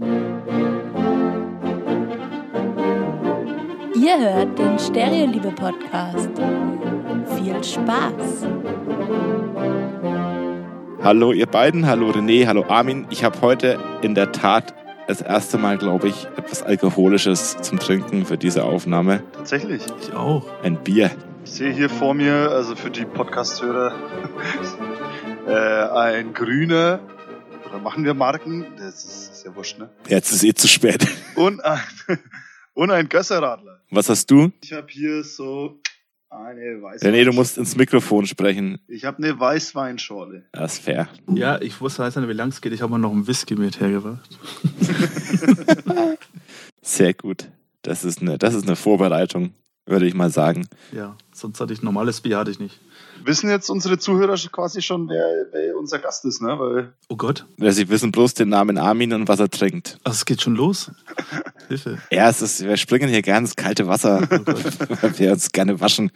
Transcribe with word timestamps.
Ihr 0.00 0.08
hört 4.18 4.58
den 4.58 4.78
Stereoliebe-Podcast. 4.78 6.30
Viel 7.36 7.62
Spaß! 7.62 8.46
Hallo 11.02 11.32
ihr 11.32 11.44
beiden, 11.44 11.86
hallo 11.86 12.08
René, 12.10 12.46
hallo 12.46 12.64
Armin. 12.68 13.06
Ich 13.10 13.24
habe 13.24 13.38
heute 13.42 13.78
in 14.00 14.14
der 14.14 14.32
Tat 14.32 14.74
das 15.06 15.20
erste 15.20 15.58
Mal, 15.58 15.76
glaube 15.76 16.08
ich, 16.08 16.26
etwas 16.38 16.62
Alkoholisches 16.62 17.58
zum 17.60 17.78
Trinken 17.78 18.24
für 18.24 18.38
diese 18.38 18.64
Aufnahme. 18.64 19.22
Tatsächlich. 19.32 19.82
Ich 20.00 20.14
auch. 20.14 20.46
Ein 20.62 20.76
Bier. 20.76 21.10
Ich 21.44 21.50
sehe 21.50 21.72
hier 21.72 21.90
vor 21.90 22.14
mir, 22.14 22.50
also 22.52 22.74
für 22.74 22.90
die 22.90 23.04
Podcast-Hörer, 23.04 23.92
äh, 25.46 25.90
ein 25.90 26.32
grüner, 26.32 27.00
oder 27.70 27.78
machen 27.78 28.04
wir 28.04 28.14
Marken? 28.14 28.66
Das 28.76 29.04
ist, 29.04 29.32
ist 29.32 29.44
ja 29.44 29.54
wurscht, 29.54 29.78
ne? 29.78 29.90
Jetzt 30.08 30.32
ist 30.32 30.42
eh 30.42 30.52
zu 30.52 30.68
spät. 30.68 31.06
Und 31.36 31.64
ein, 31.64 31.80
und 32.74 32.90
ein 32.90 33.08
Gösserradler. 33.08 33.80
Was 33.90 34.08
hast 34.08 34.30
du? 34.30 34.50
Ich 34.62 34.72
habe 34.72 34.88
hier 34.90 35.22
so 35.24 35.80
eine 36.28 36.82
Weißwein. 36.82 37.14
René, 37.14 37.24
du 37.24 37.32
musst 37.32 37.58
ins 37.58 37.76
Mikrofon 37.76 38.26
sprechen. 38.26 38.78
Ich 38.88 39.04
habe 39.04 39.18
eine 39.18 39.38
Weißweinschorle. 39.38 40.44
Das 40.52 40.74
ist 40.74 40.84
fair. 40.84 41.08
Ja, 41.32 41.60
ich 41.60 41.80
wusste 41.80 42.04
nicht, 42.04 42.16
wie 42.16 42.32
lang 42.32 42.48
es 42.48 42.60
geht. 42.60 42.72
Ich 42.72 42.82
habe 42.82 42.92
mir 42.92 42.98
noch 42.98 43.12
einen 43.12 43.26
Whisky 43.26 43.54
mit 43.56 43.80
hergebracht. 43.80 44.38
Sehr 46.82 47.14
gut. 47.14 47.48
Das 47.82 48.04
ist 48.04 48.20
eine, 48.20 48.38
das 48.38 48.54
ist 48.54 48.66
eine 48.66 48.76
Vorbereitung, 48.76 49.54
würde 49.86 50.06
ich 50.06 50.14
mal 50.14 50.30
sagen. 50.30 50.68
Ja, 50.92 51.16
sonst 51.32 51.60
hatte 51.60 51.72
ich 51.72 51.82
normales 51.82 52.20
Bier 52.20 52.38
hatte 52.38 52.50
ich 52.50 52.60
nicht. 52.60 52.78
Wissen 53.24 53.50
jetzt 53.50 53.68
unsere 53.70 53.98
Zuhörer 53.98 54.36
quasi 54.50 54.82
schon, 54.82 55.08
wer, 55.08 55.46
wer 55.52 55.76
unser 55.76 55.98
Gast 55.98 56.24
ist, 56.24 56.40
ne? 56.40 56.58
Weil 56.58 56.92
Oh 57.08 57.16
Gott, 57.16 57.46
Ja, 57.58 57.70
Sie 57.70 57.88
wissen 57.88 58.12
bloß 58.12 58.34
den 58.34 58.48
Namen 58.48 58.78
Armin 58.78 59.12
und 59.12 59.28
was 59.28 59.40
er 59.40 59.50
trinkt. 59.50 59.98
Ach, 60.04 60.12
es 60.12 60.24
geht 60.24 60.40
schon 60.42 60.54
los. 60.56 60.90
Hilfe. 61.68 61.98
Ja, 62.10 62.28
es 62.28 62.40
ist, 62.42 62.62
wir 62.64 62.76
springen 62.76 63.08
hier 63.08 63.22
gerne 63.22 63.46
ins 63.46 63.56
kalte 63.56 63.86
Wasser, 63.86 64.26
Oh 64.30 64.36
weil 65.02 65.18
wir 65.18 65.32
uns 65.32 65.52
gerne 65.52 65.80
waschen. 65.80 66.10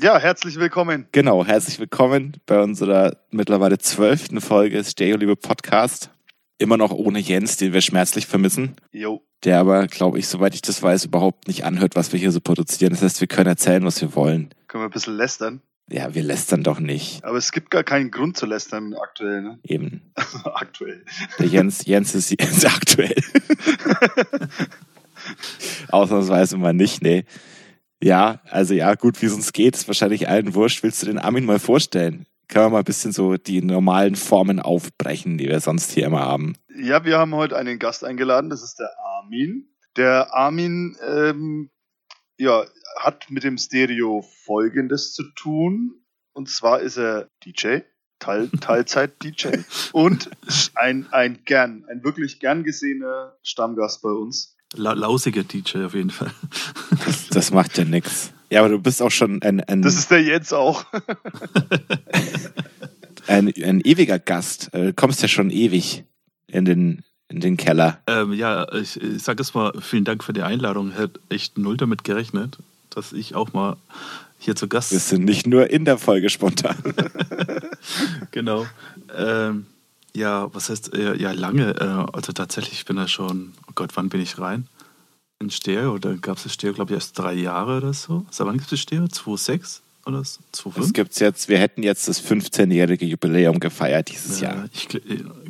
ja, 0.00 0.18
herzlich 0.18 0.56
willkommen. 0.56 1.06
Genau, 1.12 1.44
herzlich 1.44 1.78
willkommen 1.78 2.36
bei 2.46 2.62
unserer 2.62 3.16
mittlerweile 3.30 3.78
zwölften 3.78 4.40
Folge 4.40 4.76
des 4.78 4.92
Stereo 4.92 5.16
Liebe 5.16 5.36
Podcast. 5.36 6.10
Immer 6.58 6.76
noch 6.76 6.92
ohne 6.92 7.18
Jens, 7.18 7.56
den 7.56 7.72
wir 7.72 7.80
schmerzlich 7.80 8.26
vermissen. 8.26 8.76
Jo. 8.92 9.22
Der 9.42 9.58
aber, 9.58 9.86
glaube 9.88 10.18
ich, 10.18 10.28
soweit 10.28 10.54
ich 10.54 10.62
das 10.62 10.82
weiß, 10.82 11.04
überhaupt 11.04 11.48
nicht 11.48 11.64
anhört, 11.64 11.96
was 11.96 12.12
wir 12.12 12.20
hier 12.20 12.30
so 12.32 12.40
produzieren. 12.40 12.92
Das 12.92 13.02
heißt, 13.02 13.20
wir 13.20 13.26
können 13.28 13.48
erzählen, 13.48 13.84
was 13.84 14.00
wir 14.00 14.14
wollen. 14.14 14.50
Können 14.68 14.82
wir 14.84 14.88
ein 14.88 14.92
bisschen 14.92 15.16
lästern. 15.16 15.60
Ja, 15.90 16.14
wir 16.14 16.22
lästern 16.22 16.62
doch 16.62 16.80
nicht. 16.80 17.22
Aber 17.24 17.36
es 17.36 17.52
gibt 17.52 17.70
gar 17.70 17.84
keinen 17.84 18.10
Grund 18.10 18.36
zu 18.36 18.46
lästern 18.46 18.94
aktuell, 18.94 19.42
ne? 19.42 19.58
Eben. 19.62 20.12
aktuell. 20.44 21.04
Der 21.38 21.46
Jens, 21.46 21.84
Jens 21.84 22.14
ist, 22.14 22.32
ist 22.32 22.66
aktuell. 22.66 23.14
Ausnahmsweise 25.90 26.56
mal 26.56 26.72
nicht, 26.72 27.02
nee. 27.02 27.24
Ja, 28.02 28.40
also 28.50 28.74
ja, 28.74 28.94
gut, 28.94 29.20
wie 29.20 29.26
es 29.26 29.34
uns 29.34 29.52
geht, 29.52 29.76
ist 29.76 29.86
wahrscheinlich 29.86 30.28
allen 30.28 30.54
wurscht. 30.54 30.82
Willst 30.82 31.02
du 31.02 31.06
den 31.06 31.18
Armin 31.18 31.44
mal 31.44 31.58
vorstellen? 31.58 32.26
Können 32.48 32.66
wir 32.66 32.70
mal 32.70 32.78
ein 32.78 32.84
bisschen 32.84 33.12
so 33.12 33.36
die 33.36 33.62
normalen 33.62 34.16
Formen 34.16 34.60
aufbrechen, 34.60 35.38
die 35.38 35.48
wir 35.48 35.60
sonst 35.60 35.92
hier 35.92 36.06
immer 36.06 36.20
haben. 36.20 36.56
Ja, 36.76 37.04
wir 37.04 37.18
haben 37.18 37.34
heute 37.34 37.56
einen 37.56 37.78
Gast 37.78 38.04
eingeladen, 38.04 38.50
das 38.50 38.62
ist 38.62 38.78
der 38.78 38.90
Armin. 38.98 39.68
Der 39.96 40.34
Armin 40.34 40.96
ähm, 41.06 41.70
ja, 42.38 42.64
hat 42.98 43.30
mit 43.30 43.44
dem 43.44 43.58
Stereo 43.58 44.24
Folgendes 44.44 45.12
zu 45.12 45.24
tun. 45.34 46.00
Und 46.32 46.48
zwar 46.48 46.80
ist 46.80 46.96
er 46.96 47.28
DJ, 47.44 47.80
Teil, 48.18 48.48
Teilzeit-DJ 48.60 49.58
und 49.92 50.30
ein, 50.74 51.06
ein 51.12 51.44
gern, 51.44 51.84
ein 51.88 52.02
wirklich 52.02 52.40
gern 52.40 52.64
gesehener 52.64 53.36
Stammgast 53.42 54.02
bei 54.02 54.10
uns. 54.10 54.56
La 54.74 54.92
lausiger 54.92 55.44
DJ 55.44 55.84
auf 55.84 55.94
jeden 55.94 56.10
Fall. 56.10 56.32
Das, 57.04 57.28
das 57.28 57.50
macht 57.52 57.78
ja 57.78 57.84
nix. 57.84 58.32
Ja, 58.50 58.60
aber 58.60 58.70
du 58.70 58.78
bist 58.78 59.02
auch 59.02 59.10
schon 59.10 59.42
ein, 59.42 59.60
ein, 59.60 59.82
Das 59.82 59.96
ist 59.96 60.10
der 60.10 60.22
Jens 60.22 60.52
auch. 60.52 60.84
ein, 63.26 63.52
ein 63.62 63.80
ewiger 63.80 64.18
Gast. 64.18 64.72
Äh, 64.74 64.86
Du 64.86 64.92
kommst 64.94 65.22
ja 65.22 65.28
schon 65.28 65.50
ewig 65.50 66.04
in 66.48 66.64
den, 66.64 67.04
in 67.28 67.40
den 67.40 67.56
Keller. 67.56 67.98
ähm, 68.06 68.32
ja, 68.32 68.70
ich, 68.72 69.00
ich 69.00 69.22
sage 69.22 69.42
es 69.42 69.54
mal, 69.54 69.72
vielen 69.80 70.04
Dank 70.04 70.22
für 70.24 70.32
die 70.32 70.42
Einladung. 70.42 70.90
Hätte 70.92 71.20
echt 71.28 71.58
null 71.58 71.76
damit 71.76 72.04
gerechnet, 72.04 72.58
dass 72.90 73.12
ich 73.12 73.34
auch 73.34 73.52
mal 73.52 73.76
hier 74.38 74.56
zu 74.56 74.68
Gast 74.68 74.92
Wir 74.92 74.98
sind 74.98 75.24
nicht 75.24 75.46
nur 75.46 75.70
in 75.70 75.84
der 75.84 75.98
Folge 75.98 76.30
spontan. 76.30 76.76
Genau. 78.30 78.66
Ähm, 79.14 79.66
ja, 80.16 80.52
was 80.54 80.70
heißt, 80.70 80.94
äh, 80.94 81.16
ja, 81.16 81.32
lange. 81.32 81.76
Äh, 81.78 82.12
also 82.12 82.32
tatsächlich, 82.32 82.78
ich 82.78 82.84
bin 82.84 82.96
da 82.96 83.06
schon, 83.08 83.52
oh 83.68 83.72
Gott, 83.74 83.90
wann 83.94 84.08
bin 84.08 84.20
ich 84.20 84.38
rein? 84.38 84.68
In 85.38 85.50
Stereo, 85.50 85.98
da 85.98 86.14
gab 86.14 86.38
es 86.38 86.52
Stereo, 86.52 86.74
glaube 86.74 86.92
ich, 86.92 86.94
erst 86.94 87.18
drei 87.18 87.34
Jahre 87.34 87.76
oder 87.78 87.92
so. 87.92 88.24
Seit 88.30 88.46
wann 88.46 88.56
gibt 88.56 88.72
es 88.72 88.80
Stereo? 88.80 89.04
2,6 89.04 89.80
oder 90.06 90.24
so? 90.24 90.40
Es 90.52 90.60
2,5? 90.64 90.92
gibt's 90.92 91.18
jetzt, 91.20 91.48
wir 91.48 91.58
hätten 91.58 91.82
jetzt 91.82 92.08
das 92.08 92.22
15-jährige 92.24 93.04
Jubiläum 93.06 93.60
gefeiert 93.60 94.10
dieses 94.10 94.40
Ja, 94.40 94.54
Jahr. 94.54 94.68
ich, 94.72 94.94
äh, 94.94 95.00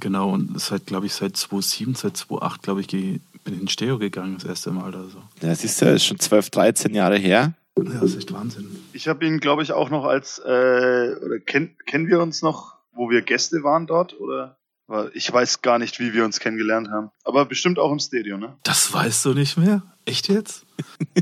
genau, 0.00 0.30
und 0.32 0.60
seit, 0.60 0.86
glaube 0.86 1.06
ich, 1.06 1.12
seit 1.14 1.36
2007, 1.36 1.94
seit 1.94 2.16
2008, 2.16 2.62
glaube 2.62 2.80
ich, 2.80 2.86
bin 2.88 3.20
ich 3.44 3.60
in 3.60 3.68
Stereo 3.68 3.98
gegangen, 3.98 4.34
das 4.36 4.44
erste 4.44 4.70
Mal 4.70 4.88
oder 4.88 5.04
so. 5.08 5.22
Ja, 5.42 5.54
siehst 5.54 5.80
du, 5.82 5.86
ist 5.92 6.04
schon 6.04 6.18
12, 6.18 6.50
13 6.50 6.94
Jahre 6.94 7.18
her. 7.18 7.54
Ja, 7.76 7.84
das 7.84 8.02
ist 8.10 8.16
echt 8.18 8.32
Wahnsinn. 8.32 8.68
Ich 8.92 9.08
habe 9.08 9.26
ihn, 9.26 9.40
glaube 9.40 9.62
ich, 9.62 9.72
auch 9.72 9.90
noch 9.90 10.04
als, 10.04 10.38
äh, 10.38 10.42
oder 10.46 11.40
kenn, 11.44 11.76
kennen 11.86 12.06
wir 12.08 12.20
uns 12.20 12.40
noch, 12.42 12.76
wo 12.92 13.10
wir 13.10 13.22
Gäste 13.22 13.62
waren 13.64 13.86
dort? 13.86 14.18
Oder? 14.20 14.56
Weil 14.86 15.10
Ich 15.14 15.32
weiß 15.32 15.60
gar 15.62 15.78
nicht, 15.78 15.98
wie 15.98 16.12
wir 16.14 16.24
uns 16.24 16.38
kennengelernt 16.40 16.88
haben. 16.90 17.10
Aber 17.24 17.44
bestimmt 17.46 17.78
auch 17.78 17.90
im 17.90 17.98
Stereo, 17.98 18.36
ne? 18.38 18.56
Das 18.62 18.92
weißt 18.92 19.24
du 19.24 19.34
nicht 19.34 19.56
mehr? 19.56 19.82
Echt 20.04 20.28
jetzt? 20.28 20.64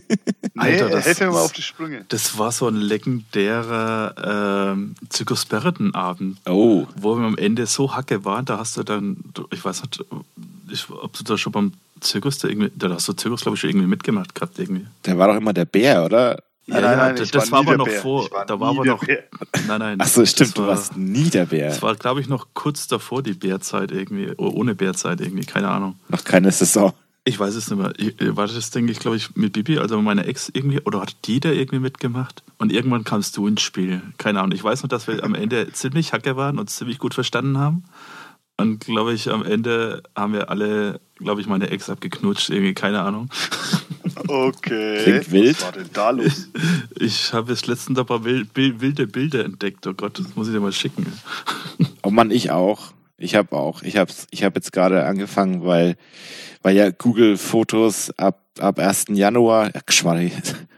Nee, 0.55 0.63
Alter, 0.63 0.91
das 0.91 1.07
helf 1.07 1.21
mir 1.21 1.31
mal 1.31 1.41
auf 1.41 1.53
die 1.53 1.63
Sprünge. 1.63 2.05
Das 2.09 2.37
war 2.37 2.53
so 2.53 2.69
ein 2.69 2.77
legendärer 2.77 4.73
ähm, 4.73 4.95
Zirkus 5.09 5.47
Barretton-Abend. 5.47 6.39
Oh, 6.47 6.87
wo 6.97 7.17
wir 7.17 7.27
am 7.27 7.39
Ende 7.39 7.67
so 7.67 7.95
hacke 7.95 8.25
waren, 8.25 8.45
da 8.45 8.59
hast 8.59 8.77
du 8.77 8.83
dann, 8.83 9.17
ich 9.51 9.65
weiß 9.65 9.83
nicht, 9.83 10.05
ich, 10.71 10.91
ob 10.91 11.13
du 11.15 11.25
da 11.25 11.39
schon 11.39 11.53
beim 11.53 11.73
Zirkus, 12.01 12.39
da, 12.39 12.49
irgendwie, 12.49 12.71
da 12.77 12.91
hast 12.91 13.09
du 13.09 13.15
Zirkus, 13.15 13.43
glaube 13.43 13.55
ich, 13.55 13.61
schon 13.61 13.71
irgendwie 13.71 13.87
mitgemacht 13.87 14.35
gehabt. 14.35 14.59
Irgendwie. 14.59 14.87
der 15.07 15.19
war 15.19 15.29
doch 15.29 15.37
immer 15.37 15.53
der 15.55 15.65
Bär, 15.65 16.05
oder? 16.05 16.43
Ja, 16.67 16.81
nein, 16.81 16.83
ja, 16.85 16.97
nein, 16.97 17.17
das, 17.17 17.31
das 17.31 17.51
war 17.51 17.61
aber 17.61 17.77
noch 17.77 17.87
Bär. 17.87 18.01
vor, 18.01 18.27
Ich 18.27 18.33
war 18.33 18.47
da 18.47 18.61
war 18.61 18.71
aber 18.71 18.85
noch, 18.85 19.05
Bär. 19.05 19.25
nein, 19.67 19.79
nein. 19.79 19.99
Ach 20.01 20.07
so, 20.07 20.21
das 20.21 20.31
stimmt, 20.31 20.57
du 20.57 20.63
war, 20.63 20.69
warst 20.69 20.97
nie 20.97 21.29
der 21.31 21.47
Bär. 21.47 21.69
Das 21.71 21.83
war, 21.83 21.97
glaube 21.97 22.21
ich, 22.21 22.29
noch 22.29 22.49
kurz 22.55 22.87
davor 22.87 23.23
die 23.23 23.33
Bärzeit 23.33 23.91
irgendwie, 23.91 24.33
oh, 24.37 24.51
ohne 24.51 24.75
Bärzeit 24.75 25.21
irgendwie, 25.21 25.45
keine 25.45 25.69
Ahnung. 25.69 25.99
Noch 26.09 26.25
keine 26.25 26.53
Saison. 26.53 26.93
Ich 27.25 27.39
weiß 27.39 27.55
es 27.55 27.71
nicht 27.71 27.79
mehr. 27.79 27.93
Ich- 27.99 28.15
War 28.37 28.49
das, 28.49 28.71
denke 28.71 28.91
ich, 28.91 28.99
glaube 28.99 29.17
ich, 29.17 29.37
mit 29.37 29.53
Bibi, 29.53 29.79
also 29.79 30.01
meine 30.03 30.27
Ex 30.27 30.51
irgendwie, 30.53 30.81
oder 30.81 31.01
hat 31.03 31.15
die 31.27 31.39
da 31.39 31.51
irgendwie 31.51 31.79
mitgemacht? 31.79 32.43
Und 32.59 32.73
irgendwann 32.73 33.05
kamst 33.05 33.37
du 33.37 33.47
ins 33.47 33.63
Spiel. 33.63 34.03
Keine 34.19 34.41
Ahnung. 34.41 34.53
Ich 34.53 34.65
weiß 34.65 34.83
nur, 34.83 34.89
dass 34.89 35.07
wir 35.07 35.23
am 35.23 35.35
Ende 35.37 35.69
ziemlich 35.73 36.13
hacke 36.13 36.37
waren 36.37 36.59
und 36.59 36.69
ziemlich 36.69 36.99
gut 36.99 37.15
verstanden 37.15 37.59
haben. 37.59 37.85
Und 38.59 38.81
glaube 38.85 39.13
ich, 39.15 39.31
am 39.31 39.45
Ende 39.45 40.03
haben 40.17 40.33
wir 40.35 40.51
alle, 40.51 41.01
glaube 41.17 41.41
ich, 41.41 41.47
meine 41.47 41.71
Ex 41.71 41.89
abgeknutscht, 41.91 42.51
irgendwie, 42.51 42.75
keine 42.75 43.03
Ahnung. 43.03 43.29
Okay. 44.29 44.99
Klingt 45.03 45.33
wild. 45.33 45.57
Was 45.57 45.65
war 45.65 45.73
denn 45.73 45.91
da 45.93 46.11
los? 46.11 46.49
Ich 46.99 47.33
habe 47.33 47.53
jetzt 47.53 47.67
letztens 47.67 47.99
ein 47.99 48.07
paar 48.07 48.25
wild- 48.25 48.49
wild- 48.55 48.81
wilde 48.81 49.07
Bilder 49.07 49.45
entdeckt. 49.45 49.87
Oh 49.87 49.95
Gott, 49.95 50.19
das 50.19 50.35
muss 50.37 50.49
ich 50.49 50.55
dir 50.55 50.61
mal 50.61 50.73
schicken. 50.73 51.07
Oh 52.03 52.11
Mann, 52.11 52.31
ich 52.31 52.51
auch. 52.51 52.93
Ich 53.23 53.37
habe 53.37 53.57
auch. 53.57 53.83
Ich 53.83 53.97
habe 53.97 54.11
ich 54.31 54.43
hab 54.43 54.57
jetzt 54.57 54.73
gerade 54.73 55.05
angefangen, 55.05 55.65
weil, 55.65 55.95
weil 56.63 56.77
ja 56.77 56.91
Google 56.91 57.37
Fotos 57.37 58.11
ab, 58.19 58.43
ab 58.59 58.81
1. 58.81 59.07
Januar, 59.11 59.75
äh, 59.75 59.81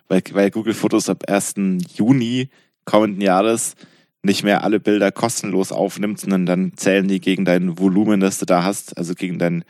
weil, 0.09 0.23
weil 0.33 0.51
Google 0.51 0.75
Fotos 0.75 1.09
ab 1.09 1.25
1. 1.27 1.55
Juni 1.95 2.51
kommenden 2.85 3.23
Jahres 3.23 3.77
nicht 4.23 4.43
mehr 4.43 4.63
alle 4.63 4.79
Bilder 4.79 5.11
kostenlos 5.11 5.73
aufnimmt, 5.73 6.21
sondern 6.21 6.45
dann 6.45 6.73
zählen 6.77 7.09
die 7.09 7.21
gegen 7.21 7.47
dein 7.47 7.79
Volumen, 7.79 8.21
das 8.21 8.39
du 8.39 8.47
da 8.47 8.63
hast, 8.63 8.97
also 8.99 9.15
gegen 9.15 9.39
dein, 9.39 9.65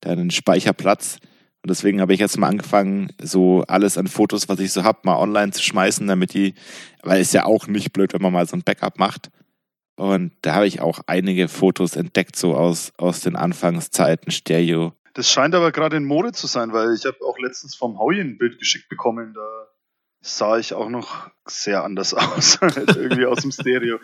deinen 0.00 0.30
Speicherplatz. 0.30 1.18
Und 1.62 1.70
deswegen 1.70 2.00
habe 2.00 2.14
ich 2.14 2.20
jetzt 2.20 2.38
mal 2.38 2.48
angefangen, 2.48 3.12
so 3.20 3.62
alles 3.68 3.96
an 3.96 4.06
Fotos, 4.08 4.48
was 4.48 4.58
ich 4.58 4.72
so 4.72 4.82
hab, 4.84 5.04
mal 5.04 5.16
online 5.16 5.52
zu 5.52 5.62
schmeißen, 5.62 6.06
damit 6.06 6.34
die, 6.34 6.54
weil 7.02 7.20
es 7.20 7.32
ja 7.32 7.44
auch 7.44 7.68
nicht 7.68 7.92
blöd, 7.92 8.12
wenn 8.12 8.22
man 8.22 8.32
mal 8.32 8.46
so 8.46 8.56
ein 8.56 8.62
Backup 8.62 8.98
macht. 8.98 9.30
Und 9.98 10.30
da 10.42 10.54
habe 10.54 10.68
ich 10.68 10.80
auch 10.80 11.00
einige 11.08 11.48
Fotos 11.48 11.96
entdeckt, 11.96 12.36
so 12.36 12.54
aus, 12.54 12.92
aus 12.98 13.18
den 13.18 13.34
Anfangszeiten 13.34 14.30
Stereo. 14.30 14.92
Das 15.14 15.28
scheint 15.28 15.56
aber 15.56 15.72
gerade 15.72 15.96
in 15.96 16.04
Mode 16.04 16.30
zu 16.30 16.46
sein, 16.46 16.72
weil 16.72 16.94
ich 16.94 17.04
habe 17.04 17.16
auch 17.26 17.36
letztens 17.40 17.74
vom 17.74 17.98
Howie 17.98 18.20
ein 18.20 18.38
Bild 18.38 18.60
geschickt 18.60 18.88
bekommen. 18.88 19.34
Da 19.34 19.66
sah 20.20 20.56
ich 20.56 20.72
auch 20.72 20.88
noch 20.88 21.28
sehr 21.48 21.82
anders 21.82 22.14
aus, 22.14 22.60
irgendwie 22.62 23.26
aus 23.26 23.40
dem 23.40 23.50
Stereo. 23.50 23.98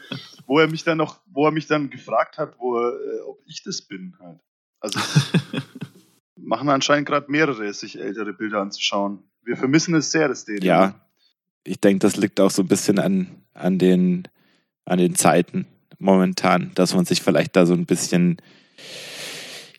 Wo 0.47 0.59
er 0.59 0.67
mich 0.67 0.83
dann 0.83 0.99
noch, 0.99 1.21
wo 1.27 1.47
er 1.47 1.53
mich 1.53 1.69
dann 1.69 1.91
gefragt 1.91 2.39
hat, 2.39 2.59
wo 2.59 2.77
er, 2.77 2.95
äh, 2.95 3.21
ob 3.29 3.39
ich 3.47 3.63
das 3.63 3.83
bin 3.83 4.17
halt. 4.19 4.41
Also 4.81 4.99
machen 6.37 6.71
anscheinend 6.71 7.07
gerade 7.07 7.31
mehrere, 7.31 7.73
sich 7.73 8.01
ältere 8.01 8.33
Bilder 8.33 8.61
anzuschauen. 8.61 9.23
Wir 9.45 9.57
vermissen 9.57 9.95
es 9.95 10.11
sehr, 10.11 10.27
das 10.27 10.43
Stereo. 10.43 10.65
Ja, 10.65 11.07
ich 11.63 11.81
denke, 11.81 12.01
das 12.01 12.17
liegt 12.17 12.41
auch 12.41 12.51
so 12.51 12.63
ein 12.63 12.69
bisschen 12.69 12.99
an, 12.99 13.45
an, 13.53 13.79
den, 13.79 14.27
an 14.87 14.99
den 14.99 15.15
Zeiten 15.15 15.69
momentan, 16.05 16.71
dass 16.75 16.95
man 16.95 17.05
sich 17.05 17.23
vielleicht 17.23 17.57
da 17.57 17.67
so 17.67 17.75
ein 17.75 17.87
bisschen, 17.87 18.37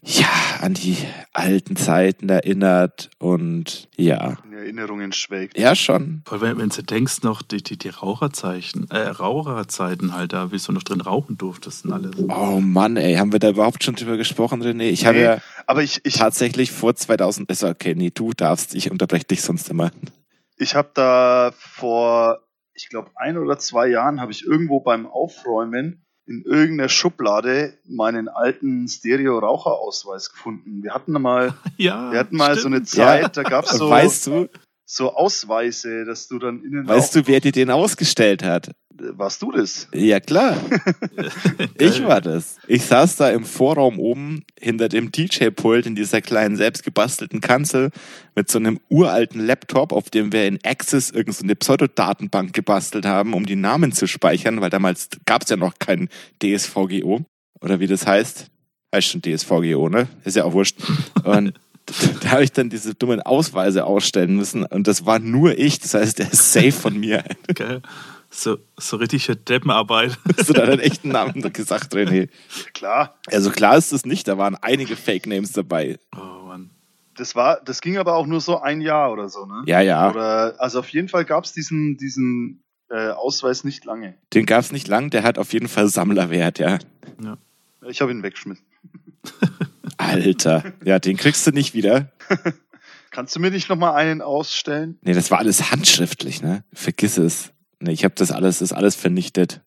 ja, 0.04 0.28
an 0.62 0.76
die 0.76 0.98
alten 1.34 1.76
Zeiten 1.76 2.30
erinnert 2.30 3.10
und 3.18 3.90
ja. 3.98 4.38
In 4.46 4.54
Erinnerungen 4.54 5.14
schwelgt. 5.14 5.58
Ja, 5.58 5.76
schon. 5.76 6.22
Vor 6.26 6.42
allem, 6.42 6.60
wenn 6.60 6.70
du 6.70 6.84
denkst, 6.84 7.24
noch 7.24 7.42
die, 7.42 7.64
die, 7.64 7.78
die 7.78 7.90
Raucherzeichen, 7.90 8.88
äh, 8.92 9.00
Raucherzeiten 9.08 10.14
halt, 10.16 10.34
da 10.34 10.52
wie 10.52 10.58
du 10.58 10.72
noch 10.74 10.84
drin 10.84 11.02
rauchen 11.02 11.38
durftest 11.38 11.86
und 11.86 11.94
alles. 11.94 12.12
Oh 12.20 12.60
Mann, 12.60 12.98
ey, 12.98 13.16
haben 13.16 13.32
wir 13.32 13.40
da 13.40 13.50
überhaupt 13.50 13.84
schon 13.84 13.96
drüber 13.96 14.18
gesprochen, 14.18 14.62
René? 14.62 14.90
Ich 14.90 15.06
habe 15.08 15.18
Nee, 15.18 15.24
ja 15.24 15.38
Aber 15.66 15.82
ich, 15.82 16.02
ich, 16.04 16.14
tatsächlich 16.16 16.72
vor 16.72 16.96
2000, 16.96 17.50
ist 17.50 17.64
okay, 17.64 17.96
nee, 17.96 18.12
du 18.14 18.32
darfst, 18.34 18.76
ich 18.76 18.92
unterbreche 18.92 19.26
dich 19.26 19.42
sonst 19.42 19.70
immer. 19.70 19.92
ich 20.58 20.76
habe 20.76 20.92
da 20.94 21.52
vor, 21.58 22.40
ich 22.76 22.90
glaube, 22.90 23.10
ein 23.16 23.38
oder 23.38 23.58
zwei 23.58 23.88
Jahren 23.88 24.22
habe 24.22 24.32
ich 24.32 24.46
irgendwo 24.46 24.82
beim 24.82 25.08
Aufräumen 25.08 26.05
in 26.28 26.44
irgendeiner 26.44 26.90
Schublade 26.90 27.74
meinen 27.86 28.28
alten 28.28 28.88
Stereo-Raucherausweis 28.88 30.32
gefunden. 30.32 30.82
Wir 30.84 30.94
hatten 30.94 31.12
mal, 31.14 31.54
Ja, 31.78 32.12
wir 32.12 32.20
hatten 32.20 32.36
mal 32.36 32.58
so 32.58 32.68
eine 32.68 32.78
stimmt. 32.78 32.90
Zeit, 32.90 33.38
da 33.38 33.44
gab 33.44 33.66
es 33.66 33.72
so, 33.78 33.90
weißt 33.90 34.28
du, 34.28 34.50
so 34.86 35.14
Ausweise, 35.14 36.06
dass 36.06 36.28
du 36.28 36.40
dann 36.40 36.64
innen 36.64 36.88
weißt 36.88 37.16
du, 37.16 37.28
wer 37.28 37.40
dir 37.40 37.52
den 37.52 37.72
ausgestellt 37.72 38.44
hat? 38.44 38.72
Warst 38.98 39.42
du 39.42 39.52
das? 39.52 39.88
Ja, 39.94 40.20
klar. 40.20 40.58
Ich 41.78 42.04
war 42.04 42.22
das. 42.22 42.58
Ich 42.68 42.84
saß 42.84 43.18
da 43.18 43.30
im 43.30 43.44
Vorraum 43.44 44.00
oben 44.00 44.46
hinter 44.58 44.88
dem 44.88 45.12
DJ-Pult 45.12 45.86
in 45.86 45.96
dieser 45.96 46.22
kleinen 46.22 46.56
selbstgebastelten 46.56 47.42
Kanzel 47.42 47.92
mit 48.36 48.50
so 48.50 48.60
einem 48.60 48.80
uralten 48.90 49.46
Laptop, 49.46 49.92
auf 49.92 50.10
dem 50.10 50.32
wir 50.32 50.48
in 50.48 50.60
Access 50.64 51.10
irgendeine 51.10 51.54
so 51.54 51.56
Pseudodatenbank 51.56 52.54
gebastelt 52.54 53.06
haben, 53.06 53.34
um 53.34 53.46
die 53.46 53.58
Namen 53.58 53.92
zu 53.92 54.08
speichern, 54.08 54.62
weil 54.62 54.70
damals 54.70 55.10
gab 55.26 55.44
es 55.44 55.50
ja 55.50 55.58
noch 55.58 55.80
kein 55.80 56.08
DSVGO. 56.42 57.26
Oder 57.60 57.80
wie 57.80 57.88
das 57.88 58.08
heißt. 58.08 58.48
Heißt 58.94 59.08
schon 59.08 59.22
DSVGO, 59.22 59.90
ne? 59.90 60.08
Ist 60.24 60.38
ja 60.38 60.46
auch 60.46 60.54
wurscht. 60.54 60.78
Und 61.24 61.54
da 62.22 62.32
habe 62.32 62.44
ich 62.44 62.52
dann 62.52 62.70
diese 62.70 62.96
dummen 62.96 63.22
Ausweise 63.22 63.86
ausstellen 63.86 64.36
müssen 64.36 64.66
und 64.66 64.88
das 64.88 65.06
war 65.06 65.20
nur 65.20 65.58
ich. 65.58 65.80
Das 65.80 65.94
heißt, 65.94 66.20
der 66.20 66.32
ist 66.32 66.52
safe 66.52 66.72
von 66.72 66.98
mir. 67.00 67.24
Geil. 67.54 67.82
So, 68.30 68.58
so 68.76 68.98
richtige 68.98 69.36
Deppenarbeit. 69.36 70.18
Hast 70.38 70.50
du 70.50 70.54
da 70.54 70.64
einen 70.64 70.80
echten 70.80 71.10
Namen 71.10 71.42
gesagt, 71.54 71.94
René? 71.94 72.30
Klar. 72.74 73.16
Also 73.28 73.52
klar 73.52 73.78
ist 73.78 73.94
es 73.94 74.06
nicht, 74.06 74.28
da 74.28 74.38
waren 74.38 74.56
einige 74.56 74.96
Fake 74.96 75.28
Names 75.28 75.52
dabei. 75.54 76.00
Oh 76.14 76.46
Mann. 76.46 76.72
Das 77.16 77.36
war, 77.36 77.62
das 77.64 77.80
ging 77.80 77.98
aber 77.98 78.16
auch 78.16 78.26
nur 78.26 78.42
so 78.42 78.60
ein 78.60 78.82
Jahr 78.82 79.12
oder 79.14 79.30
so, 79.30 79.46
ne? 79.46 79.64
Ja, 79.68 79.80
ja. 79.80 80.10
Oder, 80.10 80.56
also 80.58 80.80
auf 80.80 80.90
jeden 80.90 81.08
Fall 81.08 81.24
gab 81.24 81.46
es 81.46 81.54
diesen, 81.54 81.96
diesen 81.96 82.62
äh, 82.90 83.12
Ausweis 83.12 83.64
nicht 83.64 83.86
lange. 83.86 84.16
Den 84.34 84.46
gab 84.46 84.60
es 84.60 84.74
nicht 84.74 84.90
lang, 84.90 85.12
der 85.12 85.24
hat 85.24 85.38
auf 85.38 85.54
jeden 85.54 85.70
Fall 85.70 85.88
Sammlerwert, 85.88 86.60
ja. 86.60 86.78
Ich 87.88 88.02
habe 88.02 88.12
ihn 88.12 88.22
weggeschmissen. 88.22 88.66
Alter. 89.98 90.74
Ja, 90.84 91.00
den 91.00 91.18
kriegst 91.18 91.46
du 91.48 91.52
nicht 91.52 91.74
wieder. 91.74 92.12
Kannst 93.12 93.36
du 93.36 93.40
mir 93.40 93.52
nicht 93.52 93.70
nochmal 93.70 93.96
einen 93.96 94.22
ausstellen? 94.22 95.00
Nee, 95.02 95.14
das 95.14 95.32
war 95.32 95.40
alles 95.40 95.72
handschriftlich, 95.72 96.42
ne? 96.42 96.66
Vergiss 96.74 97.18
es. 97.18 97.54
Nee, 97.80 97.94
ich 97.94 98.04
habe 98.04 98.16
das 98.16 98.32
alles, 98.32 98.62
ist 98.62 98.74
alles 98.74 98.96
vernichtet. 98.96 99.62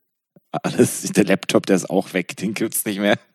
Alles, 0.51 1.03
der 1.03 1.25
Laptop, 1.25 1.67
der 1.67 1.77
ist 1.77 1.89
auch 1.89 2.13
weg, 2.13 2.37
den 2.37 2.55
gibt's 2.55 2.85
nicht 2.85 3.01
mehr. 3.01 3.19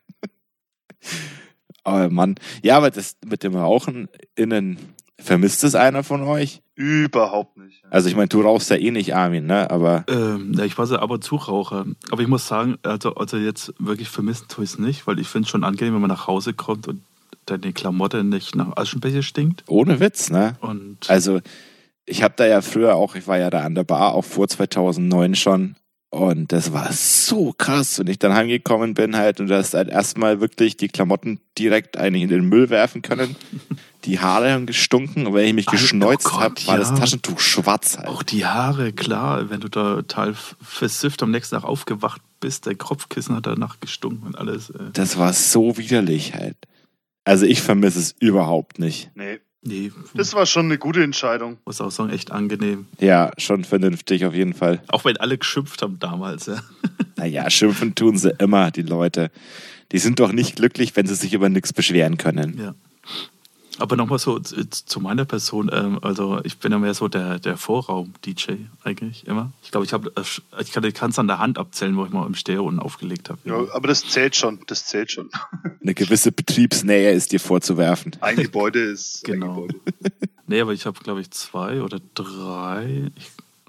Oh 1.85 2.07
Mann. 2.09 2.35
Ja, 2.61 2.77
aber 2.77 2.91
das 2.91 3.17
mit 3.25 3.43
dem 3.43 3.57
Rauchen 3.57 4.07
innen, 4.35 4.77
vermisst 5.19 5.63
es 5.63 5.75
einer 5.75 6.03
von 6.03 6.21
euch? 6.21 6.61
Überhaupt 6.75 7.57
nicht. 7.57 7.83
Also 7.89 8.09
ich 8.09 8.15
meine, 8.15 8.29
du 8.29 8.41
rauchst 8.41 8.69
ja 8.69 8.77
eh 8.77 8.91
nicht, 8.91 9.15
Armin, 9.15 9.45
ne? 9.45 9.69
Aber 9.69 10.05
Ähm, 10.09 10.53
ja, 10.57 10.65
ich 10.65 10.77
war 10.77 10.87
so 10.87 10.97
ab 10.97 11.11
und 11.11 11.23
zu 11.23 11.35
Raucher. 11.35 11.85
Aber 12.11 12.21
ich 12.21 12.27
muss 12.27 12.47
sagen, 12.47 12.77
also, 12.83 13.15
also 13.15 13.37
jetzt 13.37 13.73
wirklich 13.79 14.09
vermissen 14.09 14.47
tue 14.47 14.63
ich 14.63 14.71
es 14.71 14.79
nicht, 14.79 15.05
weil 15.05 15.19
ich 15.19 15.27
finde 15.27 15.45
es 15.45 15.51
schon 15.51 15.63
angenehm, 15.63 15.93
wenn 15.93 16.01
man 16.01 16.09
nach 16.09 16.27
Hause 16.27 16.53
kommt 16.53 16.87
und 16.87 17.01
deine 17.45 17.73
Klamotte 17.73 18.23
nicht 18.23 18.55
nach 18.55 18.75
Aschenbecher 18.77 19.21
stinkt. 19.21 19.63
ohne 19.67 19.99
Witz, 19.99 20.29
ne? 20.29 20.55
Und 20.61 20.97
Also, 21.09 21.41
ich 22.05 22.23
habe 22.23 22.33
da 22.37 22.45
ja 22.45 22.61
früher 22.61 22.95
auch, 22.95 23.15
ich 23.15 23.27
war 23.27 23.37
ja 23.37 23.49
da 23.49 23.61
an 23.61 23.75
der 23.75 23.83
Bar, 23.83 24.13
auch 24.13 24.25
vor 24.25 24.47
2009 24.47 25.35
schon. 25.35 25.75
Und 26.09 26.51
das 26.51 26.73
war 26.73 26.91
so 26.93 27.53
krass. 27.57 27.97
Und 27.99 28.07
ich 28.07 28.19
dann 28.19 28.33
heimgekommen 28.35 28.93
bin 28.93 29.15
halt 29.15 29.39
und 29.39 29.47
du 29.47 29.57
hast 29.57 29.73
halt 29.73 29.89
erstmal 29.89 30.41
wirklich 30.41 30.77
die 30.77 30.87
Klamotten 30.87 31.39
direkt 31.57 31.97
eigentlich 31.97 32.23
in 32.23 32.29
den 32.29 32.45
Müll 32.45 32.69
werfen 32.69 33.01
können. 33.01 33.35
Die 34.05 34.19
Haare 34.19 34.51
haben 34.51 34.65
gestunken 34.65 35.27
und 35.27 35.33
wenn 35.33 35.45
ich 35.47 35.53
mich 35.53 35.67
Alter, 35.67 35.81
geschneuzt 35.81 36.27
oh 36.33 36.39
habe, 36.39 36.55
war 36.67 36.77
das 36.77 36.89
ja. 36.89 36.95
Taschentuch 36.95 37.39
schwarz 37.39 37.97
halt. 37.97 38.07
auch 38.07 38.23
die 38.23 38.45
Haare, 38.45 38.91
klar, 38.91 39.49
wenn 39.49 39.61
du 39.61 39.69
da 39.69 39.95
total 39.95 40.35
versifft 40.61 41.23
am 41.23 41.31
nächsten 41.31 41.55
Tag 41.55 41.63
aufgewacht 41.63 42.21
bist, 42.39 42.67
dein 42.67 42.77
Kopfkissen 42.77 43.35
hat 43.35 43.45
danach 43.45 43.79
gestunken 43.79 44.27
und 44.27 44.37
alles. 44.37 44.69
Äh. 44.71 44.91
Das 44.93 45.17
war 45.17 45.31
so 45.33 45.77
widerlich 45.77 46.33
halt. 46.33 46.57
Also 47.23 47.45
ich 47.45 47.61
vermisse 47.61 47.99
es 47.99 48.15
überhaupt 48.19 48.79
nicht. 48.79 49.11
Nee, 49.15 49.39
Nee, 49.65 49.93
das 50.13 50.33
war 50.33 50.45
schon 50.45 50.65
eine 50.65 50.77
gute 50.77 51.01
Entscheidung. 51.03 51.57
muss 51.65 51.79
auch 51.79 51.89
sagen, 51.89 52.09
echt 52.09 52.31
angenehm. 52.31 52.87
Ja, 52.99 53.31
schon 53.37 53.63
vernünftig 53.63 54.25
auf 54.25 54.33
jeden 54.33 54.53
Fall. 54.53 54.83
Auch 54.89 55.05
wenn 55.05 55.15
alle 55.17 55.37
geschimpft 55.37 55.81
haben 55.81 55.99
damals. 55.99 56.47
Ja. 56.47 56.61
Naja, 57.15 57.47
schimpfen 57.49 57.93
tun 57.93 58.17
sie 58.17 58.33
immer, 58.39 58.71
die 58.71 58.81
Leute. 58.81 59.29
Die 59.91 59.99
sind 59.99 60.19
doch 60.19 60.31
nicht 60.31 60.55
glücklich, 60.55 60.95
wenn 60.95 61.05
sie 61.05 61.13
sich 61.13 61.33
über 61.33 61.47
nichts 61.47 61.71
beschweren 61.71 62.17
können. 62.17 62.57
Ja. 62.59 62.75
Aber 63.83 63.97
nochmal 63.97 64.17
so 64.17 64.39
zu 64.39 64.63
zu 64.69 64.99
meiner 65.01 65.25
Person. 65.25 65.69
Ähm, 65.73 65.99
also 66.01 66.39
ich 66.45 66.57
bin 66.57 66.71
ja 66.71 66.79
mehr 66.79 66.93
so 66.93 67.09
der, 67.09 67.37
der 67.39 67.57
Vorraum-DJ 67.57 68.53
eigentlich 68.85 69.27
immer. 69.27 69.51
Ich 69.61 69.71
glaube, 69.71 69.85
ich 69.85 69.91
habe, 69.91 70.11
ich 70.61 70.71
kann 70.71 70.83
ich 70.85 70.93
kann 70.93 71.11
es 71.11 71.19
an 71.19 71.27
der 71.27 71.39
Hand 71.39 71.57
abzählen, 71.57 71.97
wo 71.97 72.05
ich 72.05 72.11
mal 72.11 72.25
im 72.25 72.33
Stereo 72.33 72.63
unten 72.65 72.79
aufgelegt 72.79 73.29
habe. 73.29 73.39
Ja, 73.43 73.55
aber 73.73 73.89
das 73.89 74.07
zählt 74.07 74.37
schon. 74.37 74.59
Das 74.67 74.85
zählt 74.85 75.11
schon. 75.11 75.29
Eine 75.81 75.93
gewisse 75.93 76.31
Betriebsnähe 76.31 77.11
ist 77.11 77.33
dir 77.33 77.41
vorzuwerfen. 77.41 78.13
Ein 78.21 78.37
Gebäude 78.37 78.79
ist 78.79 79.27
ein 79.27 79.33
Genau. 79.33 79.55
Gebäude. 79.67 79.79
Nee, 80.47 80.59
aber 80.61 80.73
ich 80.73 80.85
habe, 80.85 80.99
glaube 80.99 81.21
ich, 81.21 81.31
zwei 81.31 81.81
oder 81.81 81.99
drei, 82.15 83.11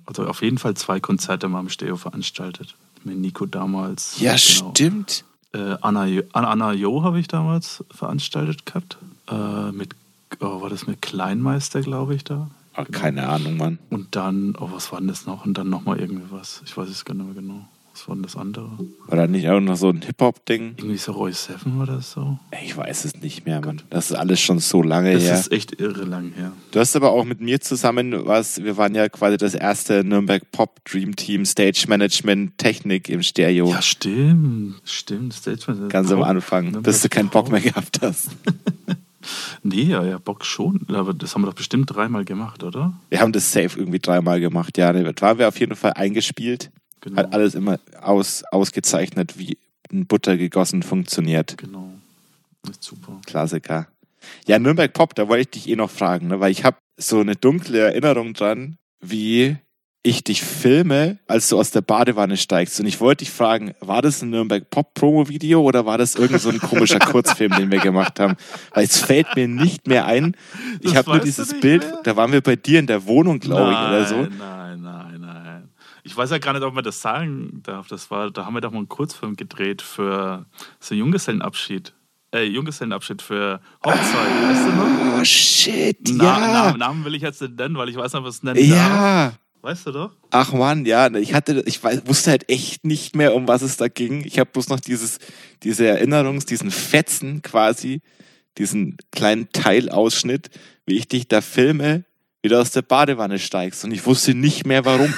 also 0.07 0.27
auf 0.27 0.43
jeden 0.43 0.59
Fall 0.59 0.75
zwei 0.75 0.99
Konzerte 1.01 1.49
mal 1.49 1.61
im 1.61 1.69
Stereo 1.69 1.97
veranstaltet. 1.97 2.75
Mit 3.05 3.17
Nico 3.19 3.47
damals. 3.47 4.19
Ja, 4.21 4.35
Genau. 4.37 4.71
stimmt. 4.71 5.25
Äh, 5.53 5.77
Anna, 5.83 6.07
Jo- 6.07 6.23
Anna, 6.33 6.49
Anna 6.51 6.73
Jo 6.73 7.03
habe 7.05 7.21
ich 7.21 7.29
damals 7.29 7.85
veranstaltet 7.93 8.67
gehabt. 8.67 8.99
Äh, 9.31 9.71
mit, 9.73 9.95
oh, 10.41 10.61
war 10.63 10.71
das 10.71 10.87
mit 10.87 11.03
Kleinmeister, 11.03 11.81
glaube 11.81 12.15
ich, 12.15 12.25
da. 12.25 12.51
Oh, 12.77 12.85
keine 12.91 13.29
Ahnung, 13.29 13.57
Mann. 13.57 13.79
Und 13.91 14.17
dann, 14.17 14.57
oh, 14.59 14.69
was 14.73 14.91
war 14.91 14.99
denn 14.99 15.09
das 15.09 15.27
noch? 15.27 15.47
Und 15.47 15.57
dann 15.59 15.69
nochmal 15.71 16.01
irgendwie 16.01 16.25
was. 16.31 16.63
Ich 16.67 16.77
weiß 16.77 16.89
es 16.89 17.05
gar 17.05 17.15
nicht 17.15 17.25
mehr 17.27 17.35
genau. 17.35 17.67
Was 17.93 18.09
war 18.09 18.17
denn 18.17 18.25
das 18.25 18.35
andere? 18.35 18.71
War 19.07 19.17
da 19.17 19.29
nicht 19.29 19.49
auch 19.49 19.61
noch 19.61 19.77
so 19.77 19.89
ein 19.89 20.03
Hip-Hop-Ding? 20.03 20.75
Irgendwie 20.79 20.97
so 20.97 21.13
Roy 21.13 21.33
Seven 21.33 21.81
oder 21.81 22.01
so. 22.01 22.41
Ich 22.65 22.77
weiß 22.77 23.05
es 23.05 23.15
nicht 23.21 23.47
mehr, 23.47 23.61
Mann. 23.61 23.83
Das 23.91 24.11
ist 24.11 24.17
alles 24.17 24.41
schon 24.41 24.59
so 24.59 24.83
lange 24.83 25.13
Das 25.13 25.23
her. 25.23 25.35
ist 25.39 25.53
echt 25.53 25.79
irre 25.81 26.03
lang 26.03 26.33
her. 26.35 26.51
Du 26.73 26.81
hast 26.81 26.97
aber 26.97 27.13
auch 27.13 27.25
mit 27.25 27.41
mir 27.41 27.61
zusammen 27.61 28.27
was, 28.27 28.65
wir 28.65 28.77
waren 28.77 28.97
ja 28.97 29.09
quasi 29.09 29.37
das 29.37 29.55
erste 29.55 30.03
Nürnberg 30.03 30.43
Pop 30.51 30.85
Dream 30.85 31.15
Team 31.15 31.45
Stage 31.45 31.85
Management 31.87 32.59
Technik 32.59 33.09
im 33.09 33.23
Stereo. 33.23 33.69
Ja, 33.71 33.81
stimmt. 33.81 34.81
Stimmt. 34.85 35.33
Statement. 35.35 35.89
Ganz 35.93 36.11
am 36.11 36.19
Pop- 36.19 36.27
Anfang, 36.27 36.65
Nürnberg 36.65 36.83
bis 36.83 37.03
du 37.03 37.09
keinen 37.09 37.29
Bock 37.29 37.49
mehr 37.53 37.61
gehabt 37.61 38.01
hast. 38.03 38.31
Nee, 39.63 39.85
ja, 39.85 40.05
ja, 40.05 40.19
Bock 40.19 40.45
schon. 40.45 40.87
Aber 40.89 41.15
das 41.15 41.35
haben 41.35 41.43
wir 41.43 41.47
doch 41.47 41.55
bestimmt 41.55 41.95
dreimal 41.95 42.25
gemacht, 42.25 42.63
oder? 42.63 42.93
Wir 43.09 43.21
haben 43.21 43.33
das 43.33 43.53
safe 43.53 43.79
irgendwie 43.79 43.99
dreimal 43.99 44.41
gemacht, 44.41 44.79
ja. 44.79 44.93
Da 44.93 45.23
waren 45.23 45.39
wir 45.39 45.49
auf 45.49 45.59
jeden 45.59 45.77
Fall 45.77 45.93
eingespielt. 45.95 46.71
Genau. 47.01 47.19
Hat 47.19 47.35
alles 47.35 47.55
immer 47.55 47.79
aus, 48.01 48.45
ausgezeichnet, 48.51 49.39
wie 49.39 49.59
in 49.91 50.07
Butter 50.07 50.37
gegossen 50.37 50.83
funktioniert. 50.83 51.59
Genau. 51.59 51.93
Ist 52.69 52.83
super. 52.83 53.21
Klassiker. 53.27 53.89
Ja, 54.47 54.59
Nürnberg 54.59 54.93
Pop, 54.93 55.15
da 55.15 55.29
wollte 55.29 55.43
ich 55.43 55.51
dich 55.51 55.69
eh 55.69 55.77
noch 55.77 55.91
fragen, 55.91 56.29
ne? 56.29 56.41
weil 56.41 56.51
ich 56.51 56.65
habe 56.65 56.79
so 56.97 57.21
eine 57.21 57.37
dunkle 57.37 57.79
Erinnerung 57.79 58.33
dran, 58.33 58.77
wie 59.01 59.57
ich 60.05 60.23
dich 60.23 60.43
filme, 60.43 61.19
als 61.27 61.49
du 61.49 61.59
aus 61.59 61.71
der 61.71 61.81
Badewanne 61.81 62.37
steigst. 62.37 62.79
Und 62.79 62.87
ich 62.87 63.01
wollte 63.01 63.25
dich 63.25 63.33
fragen, 63.33 63.75
war 63.81 64.03
das 64.03 64.21
ein 64.23 64.29
Nürnberg 64.31 64.69
Pop 64.69 64.93
Promo-Video 64.93 65.63
oder 65.63 65.87
war 65.87 65.97
das 65.97 66.15
irgend 66.15 66.41
so 66.43 66.51
ein 66.51 66.61
komischer 66.61 66.99
Kurzfilm, 67.01 67.53
den 67.53 67.71
wir 67.71 67.81
gemacht 67.81 68.21
haben? 68.21 68.37
Weil 68.75 68.85
es 68.85 69.01
fällt 69.01 69.35
mir 69.35 69.49
nicht 69.49 69.87
mehr 69.89 70.05
ein. 70.05 70.37
Ich 70.81 70.95
habe 70.95 71.11
nur 71.11 71.21
dieses 71.21 71.59
Bild, 71.59 71.83
mehr? 71.83 72.01
da 72.05 72.17
waren 72.17 72.33
wir 72.33 72.43
bei 72.43 72.55
dir 72.55 72.81
in 72.81 72.87
der 72.87 73.07
Wohnung, 73.07 73.41
glaube 73.41 73.73
ich, 73.73 73.79
oder 73.79 74.05
so. 74.05 74.17
Nein, 74.17 74.83
nein, 74.83 75.21
nein. 75.21 75.71
Ich 76.03 76.15
weiß 76.15 76.31
ja 76.31 76.39
gar 76.39 76.53
nicht, 76.53 76.63
ob 76.63 76.75
man 76.75 76.85
das 76.85 77.01
sagen 77.01 77.63
darf. 77.63 77.89
Das 77.89 78.11
war, 78.11 78.31
da 78.31 78.45
haben 78.45 78.53
wir 78.53 78.61
doch 78.61 78.73
mal 78.73 78.79
einen 78.79 78.89
Kurzfilm 78.91 79.37
gedreht 79.37 79.81
für 79.81 80.45
so 80.81 80.95
Junggesellenabschied. 80.95 81.95
Äh, 82.31 82.45
Junggesellenabschied 82.45 83.23
für 83.23 83.61
Hochzeit, 83.83 84.03
weißt 84.03 84.67
du 84.67 84.73
noch? 84.73 85.19
Oh 85.19 85.25
shit, 85.25 85.99
Na, 86.11 86.25
ja. 86.25 86.39
Namen, 86.39 86.79
Namen 86.79 87.05
will 87.07 87.15
ich 87.15 87.23
jetzt 87.23 87.41
nicht 87.41 87.57
nennen, 87.57 87.77
weil 87.77 87.89
ich 87.89 87.97
weiß 87.97 88.13
nicht, 88.13 88.23
was 88.23 88.35
es 88.35 88.43
nennen 88.43 88.69
darf. 88.69 89.39
Weißt 89.65 89.87
du 89.87 89.93
doch? 89.93 90.11
Ach 90.31 90.53
man, 90.53 90.85
ja, 90.85 91.11
ich 91.15 91.33
hatte, 91.33 91.63
ich 91.65 91.83
wusste 91.83 92.33
halt 92.33 92.51
echt 92.51 92.85
nicht 92.85 93.17
mehr, 93.17 93.35
um 93.35 93.49
was 93.49 93.63
es 93.63 93.79
da 93.79 93.89
ging. 93.89 94.23
Ich 94.27 94.39
habe 94.39 94.51
bloß 94.53 94.69
noch 94.69 94.79
dieses, 94.79 95.19
diese 95.63 95.87
Erinnerungs, 95.87 96.45
diesen 96.45 96.71
Fetzen 96.71 97.41
quasi, 97.41 98.03
diesen 98.59 98.99
kleinen 99.11 99.49
Teilausschnitt, 99.53 100.51
wie 100.85 100.99
ich 100.99 101.09
dich 101.09 101.29
da 101.29 101.41
filme, 101.41 102.05
wie 102.43 102.51
du 102.51 102.61
aus 102.61 102.73
der 102.73 102.83
Badewanne 102.83 103.39
steigst. 103.39 103.87
Und 103.87 103.93
ich 103.93 104.05
wusste 104.05 104.35
nicht 104.35 104.67
mehr 104.67 104.85
warum. 104.85 105.15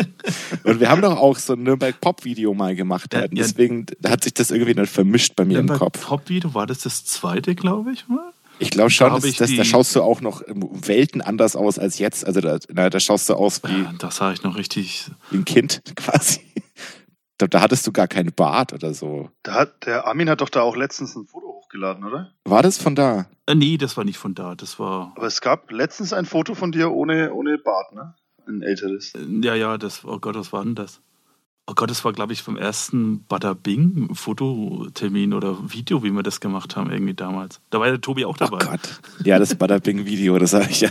Und 0.64 0.80
wir 0.80 0.88
haben 0.88 1.02
doch 1.02 1.16
auch 1.16 1.38
so 1.38 1.52
ein 1.52 1.62
Nürnberg 1.62 2.00
Pop-Video 2.00 2.54
mal 2.54 2.74
gemacht. 2.74 3.14
Ja, 3.14 3.20
halt. 3.20 3.30
Und 3.30 3.36
ja. 3.36 3.44
deswegen 3.44 3.86
hat 4.04 4.24
sich 4.24 4.34
das 4.34 4.50
irgendwie 4.50 4.74
dann 4.74 4.86
vermischt 4.86 5.36
bei 5.36 5.44
mir 5.44 5.60
im 5.60 5.68
Kopf. 5.68 6.08
Pop-Video 6.08 6.54
war 6.54 6.66
das 6.66 6.80
das 6.80 7.04
zweite, 7.04 7.54
glaube 7.54 7.92
ich 7.92 8.08
mal. 8.08 8.32
Ich 8.58 8.70
glaube 8.70 8.90
schon, 8.90 9.10
Da 9.20 9.26
ich 9.26 9.36
dass, 9.36 9.54
da 9.54 9.64
schaust 9.64 9.94
du 9.94 10.02
auch 10.02 10.20
noch 10.20 10.42
Welten 10.46 11.20
anders 11.20 11.56
aus 11.56 11.78
als 11.78 11.98
jetzt. 11.98 12.26
Also 12.26 12.40
da, 12.40 12.58
na, 12.72 12.88
da 12.90 13.00
schaust 13.00 13.28
du 13.28 13.34
aus 13.34 13.62
wie, 13.64 13.82
Ja, 13.82 13.92
da 13.98 14.10
sah 14.10 14.32
ich 14.32 14.42
noch 14.42 14.56
richtig. 14.56 15.10
wie 15.30 15.38
ein 15.38 15.44
Kind 15.44 15.82
quasi. 15.96 16.40
Da, 17.38 17.46
da 17.46 17.60
hattest 17.60 17.86
du 17.86 17.92
gar 17.92 18.08
keinen 18.08 18.32
Bart 18.32 18.72
oder 18.72 18.94
so. 18.94 19.30
Da 19.42 19.52
hat, 19.54 19.84
der 19.84 20.06
Armin 20.06 20.30
hat 20.30 20.40
doch 20.40 20.48
da 20.48 20.62
auch 20.62 20.74
letztens 20.74 21.14
ein 21.16 21.26
Foto 21.26 21.46
hochgeladen, 21.48 22.02
oder? 22.04 22.32
War 22.44 22.62
das 22.62 22.78
von 22.78 22.94
da? 22.94 23.26
Äh, 23.46 23.54
nee, 23.54 23.76
das 23.76 23.96
war 23.98 24.04
nicht 24.04 24.16
von 24.16 24.34
da. 24.34 24.54
Das 24.54 24.78
war. 24.78 25.12
Aber 25.16 25.26
es 25.26 25.42
gab 25.42 25.70
letztens 25.70 26.14
ein 26.14 26.24
Foto 26.24 26.54
von 26.54 26.72
dir 26.72 26.90
ohne, 26.92 27.34
ohne 27.34 27.58
Bart, 27.58 27.92
ne? 27.92 28.14
Ein 28.48 28.62
älteres. 28.62 29.12
äh, 29.14 29.18
Ja, 29.42 29.54
ja, 29.54 29.76
das. 29.76 30.02
Oh 30.04 30.18
Gott, 30.18 30.34
was 30.36 30.50
war 30.54 30.64
denn 30.64 30.74
das? 30.74 31.00
Oh 31.68 31.72
Gott, 31.74 31.90
das 31.90 32.04
war, 32.04 32.12
glaube 32.12 32.32
ich, 32.32 32.42
vom 32.42 32.56
ersten 32.56 33.24
Bada 33.26 33.52
Bing 33.54 34.14
Fototermin 34.14 35.32
oder 35.34 35.56
Video, 35.72 36.04
wie 36.04 36.10
wir 36.12 36.22
das 36.22 36.38
gemacht 36.40 36.76
haben, 36.76 36.92
irgendwie 36.92 37.14
damals. 37.14 37.60
Da 37.70 37.80
war 37.80 37.86
ja 37.86 37.92
der 37.94 38.00
Tobi 38.00 38.24
auch 38.24 38.34
Oh 38.40 38.44
dabei. 38.44 38.58
Gott. 38.58 39.00
Ja, 39.24 39.40
das 39.40 39.54
Bada 39.56 39.78
Bing 39.78 40.06
Video, 40.06 40.38
das 40.38 40.52
habe 40.52 40.66
ich 40.70 40.82
ja, 40.82 40.90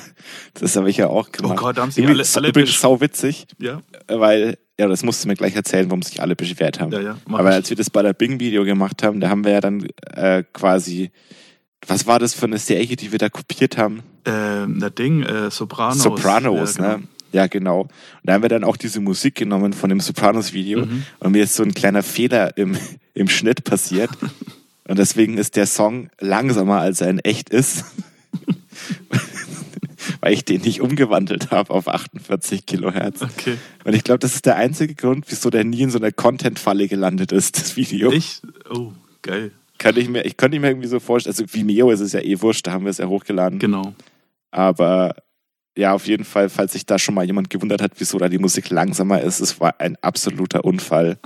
das 0.55 0.75
habe 0.75 0.89
ich 0.89 0.97
ja 0.97 1.07
auch 1.07 1.31
gemacht. 1.31 1.53
Oh 1.57 1.61
Gott, 1.61 1.77
da 1.77 1.81
haben 1.83 1.91
sich 1.91 2.03
Irgendwie 2.03 2.19
alle- 2.21 2.29
alle 2.35 2.49
übrigens 2.49 2.81
sau 2.81 2.99
witzig, 2.99 3.47
Ja, 3.57 3.81
weil, 4.07 4.57
ja, 4.77 4.87
das 4.89 5.03
musst 5.03 5.23
du 5.23 5.29
mir 5.29 5.35
gleich 5.35 5.55
erzählen, 5.55 5.89
warum 5.89 6.01
sich 6.01 6.21
alle 6.21 6.35
beschwert 6.35 6.81
haben. 6.81 6.91
ja, 6.91 6.99
ja. 6.99 7.17
mach 7.25 7.39
Aber 7.39 7.49
ich. 7.51 7.55
als 7.55 7.69
wir 7.69 7.77
das 7.77 7.89
Bada 7.89 8.11
Bing 8.11 8.41
Video 8.41 8.65
gemacht 8.65 9.01
haben, 9.01 9.21
da 9.21 9.29
haben 9.29 9.45
wir 9.45 9.53
ja 9.53 9.61
dann 9.61 9.87
äh, 10.13 10.43
quasi, 10.51 11.09
was 11.87 12.05
war 12.05 12.19
das 12.19 12.33
für 12.33 12.47
eine 12.47 12.57
Serie, 12.57 12.97
die 12.97 13.13
wir 13.13 13.19
da 13.19 13.29
kopiert 13.29 13.77
haben? 13.77 14.03
Ähm, 14.25 14.79
der 14.81 14.89
Ding, 14.89 15.23
äh, 15.23 15.49
Sopranos. 15.51 16.03
Sopranos, 16.03 16.75
ja, 16.77 16.83
genau. 16.83 16.97
ne? 16.97 17.07
Ja, 17.35 17.47
genau. 17.47 17.81
Und 17.81 17.89
da 18.23 18.33
haben 18.33 18.43
wir 18.43 18.49
dann 18.49 18.63
auch 18.63 18.77
diese 18.77 19.01
Musik 19.01 19.35
genommen 19.35 19.73
von 19.73 19.89
dem 19.89 19.99
Sopranos-Video 19.99 20.85
Mhm. 20.85 21.03
und 21.19 21.31
mir 21.33 21.43
ist 21.43 21.53
so 21.55 21.63
ein 21.63 21.73
kleiner 21.73 22.01
Fehler 22.01 22.55
im, 22.57 22.77
im 23.13 23.27
Schnitt 23.27 23.65
passiert. 23.65 24.09
und 24.87 24.97
deswegen 24.97 25.37
ist 25.37 25.57
der 25.57 25.65
Song 25.65 26.09
langsamer, 26.21 26.79
als 26.79 27.01
er 27.01 27.09
in 27.09 27.19
echt 27.19 27.49
ist. 27.49 27.83
Weil 30.21 30.33
ich 30.33 30.45
den 30.45 30.61
nicht 30.61 30.81
umgewandelt 30.81 31.51
habe 31.51 31.73
auf 31.73 31.87
48 31.87 32.65
Kilohertz. 32.65 33.21
Okay. 33.21 33.57
Und 33.83 33.95
ich 33.95 34.03
glaube, 34.03 34.19
das 34.19 34.35
ist 34.35 34.45
der 34.45 34.55
einzige 34.55 34.93
Grund, 34.95 35.25
wieso 35.27 35.49
der 35.49 35.63
nie 35.63 35.81
in 35.81 35.89
so 35.89 35.97
einer 35.97 36.11
Content-Falle 36.11 36.87
gelandet 36.87 37.31
ist, 37.31 37.57
das 37.57 37.75
Video. 37.75 38.11
Ich? 38.11 38.41
Oh, 38.69 38.91
geil. 39.23 39.51
Kann 39.77 39.97
ich, 39.97 40.07
mir, 40.07 40.23
ich 40.25 40.37
könnte 40.37 40.59
mir 40.59 40.67
irgendwie 40.69 40.87
so 40.87 40.99
vorstellen, 40.99 41.35
also 41.37 41.45
Vimeo 41.53 41.91
ist 41.91 41.99
es 41.99 42.13
ja 42.13 42.21
eh 42.21 42.39
wurscht, 42.41 42.65
da 42.67 42.71
haben 42.71 42.85
wir 42.85 42.91
es 42.91 42.97
ja 42.99 43.07
hochgeladen. 43.07 43.59
Genau. 43.59 43.93
Aber 44.51 45.15
ja, 45.75 45.93
auf 45.93 46.07
jeden 46.07 46.23
Fall, 46.23 46.49
falls 46.49 46.73
sich 46.73 46.85
da 46.85 46.97
schon 46.97 47.15
mal 47.15 47.25
jemand 47.25 47.49
gewundert 47.49 47.81
hat, 47.81 47.91
wieso 47.97 48.17
da 48.17 48.29
die 48.29 48.37
Musik 48.37 48.69
langsamer 48.69 49.21
ist, 49.21 49.39
es 49.41 49.59
war 49.59 49.75
ein 49.79 49.97
absoluter 50.01 50.63
Unfall. 50.63 51.17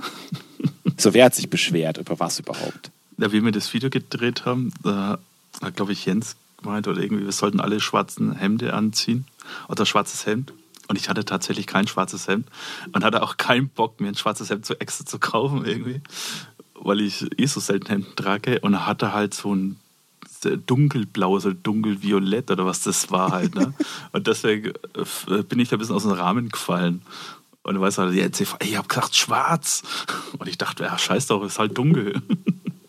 so, 0.96 1.14
wer 1.14 1.26
hat 1.26 1.34
sich 1.34 1.48
beschwert? 1.48 1.98
Über 1.98 2.18
was 2.18 2.40
überhaupt? 2.40 2.90
Ja, 3.18 3.32
wie 3.32 3.44
wir 3.44 3.52
das 3.52 3.72
Video 3.72 3.90
gedreht 3.90 4.44
haben, 4.44 4.72
da 4.82 5.18
hat, 5.62 5.76
glaube 5.76 5.92
ich, 5.92 6.04
Jens 6.04 6.36
gemeint 6.60 6.88
oder 6.88 7.00
irgendwie, 7.00 7.24
wir 7.24 7.32
sollten 7.32 7.60
alle 7.60 7.80
schwarzen 7.80 8.34
Hemde 8.34 8.74
anziehen 8.74 9.24
oder 9.68 9.86
schwarzes 9.86 10.26
Hemd. 10.26 10.52
Und 10.88 10.96
ich 10.96 11.08
hatte 11.08 11.24
tatsächlich 11.24 11.66
kein 11.66 11.86
schwarzes 11.86 12.26
Hemd 12.26 12.48
und 12.92 13.04
hatte 13.04 13.22
auch 13.22 13.36
keinen 13.36 13.68
Bock, 13.68 14.00
mir 14.00 14.08
ein 14.08 14.16
schwarzes 14.16 14.50
Hemd 14.50 14.66
zu 14.66 14.80
extra 14.80 15.06
zu 15.06 15.20
kaufen 15.20 15.64
irgendwie, 15.64 16.00
weil 16.74 17.00
ich 17.00 17.26
eh 17.38 17.46
so 17.46 17.60
selten 17.60 17.86
Hemden 17.86 18.16
trage 18.16 18.58
und 18.60 18.86
hatte 18.86 19.12
halt 19.12 19.32
so 19.32 19.54
ein 19.54 19.79
dunkelblau, 20.40 21.38
so 21.38 21.52
dunkelviolett 21.52 22.50
oder 22.50 22.66
was 22.66 22.82
das 22.82 23.10
war 23.10 23.32
halt. 23.32 23.54
Ne? 23.54 23.74
und 24.12 24.26
deswegen 24.26 24.68
äh, 24.68 25.42
bin 25.42 25.58
ich 25.58 25.68
da 25.68 25.76
ein 25.76 25.78
bisschen 25.78 25.94
aus 25.94 26.02
dem 26.02 26.12
Rahmen 26.12 26.48
gefallen. 26.48 27.02
Und 27.62 27.74
du 27.74 27.80
weißt 27.80 27.98
halt, 27.98 28.14
ja, 28.14 28.26
ich 28.62 28.76
hab 28.76 28.88
gesagt 28.88 29.16
schwarz. 29.16 29.82
Und 30.38 30.48
ich 30.48 30.56
dachte, 30.56 30.84
ja, 30.84 30.96
scheiß 30.96 31.26
doch, 31.26 31.44
ist 31.44 31.58
halt 31.58 31.76
dunkel. 31.76 32.20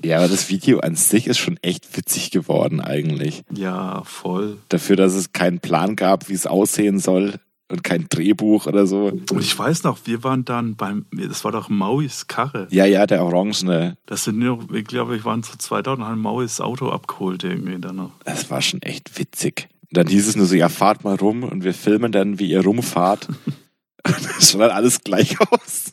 Ja, 0.03 0.17
aber 0.17 0.29
das 0.29 0.49
Video 0.49 0.79
an 0.79 0.95
sich 0.95 1.27
ist 1.27 1.37
schon 1.37 1.57
echt 1.61 1.95
witzig 1.95 2.31
geworden 2.31 2.81
eigentlich. 2.81 3.43
Ja, 3.53 4.01
voll. 4.03 4.57
Dafür, 4.69 4.95
dass 4.95 5.13
es 5.13 5.31
keinen 5.31 5.59
Plan 5.59 5.95
gab, 5.95 6.27
wie 6.27 6.33
es 6.33 6.47
aussehen 6.47 6.97
soll 6.97 7.39
und 7.71 7.83
kein 7.83 8.05
Drehbuch 8.09 8.67
oder 8.67 8.85
so. 8.85 9.05
Und 9.07 9.39
ich 9.39 9.57
weiß 9.57 9.83
noch, 9.83 9.99
wir 10.05 10.23
waren 10.23 10.45
dann 10.45 10.75
beim, 10.75 11.05
das 11.11 11.43
war 11.43 11.51
doch 11.51 11.69
Mauis 11.69 12.27
Karre. 12.27 12.67
Ja, 12.71 12.85
ja, 12.85 13.07
der 13.07 13.23
Orangene, 13.23 13.97
Das 14.05 14.25
sind 14.25 14.39
nur, 14.39 14.67
ich 14.73 14.85
glaube, 14.85 15.13
wir 15.13 15.25
waren 15.25 15.43
zu 15.43 15.57
zweit 15.57 15.87
und 15.87 16.03
haben 16.03 16.21
Mauis 16.21 16.61
Auto 16.61 16.89
abgeholt 16.89 17.43
irgendwie 17.43 17.79
dann 17.79 17.95
noch. 17.95 18.11
das 18.25 18.49
war 18.49 18.61
schon 18.61 18.81
echt 18.81 19.17
witzig. 19.17 19.69
Und 19.83 19.97
dann 19.97 20.07
hieß 20.07 20.27
es 20.27 20.35
nur 20.35 20.45
so, 20.45 20.55
ja, 20.55 20.69
fahrt 20.69 21.03
mal 21.03 21.15
rum 21.15 21.43
und 21.43 21.63
wir 21.63 21.73
filmen 21.73 22.11
dann, 22.11 22.39
wie 22.39 22.49
ihr 22.49 22.63
rumfahrt. 22.63 23.27
Das 24.41 24.49
schaut 24.51 24.61
dann 24.61 24.71
alles 24.71 25.01
gleich 25.03 25.39
aus. 25.39 25.91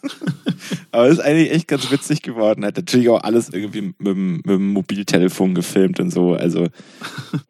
Aber 0.91 1.07
ist 1.09 1.21
eigentlich 1.21 1.50
echt 1.50 1.69
ganz 1.69 1.91
witzig 1.91 2.23
geworden. 2.23 2.65
Hat 2.65 2.77
natürlich 2.77 3.09
auch 3.11 3.23
alles 3.23 3.50
irgendwie 3.50 3.83
mit, 3.99 4.07
dem- 4.07 4.37
mit 4.37 4.47
dem 4.47 4.73
Mobiltelefon 4.73 5.55
gefilmt 5.55 6.00
und 6.00 6.11
so. 6.11 6.35
Also 6.35 6.69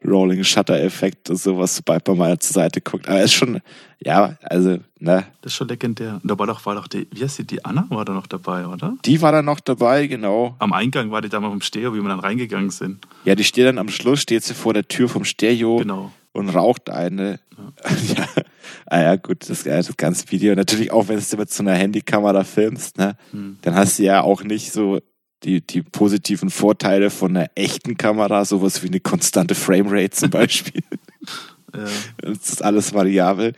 Rolling 0.04 0.42
Shutter 0.44 0.80
Effekt 0.80 1.30
und 1.30 1.36
sowas, 1.36 1.76
sobald 1.76 2.06
man 2.08 2.18
mal 2.18 2.38
zur 2.38 2.54
Seite 2.54 2.80
guckt. 2.80 3.08
Aber 3.08 3.22
ist 3.22 3.32
schon, 3.34 3.60
ja, 4.04 4.36
also, 4.42 4.78
ne. 4.98 5.24
Das 5.42 5.52
ist 5.52 5.56
schon 5.56 5.68
legendär. 5.68 6.18
Und 6.22 6.28
da 6.30 6.38
war 6.38 6.46
doch, 6.46 6.64
war 6.66 6.74
doch 6.74 6.88
die, 6.88 7.06
wie 7.12 7.22
heißt 7.22 7.38
die, 7.38 7.44
die 7.46 7.64
Anna 7.64 7.86
war 7.90 8.04
da 8.04 8.12
noch 8.12 8.26
dabei, 8.26 8.66
oder? 8.66 8.96
Die 9.04 9.20
war 9.22 9.32
dann 9.32 9.44
noch 9.44 9.60
dabei, 9.60 10.06
genau. 10.06 10.56
Am 10.58 10.72
Eingang 10.72 11.10
war 11.10 11.22
die 11.22 11.28
da 11.28 11.38
mal 11.40 11.50
vom 11.50 11.60
Stereo, 11.60 11.94
wie 11.94 12.00
wir 12.00 12.08
dann 12.08 12.20
reingegangen 12.20 12.70
sind. 12.70 13.06
Ja, 13.24 13.34
die 13.34 13.44
steht 13.44 13.66
dann 13.66 13.78
am 13.78 13.88
Schluss, 13.88 14.20
steht 14.22 14.42
sie 14.44 14.54
vor 14.54 14.74
der 14.74 14.86
Tür 14.88 15.08
vom 15.08 15.24
Stereo. 15.24 15.76
Genau. 15.78 16.12
und 16.32 16.48
raucht 16.50 16.90
eine. 16.90 17.40
Ja, 18.16 18.26
ah 18.86 19.02
ja 19.02 19.16
gut, 19.16 19.48
das, 19.48 19.64
das 19.64 19.96
ganze 19.96 20.30
Video. 20.30 20.54
Natürlich 20.54 20.90
auch, 20.92 21.08
wenn 21.08 21.20
du 21.20 21.36
mit 21.36 21.52
so 21.52 21.62
einer 21.62 21.74
Handykamera 21.74 22.44
filmst, 22.44 22.98
ne, 22.98 23.16
Hm. 23.32 23.58
dann 23.62 23.74
hast 23.74 23.98
du 23.98 24.04
ja 24.04 24.22
auch 24.22 24.42
nicht 24.42 24.72
so 24.72 25.00
die, 25.44 25.64
die 25.64 25.82
positiven 25.82 26.50
Vorteile 26.50 27.10
von 27.10 27.36
einer 27.36 27.50
echten 27.54 27.96
Kamera, 27.96 28.44
sowas 28.44 28.82
wie 28.82 28.88
eine 28.88 29.00
konstante 29.00 29.54
Framerate 29.54 30.10
zum 30.10 30.30
Beispiel. 30.30 30.82
Ja. 31.76 31.84
das 32.22 32.48
ist 32.48 32.64
alles 32.64 32.94
variabel. 32.94 33.52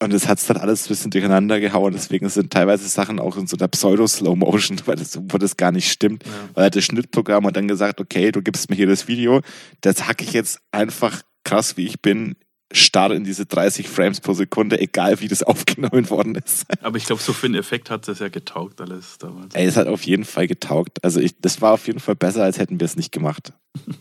Und 0.00 0.12
das 0.12 0.28
hat 0.28 0.38
es 0.38 0.46
dann 0.46 0.58
alles 0.58 0.86
ein 0.86 0.88
bisschen 0.90 1.10
durcheinander 1.10 1.58
gehauen. 1.58 1.92
Deswegen 1.92 2.28
sind 2.28 2.52
teilweise 2.52 2.86
Sachen 2.88 3.18
auch 3.18 3.36
in 3.36 3.48
so 3.48 3.56
einer 3.56 3.66
Pseudo-Slow-Motion, 3.66 4.80
weil 4.86 4.94
das, 4.94 5.18
wo 5.20 5.38
das 5.38 5.56
gar 5.56 5.72
nicht 5.72 5.90
stimmt. 5.90 6.24
Ja. 6.24 6.30
Weil 6.54 6.66
hat 6.66 6.76
das 6.76 6.84
Schnittprogramm 6.84 7.44
hat 7.46 7.56
dann 7.56 7.66
gesagt, 7.66 8.00
okay, 8.00 8.30
du 8.30 8.42
gibst 8.42 8.70
mir 8.70 8.76
hier 8.76 8.86
das 8.86 9.08
Video, 9.08 9.40
das 9.80 10.06
hacke 10.06 10.22
ich 10.22 10.32
jetzt 10.32 10.60
einfach 10.70 11.22
krass, 11.42 11.76
wie 11.76 11.86
ich 11.86 12.00
bin, 12.00 12.36
starr 12.72 13.12
in 13.12 13.24
diese 13.24 13.46
30 13.46 13.88
Frames 13.88 14.20
pro 14.20 14.34
Sekunde, 14.34 14.80
egal 14.80 15.20
wie 15.20 15.28
das 15.28 15.42
aufgenommen 15.44 16.08
worden 16.10 16.34
ist. 16.34 16.66
Aber 16.82 16.96
ich 16.96 17.06
glaube, 17.06 17.22
so 17.22 17.32
für 17.32 17.46
einen 17.46 17.54
Effekt 17.54 17.90
hat 17.90 18.08
das 18.08 18.18
ja 18.18 18.28
getaugt 18.28 18.80
alles 18.80 19.18
damals. 19.18 19.54
Ey, 19.54 19.66
es 19.66 19.76
hat 19.76 19.86
auf 19.86 20.02
jeden 20.04 20.24
Fall 20.24 20.46
getaugt. 20.46 21.02
Also 21.02 21.20
ich, 21.20 21.38
das 21.40 21.60
war 21.60 21.72
auf 21.72 21.86
jeden 21.86 22.00
Fall 22.00 22.16
besser, 22.16 22.44
als 22.44 22.58
hätten 22.58 22.80
wir 22.80 22.84
es 22.84 22.96
nicht 22.96 23.12
gemacht. 23.12 23.52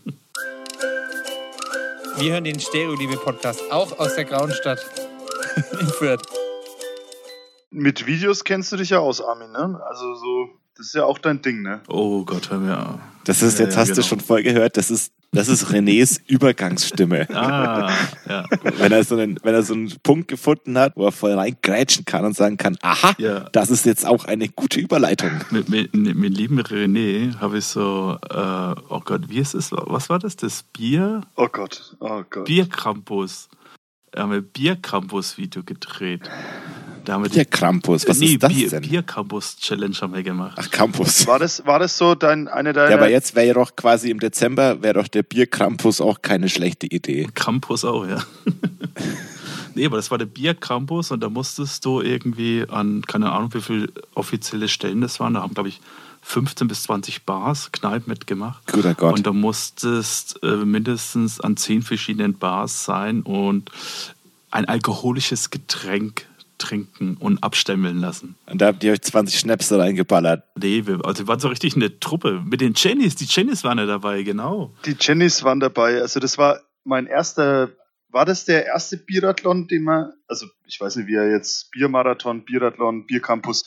Wir 2.20 2.32
hören 2.32 2.46
den 2.46 2.60
Stereo-Liebe-Podcast 2.60 3.72
auch 3.72 4.00
aus 4.00 4.16
der 4.16 4.26
grauen 4.26 4.52
Stadt 4.52 4.84
in 5.80 5.88
Fürth. 5.88 6.24
Mit 7.70 8.08
Videos 8.08 8.44
kennst 8.44 8.72
du 8.72 8.78
dich 8.78 8.90
ja 8.90 8.98
aus, 8.98 9.22
Armin, 9.22 9.52
ne? 9.52 9.80
Also 9.88 10.16
so, 10.16 10.50
das 10.78 10.88
ist 10.88 10.96
ja 10.96 11.04
auch 11.06 11.18
dein 11.18 11.42
Ding, 11.42 11.62
ne? 11.64 11.82
Oh 11.88 12.24
Gott, 12.24 12.50
hör 12.52 12.60
mir 12.60 12.78
auf. 12.90 13.00
Das 13.26 13.42
ist, 13.42 13.60
Ja, 13.60 13.66
jetzt 13.66 13.76
ja, 13.76 13.82
hast 13.82 13.90
du 13.90 13.96
genau. 13.96 14.08
schon 14.08 14.20
voll 14.22 14.42
gehört, 14.44 14.78
das 14.78 14.90
ist, 14.90 15.12
das 15.34 15.50
ist 15.50 15.66
Renés 15.66 16.22
Übergangsstimme. 16.28 17.28
Ah, 17.36 17.92
ja. 18.30 18.46
Wenn 18.78 18.94
er, 18.94 19.04
so 19.04 19.18
einen, 19.18 19.38
wenn 19.44 19.54
er 19.54 19.64
so 19.64 19.74
einen 19.74 19.92
Punkt 20.02 20.30
gefunden 20.30 20.78
hat, 20.78 20.94
wo 20.96 21.06
er 21.06 21.12
voll 21.12 21.34
reingrätschen 21.34 22.06
kann 22.06 22.24
und 22.24 22.38
sagen 22.38 22.56
kann, 22.56 22.78
aha, 22.82 23.14
Ja. 23.18 23.50
das 23.52 23.70
ist 23.70 23.86
jetzt 23.86 24.06
auch 24.06 24.26
eine 24.26 24.48
gute 24.48 24.80
Überleitung. 24.80 25.32
Mit, 25.52 25.68
mit, 25.68 25.94
mit 25.94 26.38
lieben 26.38 26.62
René 26.62 27.38
habe 27.40 27.58
ich 27.58 27.66
so, 27.66 28.18
äh, 28.30 28.76
oh 28.90 29.02
Gott, 29.04 29.24
wie 29.30 29.40
ist 29.40 29.56
es? 29.56 29.72
Was 29.74 30.10
war 30.10 30.20
das? 30.20 30.38
Das 30.38 30.64
Bier? 30.64 31.22
Oh 31.36 31.50
Gott, 31.52 31.98
oh 32.00 32.24
Gott. 32.30 32.46
Bierkrampus. 32.46 33.50
Da 34.12 34.22
haben 34.24 34.32
wir 34.32 34.42
Bierkrampus-Video 34.42 35.64
gedreht. 35.64 36.30
Da 37.08 37.14
haben 37.14 37.24
wir 37.24 37.30
Der 37.30 37.46
Krampus, 37.46 38.06
was 38.06 38.20
nee, 38.20 38.34
ist 38.34 38.44
das 38.44 38.52
Bier, 38.52 38.70
denn? 38.70 38.82
Bierkrampus-Challenge 38.82 39.96
haben 40.02 40.14
wir 40.14 40.24
gemacht. 40.24 40.58
Ach, 40.60 40.70
Campus. 40.70 41.26
War 41.26 41.40
das, 41.40 41.66
war 41.66 41.80
das 41.80 41.98
so 41.98 42.16
dein, 42.16 42.50
eine 42.50 42.74
deiner... 42.74 42.90
Ja, 42.90 42.98
aber 42.98 43.10
jetzt 43.10 43.34
wäre 43.34 43.48
ja 43.48 43.54
doch 43.54 43.78
quasi 43.78 44.12
im 44.12 44.20
Dezember, 44.20 44.84
wäre 44.84 44.96
doch 44.96 45.08
der 45.08 45.24
Bierkrampus 45.24 46.02
auch 46.02 46.22
keine 46.22 46.50
schlechte 46.50 46.86
Idee. 46.86 47.30
Campus 47.34 47.86
auch, 47.86 48.06
ja. 48.06 48.22
nee, 49.76 49.86
aber 49.86 49.96
das 49.96 50.12
war 50.12 50.18
der 50.18 50.26
Biercampus 50.26 51.12
und 51.12 51.24
da 51.24 51.30
musstest 51.30 51.86
du 51.86 52.02
irgendwie 52.02 52.66
an, 52.68 53.04
keine 53.04 53.32
Ahnung, 53.32 53.54
wie 53.54 53.62
viele 53.62 53.88
offizielle 54.14 54.68
Stellen 54.68 55.00
das 55.00 55.22
waren. 55.22 55.36
Da 55.36 55.44
haben, 55.44 55.54
glaube 55.54 55.70
ich, 55.70 55.80
15 56.24 56.68
bis 56.68 56.84
20 56.84 57.24
Bars, 57.24 57.72
Kneipen 57.72 58.10
mitgemacht. 58.10 58.68
Guter 58.70 58.96
Gott. 58.96 59.16
Und 59.16 59.26
da 59.26 59.32
musstest 59.32 60.44
äh, 60.44 60.58
mindestens 60.58 61.40
an 61.40 61.56
zehn 61.56 61.84
verschiedenen 61.84 62.38
Bars 62.38 62.84
sein 62.84 63.22
und 63.22 63.72
ein 64.52 64.66
alkoholisches 64.66 65.52
Getränk 65.52 66.28
trinken 66.58 67.18
und 67.20 67.44
abstemmeln 67.44 68.00
lassen. 68.00 68.36
Und 68.46 68.62
da 68.62 68.68
habt 68.68 68.84
ihr 68.84 68.92
euch 68.92 69.02
20 69.02 69.40
Schnäpse 69.40 69.78
reingeballert. 69.78 70.44
Nee, 70.62 70.86
wir, 70.86 71.06
also 71.06 71.24
wir 71.24 71.28
waren 71.28 71.40
so 71.40 71.48
richtig 71.48 71.76
eine 71.76 72.00
Truppe. 72.00 72.42
Mit 72.46 72.62
den 72.62 72.74
Jennys, 72.76 73.16
die 73.16 73.26
Jennys 73.26 73.64
waren 73.64 73.78
ja 73.78 73.86
dabei, 73.86 74.24
genau. 74.24 74.74
Die 74.86 74.96
Jennys 75.00 75.44
waren 75.44 75.60
dabei. 75.60 76.02
Also 76.02 76.20
das 76.20 76.38
war 76.38 76.60
mein 76.84 77.06
erster 77.06 77.70
war 78.10 78.26
das 78.26 78.46
der 78.46 78.66
erste 78.66 78.98
Biathlon, 78.98 79.68
den 79.68 79.84
man, 79.84 80.14
also 80.28 80.48
ich 80.66 80.80
weiß 80.80 80.96
nicht, 80.96 81.08
wie 81.08 81.16
er 81.16 81.30
jetzt 81.30 81.72
Biermarathon, 81.72 82.46
Biathlon, 82.46 83.06
Biercampus, 83.06 83.66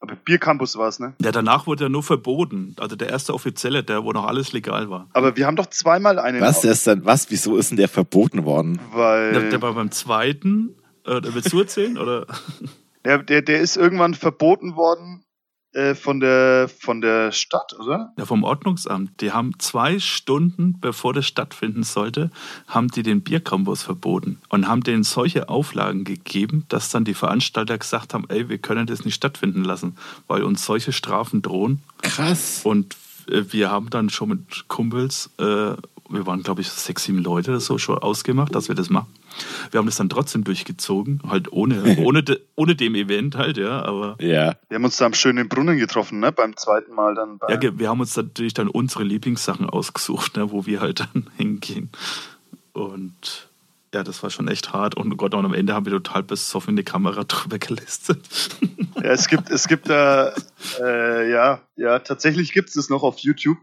aber 0.00 0.16
Biercampus 0.16 0.76
war 0.76 0.88
es, 0.88 0.98
ne? 0.98 1.14
Ja, 1.22 1.30
danach 1.30 1.66
wurde 1.66 1.84
er 1.84 1.88
nur 1.88 2.02
verboten. 2.02 2.74
Also 2.78 2.96
der 2.96 3.08
erste 3.10 3.34
offizielle, 3.34 3.84
der, 3.84 4.02
wo 4.02 4.12
noch 4.12 4.26
alles 4.26 4.52
legal 4.52 4.90
war. 4.90 5.08
Aber 5.12 5.36
wir 5.36 5.46
haben 5.46 5.56
doch 5.56 5.66
zweimal 5.66 6.18
einen. 6.18 6.40
Was, 6.40 6.62
der 6.62 6.72
ist 6.72 6.86
dann, 6.86 7.04
was, 7.04 7.30
wieso 7.30 7.56
ist 7.56 7.70
denn 7.70 7.76
der 7.76 7.88
verboten 7.88 8.44
worden? 8.44 8.80
Weil 8.92 9.32
Der, 9.32 9.50
der 9.50 9.62
war 9.62 9.74
beim 9.74 9.92
zweiten. 9.92 10.74
Äh, 11.06 11.20
willst 11.22 11.52
du 11.52 11.60
erzählen? 11.60 11.98
Oder? 11.98 12.26
der, 13.04 13.22
der, 13.22 13.42
der 13.42 13.60
ist 13.60 13.76
irgendwann 13.76 14.14
verboten 14.14 14.76
worden 14.76 15.24
äh, 15.72 15.94
von, 15.94 16.20
der, 16.20 16.68
von 16.68 17.00
der 17.00 17.32
Stadt, 17.32 17.74
oder? 17.78 18.12
Ja, 18.18 18.26
vom 18.26 18.44
Ordnungsamt. 18.44 19.22
Die 19.22 19.32
haben 19.32 19.58
zwei 19.58 19.98
Stunden, 19.98 20.78
bevor 20.80 21.14
das 21.14 21.26
stattfinden 21.26 21.82
sollte, 21.82 22.30
haben 22.66 22.88
die 22.88 23.02
den 23.02 23.22
Biercampus 23.22 23.82
verboten 23.82 24.38
und 24.50 24.68
haben 24.68 24.82
denen 24.82 25.02
solche 25.02 25.48
Auflagen 25.48 26.04
gegeben, 26.04 26.66
dass 26.68 26.90
dann 26.90 27.04
die 27.04 27.14
Veranstalter 27.14 27.78
gesagt 27.78 28.12
haben, 28.12 28.26
ey, 28.28 28.50
wir 28.50 28.58
können 28.58 28.86
das 28.86 29.06
nicht 29.06 29.14
stattfinden 29.14 29.64
lassen, 29.64 29.96
weil 30.26 30.42
uns 30.42 30.64
solche 30.64 30.92
Strafen 30.92 31.40
drohen. 31.40 31.82
Krass. 32.02 32.60
Und 32.64 32.94
äh, 33.28 33.44
wir 33.50 33.70
haben 33.70 33.88
dann 33.88 34.10
schon 34.10 34.28
mit 34.28 34.68
Kumpels, 34.68 35.30
äh, 35.38 35.74
wir 36.12 36.26
waren 36.26 36.42
glaube 36.42 36.60
ich 36.60 36.68
sechs, 36.68 37.04
sieben 37.04 37.18
Leute 37.18 37.50
oder 37.50 37.60
so 37.60 37.78
schon 37.78 37.98
ausgemacht, 37.98 38.54
dass 38.54 38.68
wir 38.68 38.74
das 38.74 38.90
machen. 38.90 39.12
Wir 39.70 39.78
haben 39.78 39.86
das 39.86 39.96
dann 39.96 40.08
trotzdem 40.08 40.44
durchgezogen, 40.44 41.20
halt 41.28 41.52
ohne, 41.52 41.96
ohne, 41.98 42.22
de, 42.22 42.40
ohne 42.54 42.76
dem 42.76 42.94
Event 42.94 43.36
halt, 43.36 43.56
ja, 43.56 43.82
aber 43.82 44.16
Ja. 44.20 44.56
Wir 44.68 44.76
haben 44.76 44.84
uns 44.84 44.96
da 44.96 45.06
am 45.06 45.14
schönen 45.14 45.48
Brunnen 45.48 45.78
getroffen, 45.78 46.20
ne? 46.20 46.32
Beim 46.32 46.56
zweiten 46.56 46.94
Mal 46.94 47.14
dann. 47.14 47.38
Bei, 47.38 47.54
Ja, 47.54 47.78
wir 47.78 47.88
haben 47.88 48.00
uns 48.00 48.16
natürlich 48.16 48.54
dann 48.54 48.68
unsere 48.68 49.04
Lieblingssachen 49.04 49.68
ausgesucht, 49.68 50.36
ne, 50.36 50.50
wo 50.50 50.66
wir 50.66 50.80
halt 50.80 51.00
dann 51.00 51.30
hingehen. 51.36 51.90
Und 52.72 53.48
ja, 53.94 54.02
das 54.02 54.22
war 54.22 54.30
schon 54.30 54.48
echt 54.48 54.72
hart. 54.72 54.96
Und 54.96 55.12
oh 55.12 55.16
Gott, 55.16 55.34
und 55.34 55.44
am 55.44 55.54
Ende 55.54 55.74
haben 55.74 55.84
wir 55.84 55.92
total 55.92 56.22
besoffen 56.22 56.70
in 56.70 56.76
die 56.76 56.82
Kamera 56.82 57.24
drüber 57.28 57.58
gelistet. 57.58 58.20
Ja, 58.96 59.10
es 59.10 59.28
gibt, 59.28 59.50
es 59.50 59.68
gibt 59.68 59.88
da, 59.88 60.32
äh, 60.80 61.30
ja, 61.30 61.60
ja, 61.76 61.98
tatsächlich 61.98 62.52
gibt 62.52 62.68
es 62.68 62.74
das 62.74 62.88
noch 62.88 63.02
auf 63.02 63.18
YouTube. 63.18 63.58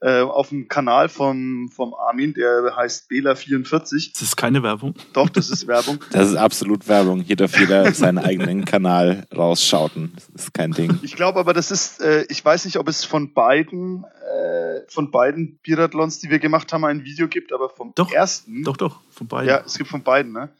Äh, 0.00 0.20
auf 0.20 0.50
dem 0.50 0.68
Kanal 0.68 1.08
vom, 1.08 1.70
vom 1.74 1.92
Armin, 1.92 2.32
der 2.32 2.76
heißt 2.76 3.10
Bela44. 3.10 4.12
Das 4.12 4.22
ist 4.22 4.36
keine 4.36 4.62
Werbung. 4.62 4.94
Doch, 5.12 5.28
das 5.28 5.50
ist 5.50 5.66
Werbung. 5.66 5.98
Das 6.12 6.28
ist 6.28 6.36
absolut 6.36 6.86
Werbung. 6.86 7.20
Hier 7.20 7.34
darf 7.34 7.58
jeder 7.58 7.92
seinen 7.92 8.18
eigenen 8.18 8.64
Kanal 8.64 9.26
rausschauten. 9.36 10.12
Das 10.32 10.44
ist 10.44 10.54
kein 10.54 10.70
Ding. 10.70 11.00
Ich 11.02 11.16
glaube 11.16 11.40
aber, 11.40 11.52
das 11.52 11.72
ist, 11.72 12.00
äh, 12.00 12.24
ich 12.28 12.44
weiß 12.44 12.64
nicht, 12.66 12.76
ob 12.76 12.86
es 12.86 13.04
von 13.04 13.32
beiden, 13.32 14.04
äh, 14.04 14.82
von 14.86 15.10
beiden 15.10 15.58
Biathlons, 15.64 16.20
die 16.20 16.30
wir 16.30 16.38
gemacht 16.38 16.72
haben, 16.72 16.84
ein 16.84 17.02
Video 17.02 17.26
gibt, 17.26 17.52
aber 17.52 17.68
vom 17.68 17.92
Doch, 17.96 18.12
ersten. 18.12 18.62
Doch, 18.62 18.76
doch, 18.76 19.00
von 19.10 19.26
beiden. 19.26 19.48
Ja, 19.48 19.62
es 19.66 19.78
gibt 19.78 19.90
von 19.90 20.04
beiden, 20.04 20.30
ne? 20.30 20.50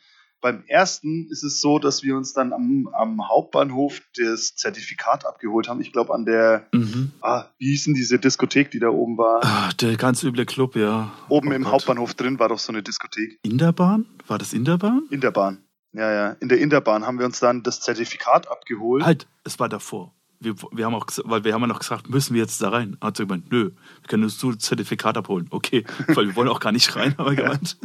Beim 0.40 0.62
ersten 0.68 1.26
ist 1.30 1.42
es 1.42 1.60
so, 1.60 1.78
dass 1.80 2.02
wir 2.04 2.16
uns 2.16 2.32
dann 2.32 2.52
am, 2.52 2.88
am 2.92 3.28
Hauptbahnhof 3.28 4.00
das 4.16 4.54
Zertifikat 4.54 5.26
abgeholt 5.26 5.68
haben. 5.68 5.80
Ich 5.80 5.92
glaube, 5.92 6.14
an 6.14 6.24
der, 6.24 6.66
Mhm. 6.72 7.10
ah, 7.22 7.46
wie 7.58 7.70
hieß 7.70 7.84
denn 7.84 7.94
diese 7.94 8.18
Diskothek, 8.18 8.70
die 8.70 8.78
da 8.78 8.88
oben 8.88 9.18
war? 9.18 9.44
Ah, 9.44 9.70
der 9.80 9.96
ganz 9.96 10.22
üble 10.22 10.46
Club, 10.46 10.76
ja. 10.76 11.12
Oben 11.28 11.48
Oh 11.48 11.52
im 11.52 11.62
Gott. 11.64 11.72
Hauptbahnhof 11.72 12.14
drin 12.14 12.38
war 12.38 12.48
doch 12.48 12.58
so 12.60 12.72
eine 12.72 12.82
Diskothek. 12.82 13.38
In 13.42 13.58
der 13.58 13.72
Bahn? 13.72 14.06
War 14.28 14.38
das 14.38 14.52
in 14.52 14.64
der 14.64 14.78
Bahn? 14.78 15.02
In 15.10 15.20
der 15.20 15.32
Bahn. 15.32 15.64
Ja, 15.92 16.12
ja. 16.12 16.36
In 16.40 16.48
der 16.48 16.58
Interbahn 16.58 17.04
haben 17.06 17.18
wir 17.18 17.24
uns 17.26 17.40
dann 17.40 17.62
das 17.62 17.80
Zertifikat 17.80 18.48
abgeholt. 18.50 19.02
Halt, 19.04 19.26
es 19.44 19.58
war 19.58 19.68
davor. 19.68 20.14
Wir, 20.40 20.54
wir 20.72 20.84
haben 20.84 20.94
auch, 20.94 21.06
weil 21.24 21.44
wir 21.44 21.52
haben 21.52 21.62
ja 21.62 21.66
noch 21.66 21.80
gesagt, 21.80 22.08
müssen 22.08 22.34
wir 22.34 22.42
jetzt 22.42 22.62
da 22.62 22.68
rein? 22.68 22.96
Hat 23.00 23.16
sie 23.16 23.26
gemeint, 23.26 23.50
nö, 23.50 23.70
wir 23.70 24.08
können 24.08 24.24
uns 24.24 24.42
nur 24.42 24.58
Zertifikat 24.58 25.16
abholen. 25.16 25.48
Okay, 25.50 25.84
weil 26.08 26.26
wir 26.26 26.36
wollen 26.36 26.48
auch 26.48 26.60
gar 26.60 26.72
nicht 26.72 26.94
rein, 26.94 27.16
haben 27.18 27.30
wir 27.30 27.42
gemeint. 27.42 27.76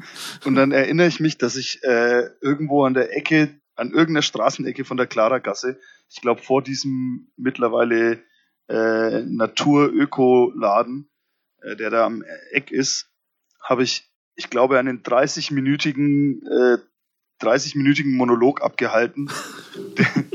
Und 0.46 0.56
dann 0.56 0.72
erinnere 0.72 1.08
ich 1.08 1.20
mich, 1.20 1.38
dass 1.38 1.56
ich 1.56 1.84
äh, 1.84 2.30
irgendwo 2.42 2.84
an 2.84 2.94
der 2.94 3.16
Ecke, 3.16 3.60
an 3.76 3.90
irgendeiner 3.90 4.22
Straßenecke 4.22 4.86
von 4.86 4.98
der 4.98 5.08
Klaragasse, 5.08 5.80
ich 6.10 6.22
glaube 6.22 6.42
vor 6.42 6.62
diesem 6.62 7.32
mittlerweile 7.38 8.22
äh, 8.70 9.22
Natur-Öko-Laden, 9.22 11.10
äh, 11.62 11.76
der 11.76 11.90
da 11.90 12.06
am 12.06 12.24
Eck 12.52 12.72
ist, 12.72 13.10
habe 13.62 13.84
ich, 13.84 14.12
ich 14.36 14.50
glaube, 14.50 14.78
einen 14.78 15.02
30-minütigen 15.02 16.46
äh, 16.46 16.78
30-minütigen 17.44 18.16
Monolog 18.16 18.62
abgehalten, 18.62 19.30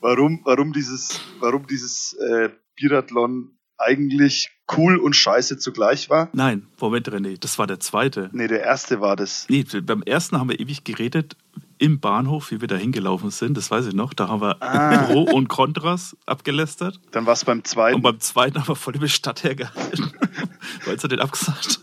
warum, 0.00 0.40
warum 0.44 0.72
dieses, 0.72 1.20
warum 1.40 1.66
dieses 1.66 2.14
äh, 2.14 2.50
Biathlon 2.76 3.56
eigentlich 3.78 4.50
cool 4.76 4.96
und 4.98 5.16
scheiße 5.16 5.58
zugleich 5.58 6.10
war. 6.10 6.28
Nein, 6.32 6.66
Moment, 6.78 7.08
René, 7.08 7.38
das 7.40 7.58
war 7.58 7.66
der 7.66 7.80
zweite. 7.80 8.28
Nee, 8.32 8.46
der 8.46 8.62
erste 8.62 9.00
war 9.00 9.16
das. 9.16 9.46
Nee, 9.48 9.64
beim 9.82 10.02
ersten 10.02 10.38
haben 10.38 10.50
wir 10.50 10.60
ewig 10.60 10.84
geredet 10.84 11.36
im 11.78 11.98
Bahnhof, 11.98 12.50
wie 12.50 12.60
wir 12.60 12.68
da 12.68 12.76
hingelaufen 12.76 13.30
sind. 13.30 13.56
Das 13.56 13.70
weiß 13.70 13.86
ich 13.86 13.94
noch. 13.94 14.12
Da 14.12 14.28
haben 14.28 14.42
wir 14.42 14.62
Ah. 14.62 15.04
Pro 15.06 15.22
und 15.22 15.48
Kontras 15.48 16.14
abgelästert. 16.26 17.00
Dann 17.10 17.24
war 17.24 17.32
es 17.32 17.44
beim 17.46 17.64
zweiten. 17.64 17.96
Und 17.96 18.02
beim 18.02 18.20
zweiten 18.20 18.58
haben 18.60 18.68
wir 18.68 18.76
voll 18.76 18.96
über 18.96 19.08
Stadt 19.08 19.44
hergehalten. 19.44 20.12
Weil 20.84 21.00
sie 21.00 21.08
den 21.08 21.20
abgesagt 21.20 21.80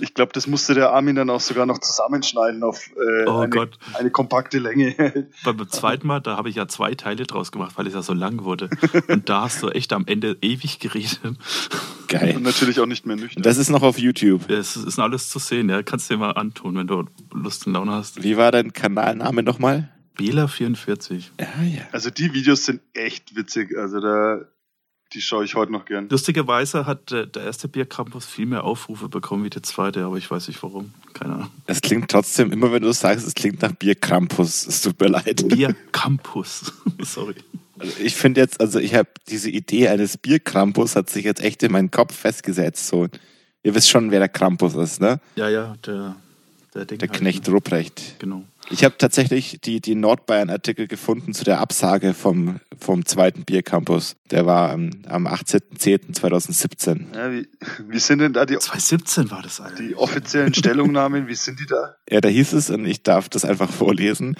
Ich 0.00 0.14
glaube, 0.14 0.32
das 0.32 0.46
musste 0.46 0.74
der 0.74 0.90
Armin 0.90 1.16
dann 1.16 1.30
auch 1.30 1.40
sogar 1.40 1.66
noch 1.66 1.78
zusammenschneiden 1.78 2.62
auf 2.62 2.90
äh, 2.96 3.26
Oh 3.26 3.38
eine, 3.40 3.50
Gott. 3.50 3.78
eine 3.94 4.10
kompakte 4.10 4.58
Länge. 4.58 5.26
Beim 5.44 5.68
zweiten 5.68 6.06
Mal, 6.06 6.20
da 6.20 6.36
habe 6.36 6.48
ich 6.48 6.56
ja 6.56 6.68
zwei 6.68 6.94
Teile 6.94 7.24
draus 7.26 7.52
gemacht, 7.52 7.72
weil 7.76 7.86
es 7.86 7.94
ja 7.94 8.02
so 8.02 8.12
lang 8.14 8.44
wurde. 8.44 8.70
Und 9.08 9.28
da 9.28 9.42
hast 9.42 9.62
du 9.62 9.68
echt 9.68 9.92
am 9.92 10.06
Ende 10.06 10.36
ewig 10.40 10.78
geredet. 10.78 11.20
Geil. 12.08 12.36
Und 12.36 12.42
natürlich 12.42 12.80
auch 12.80 12.86
nicht 12.86 13.06
mehr 13.06 13.16
nüchtern. 13.16 13.42
Das 13.42 13.58
ist 13.58 13.68
noch 13.70 13.82
auf 13.82 13.98
YouTube. 13.98 14.48
Es 14.48 14.76
ist 14.76 14.98
alles 14.98 15.28
zu 15.28 15.38
sehen, 15.38 15.68
ja. 15.68 15.82
Kannst 15.82 16.08
du 16.10 16.14
dir 16.14 16.20
mal 16.20 16.32
antun, 16.32 16.76
wenn 16.76 16.86
du 16.86 17.04
Lust 17.32 17.66
und 17.66 17.74
Laune 17.74 17.92
hast. 17.92 18.22
Wie 18.22 18.36
war 18.36 18.50
dein 18.52 18.72
Kanalname 18.72 19.42
nochmal? 19.42 19.90
Bela44. 20.18 21.24
Ja, 21.40 21.46
ja. 21.62 21.82
also 21.92 22.10
die 22.10 22.32
Videos 22.32 22.64
sind 22.64 22.80
echt 22.92 23.36
witzig. 23.36 23.76
Also 23.78 24.00
da, 24.00 24.40
die 25.12 25.22
schaue 25.22 25.44
ich 25.44 25.54
heute 25.54 25.72
noch 25.72 25.84
gern. 25.84 26.08
Lustigerweise 26.10 26.86
hat 26.86 27.10
der, 27.10 27.26
der 27.26 27.44
erste 27.44 27.68
Biercampus 27.68 28.26
viel 28.26 28.46
mehr 28.46 28.64
Aufrufe 28.64 29.08
bekommen 29.08 29.44
wie 29.44 29.50
der 29.50 29.62
zweite, 29.62 30.04
aber 30.04 30.16
ich 30.16 30.30
weiß 30.30 30.48
nicht 30.48 30.62
warum. 30.62 30.92
Keine 31.14 31.34
Ahnung. 31.34 31.50
Es 31.66 31.80
klingt 31.80 32.10
trotzdem, 32.10 32.52
immer 32.52 32.70
wenn 32.72 32.82
du 32.82 32.88
es 32.88 33.00
sagst, 33.00 33.26
es 33.26 33.34
klingt 33.34 33.62
nach 33.62 33.72
Bierkrampus. 33.72 34.66
Es 34.66 34.82
tut 34.82 35.00
mir 35.00 35.08
leid. 35.08 35.48
Biercampus. 35.48 36.72
Sorry. 37.02 37.36
Also 37.78 37.94
ich 38.00 38.16
finde 38.16 38.40
jetzt, 38.40 38.60
also 38.60 38.78
ich 38.78 38.94
habe 38.94 39.08
diese 39.28 39.50
Idee 39.50 39.88
eines 39.88 40.16
Bierkrampus 40.16 40.96
hat 40.96 41.08
sich 41.10 41.24
jetzt 41.24 41.40
echt 41.40 41.62
in 41.62 41.72
meinen 41.72 41.90
Kopf 41.90 42.14
festgesetzt. 42.14 42.88
So, 42.88 43.08
ihr 43.62 43.74
wisst 43.74 43.88
schon, 43.88 44.10
wer 44.10 44.18
der 44.18 44.28
Krampus 44.28 44.74
ist, 44.74 45.00
ne? 45.00 45.20
Ja, 45.36 45.48
ja, 45.48 45.76
der, 45.86 46.16
der 46.74 46.84
Ding. 46.84 46.98
Der 46.98 47.08
halt, 47.08 47.18
Knecht 47.18 47.46
ne? 47.46 47.54
Ruprecht. 47.54 48.16
Genau. 48.18 48.44
Ich 48.70 48.84
habe 48.84 48.98
tatsächlich 48.98 49.60
die, 49.62 49.80
die 49.80 49.94
Nordbayern-Artikel 49.94 50.88
gefunden 50.88 51.32
zu 51.32 51.44
der 51.44 51.60
Absage 51.60 52.12
vom, 52.12 52.60
vom 52.78 53.06
zweiten 53.06 53.44
Biercampus. 53.44 54.16
Der 54.30 54.44
war 54.44 54.70
am, 54.70 54.90
am 55.06 55.26
18.10.2017. 55.26 57.16
Ja, 57.16 57.32
wie, 57.32 57.48
wie 57.88 57.98
sind 57.98 58.18
denn 58.18 58.34
da 58.34 58.44
die, 58.44 58.58
2017 58.58 59.30
war 59.30 59.42
das, 59.42 59.60
Alter. 59.60 59.82
die 59.82 59.94
offiziellen 59.96 60.52
Stellungnahmen? 60.52 61.28
Wie 61.28 61.34
sind 61.34 61.60
die 61.60 61.66
da? 61.66 61.96
Ja, 62.10 62.20
da 62.20 62.28
hieß 62.28 62.52
es, 62.52 62.68
und 62.68 62.84
ich 62.84 63.02
darf 63.02 63.28
das 63.28 63.44
einfach 63.44 63.70
vorlesen, 63.70 64.36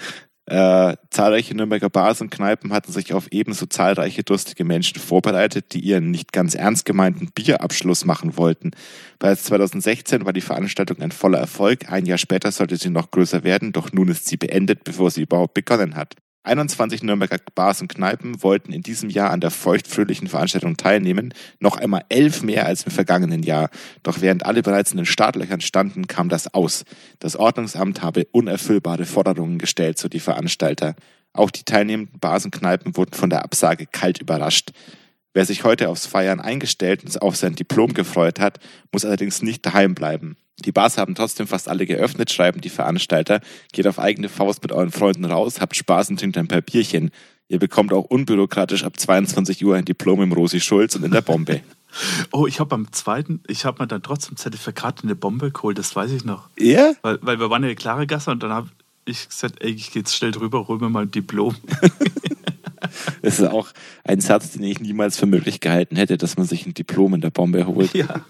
äh, 0.49 0.97
zahlreiche 1.11 1.55
Nürnberger 1.55 1.89
Bars 1.89 2.21
und 2.21 2.31
Kneipen 2.31 2.73
hatten 2.73 2.91
sich 2.91 3.13
auf 3.13 3.27
ebenso 3.31 3.65
zahlreiche 3.67 4.23
durstige 4.23 4.63
Menschen 4.63 4.99
vorbereitet, 4.99 5.73
die 5.73 5.79
ihren 5.79 6.11
nicht 6.11 6.33
ganz 6.33 6.55
ernst 6.55 6.85
gemeinten 6.85 7.29
Bierabschluss 7.33 8.05
machen 8.05 8.35
wollten. 8.35 8.71
Bereits 9.19 9.43
2016 9.43 10.25
war 10.25 10.33
die 10.33 10.41
Veranstaltung 10.41 11.01
ein 11.01 11.11
voller 11.11 11.39
Erfolg. 11.39 11.91
Ein 11.91 12.05
Jahr 12.05 12.17
später 12.17 12.51
sollte 12.51 12.77
sie 12.77 12.89
noch 12.89 13.11
größer 13.11 13.43
werden, 13.43 13.71
doch 13.71 13.91
nun 13.91 14.07
ist 14.07 14.27
sie 14.27 14.37
beendet, 14.37 14.83
bevor 14.83 15.11
sie 15.11 15.21
überhaupt 15.21 15.53
begonnen 15.53 15.95
hat. 15.95 16.15
21 16.43 17.03
Nürnberger 17.03 17.37
Bars 17.53 17.81
und 17.81 17.89
Kneipen 17.89 18.41
wollten 18.41 18.71
in 18.71 18.81
diesem 18.81 19.09
Jahr 19.09 19.31
an 19.31 19.41
der 19.41 19.51
feuchtfröhlichen 19.51 20.27
Veranstaltung 20.27 20.77
teilnehmen, 20.77 21.33
noch 21.59 21.77
einmal 21.77 22.05
elf 22.09 22.43
mehr 22.43 22.65
als 22.65 22.83
im 22.83 22.91
vergangenen 22.91 23.43
Jahr. 23.43 23.69
Doch 24.03 24.21
während 24.21 24.45
alle 24.45 24.63
bereits 24.63 24.91
in 24.91 24.97
den 24.97 25.05
Startlöchern 25.05 25.61
standen, 25.61 26.07
kam 26.07 26.29
das 26.29 26.53
aus. 26.53 26.85
Das 27.19 27.35
Ordnungsamt 27.35 28.01
habe 28.01 28.27
unerfüllbare 28.31 29.05
Forderungen 29.05 29.57
gestellt, 29.57 29.97
so 29.97 30.07
die 30.07 30.21
Veranstalter. 30.21 30.95
Auch 31.33 31.51
die 31.51 31.63
teilnehmenden 31.63 32.19
Bars 32.19 32.45
und 32.45 32.51
Kneipen 32.51 32.95
wurden 32.95 33.13
von 33.13 33.29
der 33.29 33.43
Absage 33.43 33.85
kalt 33.85 34.19
überrascht. 34.19 34.71
Wer 35.33 35.45
sich 35.45 35.63
heute 35.63 35.89
aufs 35.89 36.07
Feiern 36.07 36.39
eingestellt 36.39 37.03
und 37.03 37.21
auf 37.21 37.35
sein 37.35 37.55
Diplom 37.55 37.93
gefreut 37.93 38.39
hat, 38.39 38.59
muss 38.91 39.05
allerdings 39.05 39.41
nicht 39.41 39.65
daheim 39.65 39.93
bleiben. 39.93 40.37
Die 40.65 40.71
Bars 40.71 40.97
haben 40.97 41.15
trotzdem 41.15 41.47
fast 41.47 41.69
alle 41.69 41.85
geöffnet, 41.85 42.31
schreiben 42.31 42.61
die 42.61 42.69
Veranstalter. 42.69 43.41
Geht 43.71 43.87
auf 43.87 43.99
eigene 43.99 44.29
Faust 44.29 44.61
mit 44.61 44.71
euren 44.71 44.91
Freunden 44.91 45.25
raus, 45.25 45.61
habt 45.61 45.75
Spaß 45.75 46.09
und 46.09 46.19
trinkt 46.19 46.37
ein 46.37 46.47
paar 46.47 46.61
Bierchen. 46.61 47.11
Ihr 47.47 47.59
bekommt 47.59 47.93
auch 47.93 48.05
unbürokratisch 48.05 48.83
ab 48.83 48.99
22 48.99 49.65
Uhr 49.65 49.75
ein 49.75 49.85
Diplom 49.85 50.21
im 50.21 50.31
Rosi 50.31 50.59
Schulz 50.59 50.95
und 50.95 51.03
in 51.03 51.11
der 51.11 51.21
Bombe. 51.21 51.61
Oh, 52.31 52.45
ich 52.45 52.59
habe 52.59 52.69
beim 52.69 52.91
zweiten, 52.91 53.41
ich 53.47 53.65
habe 53.65 53.81
mir 53.81 53.87
dann 53.87 54.03
trotzdem 54.03 54.37
Zertifikat 54.37 55.01
in 55.01 55.09
eine 55.09 55.15
Bombe 55.15 55.49
geholt, 55.49 55.79
das 55.79 55.95
weiß 55.95 56.11
ich 56.11 56.23
noch. 56.23 56.47
Ja? 56.59 56.93
Weil, 57.01 57.17
weil 57.23 57.39
wir 57.39 57.49
waren 57.49 57.63
in 57.63 57.69
der 57.69 57.75
klare 57.75 58.05
Gasse 58.05 58.29
und 58.29 58.43
dann 58.43 58.51
habe 58.51 58.69
ich 59.09 59.27
gesagt, 59.29 59.55
ey, 59.63 59.71
ich 59.71 59.91
gehe 59.91 60.01
jetzt 60.01 60.15
schnell 60.15 60.31
drüber, 60.31 60.67
hol 60.67 60.79
mir 60.79 60.89
mal 60.89 61.03
ein 61.03 61.11
Diplom. 61.11 61.55
Das 63.21 63.39
ist 63.39 63.45
auch 63.47 63.67
ein 64.05 64.21
Satz, 64.21 64.51
den 64.51 64.63
ich 64.63 64.79
niemals 64.79 65.17
für 65.17 65.25
möglich 65.25 65.59
gehalten 65.59 65.95
hätte, 65.97 66.17
dass 66.17 66.37
man 66.37 66.47
sich 66.47 66.65
ein 66.65 66.73
Diplom 66.73 67.13
in 67.15 67.21
der 67.21 67.29
Bombe 67.29 67.67
holt. 67.67 67.93
ja. 67.93 68.21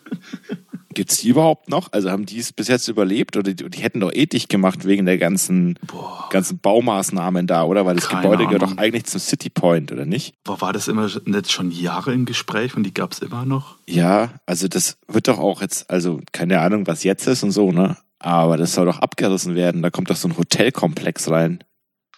Gibt's 0.96 1.18
die 1.18 1.30
überhaupt 1.30 1.70
noch? 1.70 1.94
Also 1.94 2.10
haben 2.10 2.26
die 2.26 2.40
es 2.40 2.52
bis 2.52 2.68
jetzt 2.68 2.88
überlebt 2.88 3.38
oder 3.38 3.54
die, 3.54 3.70
die 3.70 3.80
hätten 3.80 4.00
doch 4.00 4.12
eh 4.12 4.26
dicht 4.26 4.50
gemacht 4.50 4.86
wegen 4.86 5.06
der 5.06 5.20
ganzen, 5.20 5.78
Boah. 5.86 6.28
ganzen 6.32 6.58
Baumaßnahmen 6.60 7.46
da, 7.46 7.64
oder? 7.64 7.86
Weil 7.86 7.96
das 7.96 8.10
Keine 8.10 8.24
Gebäude 8.24 8.46
gehört 8.46 8.64
Ahnung. 8.64 8.76
doch 8.76 8.82
eigentlich 8.84 9.06
zum 9.06 9.20
City 9.20 9.52
Point, 9.52 9.92
oder 9.92 10.06
nicht? 10.06 10.34
Boah, 10.44 10.60
war 10.62 10.74
das 10.74 10.88
immer 10.88 11.08
nicht 11.26 11.52
schon 11.52 11.70
Jahre 11.70 12.12
im 12.12 12.26
Gespräch 12.26 12.76
und 12.76 12.84
die 12.84 12.94
gab 12.94 13.12
es 13.12 13.20
immer 13.20 13.46
noch? 13.46 13.78
Ja, 13.88 14.32
also 14.48 14.68
das 14.68 14.98
wird 15.08 15.28
doch 15.28 15.38
auch 15.38 15.62
jetzt, 15.62 15.90
also 15.92 16.20
keine 16.32 16.60
Ahnung, 16.60 16.88
was 16.88 17.04
jetzt 17.04 17.28
ist 17.28 17.44
und 17.44 17.52
so, 17.52 17.72
ne? 17.72 17.96
Aber 18.20 18.58
das 18.58 18.74
soll 18.74 18.86
doch 18.86 19.00
abgerissen 19.00 19.56
werden. 19.56 19.82
Da 19.82 19.90
kommt 19.90 20.10
doch 20.10 20.16
so 20.16 20.28
ein 20.28 20.38
Hotelkomplex 20.38 21.30
rein. 21.30 21.64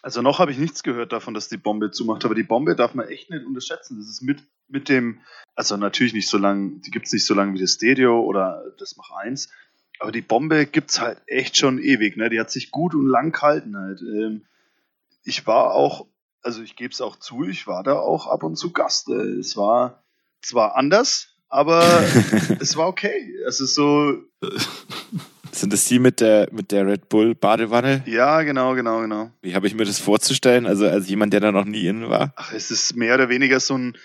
Also 0.01 0.23
noch 0.23 0.39
habe 0.39 0.51
ich 0.51 0.57
nichts 0.57 0.81
gehört 0.81 1.11
davon, 1.11 1.35
dass 1.35 1.47
die 1.47 1.57
Bombe 1.57 1.91
zumacht, 1.91 2.25
aber 2.25 2.33
die 2.33 2.41
Bombe 2.43 2.75
darf 2.75 2.95
man 2.95 3.07
echt 3.07 3.29
nicht 3.29 3.45
unterschätzen. 3.45 3.99
Das 3.99 4.07
ist 4.09 4.23
mit, 4.23 4.43
mit 4.67 4.89
dem, 4.89 5.19
also 5.55 5.77
natürlich 5.77 6.13
nicht 6.13 6.27
so 6.27 6.39
lang, 6.39 6.81
die 6.81 6.89
gibt's 6.89 7.13
nicht 7.13 7.25
so 7.25 7.35
lange 7.35 7.53
wie 7.53 7.59
das 7.61 7.73
Stereo 7.73 8.19
oder 8.21 8.63
das 8.79 8.97
Mach 8.97 9.11
1, 9.11 9.49
aber 9.99 10.11
die 10.11 10.21
Bombe 10.23 10.65
gibt's 10.65 10.99
halt 10.99 11.21
echt 11.27 11.55
schon 11.55 11.77
ewig, 11.77 12.17
ne? 12.17 12.31
Die 12.31 12.39
hat 12.39 12.49
sich 12.49 12.71
gut 12.71 12.95
und 12.95 13.05
lang 13.05 13.31
gehalten 13.31 13.77
halt. 13.77 14.01
Ähm, 14.01 14.41
ich 15.23 15.45
war 15.45 15.75
auch, 15.75 16.07
also 16.41 16.63
ich 16.63 16.75
gebe 16.75 16.91
es 16.91 17.01
auch 17.01 17.17
zu, 17.17 17.43
ich 17.47 17.67
war 17.67 17.83
da 17.83 17.93
auch 17.99 18.25
ab 18.25 18.41
und 18.41 18.55
zu 18.55 18.71
Gast. 18.73 19.07
Äh, 19.09 19.37
Es 19.37 19.55
war 19.55 20.03
zwar 20.41 20.75
anders, 20.75 21.35
aber 21.47 21.83
es 22.59 22.75
war 22.75 22.87
okay. 22.87 23.35
Es 23.47 23.59
ist 23.61 23.75
so, 23.75 24.15
Sind 25.51 25.73
das 25.73 25.85
die 25.85 25.99
mit 25.99 26.21
der, 26.21 26.47
mit 26.51 26.71
der 26.71 26.87
Red 26.87 27.09
Bull 27.09 27.35
Badewanne? 27.35 28.03
ja, 28.05 28.41
genau, 28.43 28.73
genau, 28.75 29.01
genau. 29.01 29.31
Wie 29.41 29.55
habe 29.55 29.67
ich 29.67 29.75
mir 29.75 29.85
das 29.85 29.99
vorzustellen? 29.99 30.65
Also 30.65 30.87
als 30.87 31.09
jemand, 31.09 31.33
der 31.33 31.39
da 31.39 31.51
noch 31.51 31.65
nie 31.65 31.85
innen 31.85 32.09
war? 32.09 32.33
Ach, 32.35 32.53
es 32.53 32.71
ist 32.71 32.95
mehr 32.95 33.15
oder 33.15 33.29
weniger 33.29 33.59
so 33.59 33.77
ein, 33.77 33.97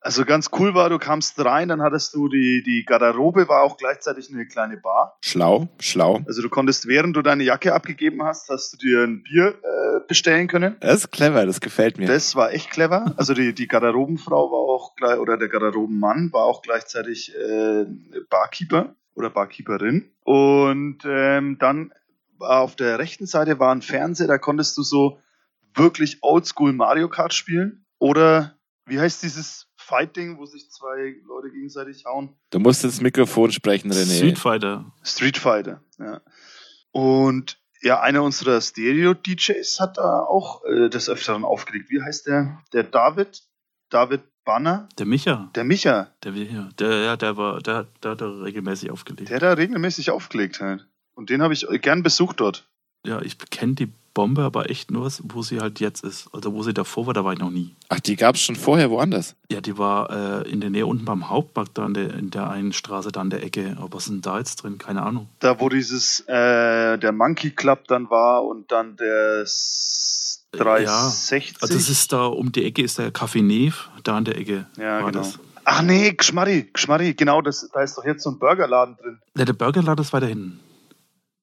also 0.00 0.24
ganz 0.24 0.50
cool 0.58 0.74
war, 0.74 0.88
du 0.88 0.98
kamst 0.98 1.44
rein, 1.44 1.68
dann 1.68 1.82
hattest 1.82 2.14
du 2.14 2.28
die, 2.28 2.62
die 2.64 2.84
Garderobe, 2.84 3.48
war 3.48 3.62
auch 3.62 3.76
gleichzeitig 3.76 4.32
eine 4.32 4.46
kleine 4.46 4.76
Bar. 4.76 5.18
Schlau, 5.20 5.68
schlau. 5.80 6.20
Also 6.26 6.42
du 6.42 6.48
konntest, 6.48 6.86
während 6.86 7.16
du 7.16 7.22
deine 7.22 7.42
Jacke 7.42 7.74
abgegeben 7.74 8.22
hast, 8.22 8.48
hast 8.48 8.72
du 8.72 8.76
dir 8.76 9.02
ein 9.02 9.22
Bier 9.24 9.48
äh, 9.48 10.00
bestellen 10.06 10.46
können. 10.46 10.76
Das 10.80 11.00
ist 11.00 11.12
clever, 11.12 11.44
das 11.44 11.60
gefällt 11.60 11.98
mir. 11.98 12.06
Das 12.06 12.36
war 12.36 12.52
echt 12.52 12.70
clever. 12.70 13.14
Also 13.16 13.34
die, 13.34 13.52
die 13.52 13.66
Garderobenfrau 13.66 14.50
war 14.52 14.58
auch 14.60 14.94
gleich, 14.94 15.18
oder 15.18 15.36
der 15.36 15.48
Garderobenmann 15.48 16.32
war 16.32 16.44
auch 16.44 16.62
gleichzeitig 16.62 17.34
äh, 17.34 17.86
Barkeeper 18.30 18.94
oder 19.16 19.30
Barkeeperin. 19.30 20.12
Und 20.22 20.98
ähm, 21.04 21.58
dann 21.58 21.92
war 22.38 22.60
auf 22.60 22.76
der 22.76 22.98
rechten 22.98 23.26
Seite 23.26 23.58
war 23.58 23.74
ein 23.74 23.82
Fernseher, 23.82 24.26
da 24.28 24.38
konntest 24.38 24.76
du 24.76 24.82
so 24.82 25.18
wirklich 25.74 26.18
oldschool 26.22 26.72
Mario 26.72 27.08
Kart 27.08 27.34
spielen. 27.34 27.84
Oder 27.98 28.56
wie 28.84 29.00
heißt 29.00 29.22
dieses 29.22 29.68
Fight-Ding, 29.76 30.38
wo 30.38 30.46
sich 30.46 30.70
zwei 30.70 31.16
Leute 31.26 31.50
gegenseitig 31.50 32.04
hauen? 32.04 32.36
Du 32.50 32.58
musst 32.58 32.84
ins 32.84 33.00
Mikrofon 33.00 33.52
sprechen, 33.52 33.90
René. 33.92 34.16
Street 34.16 34.38
Fighter. 34.38 34.92
Street 35.02 35.38
Fighter, 35.38 35.82
ja. 35.98 36.20
Und 36.92 37.58
ja, 37.82 38.00
einer 38.00 38.22
unserer 38.22 38.60
Stereo-DJs 38.60 39.80
hat 39.80 39.98
da 39.98 40.20
auch 40.20 40.64
äh, 40.64 40.88
des 40.88 41.08
Öfteren 41.08 41.44
aufgelegt. 41.44 41.90
Wie 41.90 42.02
heißt 42.02 42.26
der? 42.26 42.62
Der 42.72 42.84
David? 42.84 43.42
David 43.90 44.22
Banner? 44.46 44.88
Der 44.98 45.04
Micha. 45.04 45.50
Der 45.54 45.64
Micha. 45.64 46.08
Der, 46.24 46.32
der, 46.32 46.96
ja, 47.02 47.16
der 47.18 47.36
war, 47.36 47.60
der, 47.60 47.86
der 48.02 48.12
hat 48.12 48.20
da 48.22 48.26
regelmäßig 48.30 48.90
aufgelegt. 48.90 49.28
Der 49.28 49.36
hat 49.36 49.42
da 49.42 49.52
regelmäßig 49.52 50.10
aufgelegt 50.10 50.60
halt. 50.60 50.86
Und 51.14 51.28
den 51.28 51.42
habe 51.42 51.52
ich 51.52 51.66
gern 51.82 52.02
besucht 52.02 52.40
dort. 52.40 52.64
Ja, 53.04 53.20
ich 53.20 53.36
kenne 53.50 53.74
die 53.74 53.92
Bombe 54.14 54.42
aber 54.42 54.70
echt 54.70 54.90
nur, 54.90 55.10
wo 55.24 55.42
sie 55.42 55.60
halt 55.60 55.78
jetzt 55.80 56.02
ist. 56.02 56.28
Also 56.32 56.54
wo 56.54 56.62
sie 56.62 56.72
davor 56.72 57.06
war, 57.06 57.12
da 57.14 57.22
war 57.24 57.34
ich 57.34 57.38
noch 57.38 57.50
nie. 57.50 57.74
Ach, 57.90 58.00
die 58.00 58.16
gab's 58.16 58.40
schon 58.40 58.56
vorher 58.56 58.90
woanders. 58.90 59.34
Ja, 59.52 59.60
die 59.60 59.76
war 59.76 60.42
äh, 60.44 60.50
in 60.50 60.60
der 60.62 60.70
Nähe 60.70 60.86
unten 60.86 61.04
beim 61.04 61.28
Hauptmarkt, 61.28 61.76
da 61.76 61.84
in 61.86 61.92
der, 61.94 62.14
in 62.14 62.30
der 62.30 62.48
einen 62.48 62.72
Straße, 62.72 63.12
da 63.12 63.20
an 63.20 63.28
der 63.30 63.42
Ecke. 63.42 63.76
Aber 63.78 63.92
was 63.92 64.04
ist 64.04 64.10
denn 64.12 64.22
da 64.22 64.38
jetzt 64.38 64.56
drin? 64.62 64.78
Keine 64.78 65.02
Ahnung. 65.02 65.28
Da, 65.40 65.60
wo 65.60 65.68
dieses, 65.68 66.20
äh, 66.28 66.96
der 66.98 67.12
Monkey 67.12 67.50
Club 67.50 67.86
dann 67.88 68.08
war 68.08 68.42
und 68.44 68.72
dann 68.72 68.96
der 68.96 69.42
S- 69.42 70.15
360. 70.56 71.56
Also 71.60 71.74
das 71.74 71.88
ist 71.88 72.12
da 72.12 72.26
um 72.26 72.52
die 72.52 72.64
Ecke, 72.64 72.82
ist 72.82 72.98
der 72.98 73.12
Café 73.12 73.42
Neve, 73.42 73.76
da 74.04 74.16
an 74.16 74.24
der 74.24 74.38
Ecke. 74.38 74.66
ja, 74.76 75.02
war 75.02 75.12
genau. 75.12 75.24
das. 75.24 75.38
Ach 75.64 75.82
nee, 75.82 76.12
Geschmarri, 76.12 76.70
Geschmarri, 76.72 77.14
genau, 77.14 77.42
das, 77.42 77.68
da 77.72 77.82
ist 77.82 77.98
doch 77.98 78.04
jetzt 78.04 78.22
so 78.22 78.30
ein 78.30 78.38
Burgerladen 78.38 78.96
drin. 78.96 79.18
Ja, 79.36 79.44
der 79.44 79.52
Burgerladen 79.52 80.04
ist 80.04 80.12
weiter 80.12 80.26
hinten. 80.28 80.60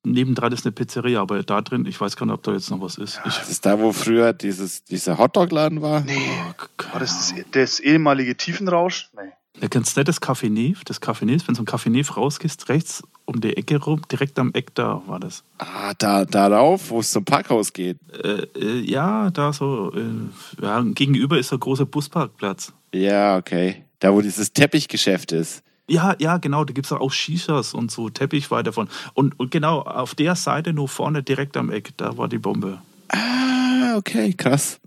Nebendran 0.06 0.52
ist 0.52 0.66
eine 0.66 0.74
Pizzeria, 0.74 1.22
aber 1.22 1.44
da 1.44 1.62
drin, 1.62 1.86
ich 1.86 2.00
weiß 2.00 2.16
gar 2.18 2.26
nicht, 2.26 2.34
ob 2.34 2.44
da 2.44 2.52
jetzt 2.52 2.70
noch 2.70 2.82
was 2.82 2.98
ist. 2.98 3.22
Ich, 3.26 3.36
Das 3.36 3.50
ist 3.50 3.66
da, 3.66 3.80
wo 3.80 3.94
früher 3.94 4.34
dieses, 4.34 4.84
dieser 4.84 5.18
Hotdog-Laden 5.18 5.82
war. 5.82 6.02
Nee. 6.02 6.18
oh, 6.50 6.84
War 6.92 7.00
das, 7.00 7.34
das 7.52 7.80
ehemalige 7.80 8.36
Tiefenrausch? 8.36 9.10
Nee. 9.14 9.32
Ja, 9.62 9.68
kennst 9.68 9.96
du 9.96 10.00
nicht 10.00 10.08
das 10.08 10.22
Café 10.22 10.50
Neve? 10.50 10.80
Das 10.86 11.02
Café 11.02 11.26
Neve, 11.26 11.48
wenn 11.48 11.56
du 11.56 11.62
ein 11.62 11.66
Café 11.66 11.90
Neve 11.90 12.14
rausgehst, 12.14 12.70
rechts 12.70 13.04
um 13.26 13.40
die 13.40 13.56
Ecke 13.56 13.78
rum, 13.78 14.02
direkt 14.12 14.38
am 14.40 14.52
Eck 14.54 14.74
da 14.76 15.02
war 15.06 15.20
das. 15.20 15.44
Ah, 15.60 15.94
da, 15.98 16.26
darauf, 16.26 16.90
wo 16.90 17.00
es 17.00 17.12
zum 17.12 17.24
Parkhaus 17.24 17.72
geht. 17.72 17.98
Äh, 18.12 18.48
äh, 18.60 18.80
ja, 18.80 19.30
da 19.32 19.54
so, 19.54 19.94
äh, 19.94 20.64
ja, 20.64 20.82
gegenüber 20.82 21.38
ist 21.38 21.50
so 21.50 21.58
ein 21.58 21.60
großer 21.60 21.86
Busparkplatz. 21.86 22.74
Ja, 22.94 23.38
okay. 23.38 23.86
Da, 24.00 24.14
wo 24.14 24.22
dieses 24.22 24.54
Teppichgeschäft 24.54 25.32
ist. 25.32 25.64
Ja, 25.88 26.16
ja, 26.20 26.38
genau, 26.38 26.64
da 26.64 26.74
gibt 26.74 26.88
es 26.88 26.92
auch 26.92 27.12
Shishas 27.12 27.74
und 27.74 27.92
so 27.92 28.10
Teppich 28.10 28.52
weiter 28.52 28.74
von. 28.74 28.90
Und, 29.14 29.40
und 29.40 29.52
genau, 29.52 29.82
auf 29.82 30.16
der 30.16 30.36
Seite 30.36 30.74
nur 30.74 30.88
vorne 30.88 31.24
direkt 31.24 31.58
am 31.58 31.70
Eck, 31.70 31.92
da 31.98 32.18
war 32.18 32.28
die 32.28 32.38
Bombe. 32.38 32.82
Ah, 33.10 33.96
okay, 33.98 34.34
krass. 34.34 34.80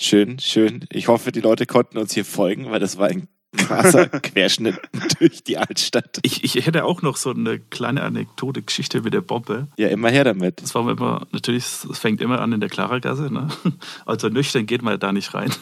Schön, 0.00 0.38
schön. 0.38 0.86
Ich 0.90 1.08
hoffe, 1.08 1.32
die 1.32 1.40
Leute 1.40 1.66
konnten 1.66 1.98
uns 1.98 2.14
hier 2.14 2.24
folgen, 2.24 2.70
weil 2.70 2.80
das 2.80 2.98
war 2.98 3.08
ein 3.08 3.28
krasser 3.56 4.06
Querschnitt 4.08 4.80
durch 5.18 5.42
die 5.44 5.58
Altstadt. 5.58 6.18
Ich, 6.22 6.44
ich 6.44 6.66
hätte 6.66 6.84
auch 6.84 7.02
noch 7.02 7.16
so 7.16 7.30
eine 7.30 7.58
kleine 7.58 8.02
Anekdote, 8.02 8.62
Geschichte 8.62 9.02
mit 9.02 9.14
der 9.14 9.20
Bombe. 9.20 9.68
Ja, 9.76 9.88
immer 9.88 10.10
her 10.10 10.24
damit. 10.24 10.62
Das 10.62 10.74
war 10.74 10.88
immer, 10.88 11.26
natürlich, 11.32 11.64
es 11.64 11.98
fängt 11.98 12.20
immer 12.20 12.40
an 12.40 12.52
in 12.52 12.60
der 12.60 12.68
Klarergasse. 12.68 13.32
Ne? 13.32 13.48
Also 14.06 14.28
nüchtern 14.28 14.66
geht 14.66 14.82
man 14.82 14.98
da 14.98 15.12
nicht 15.12 15.34
rein. 15.34 15.52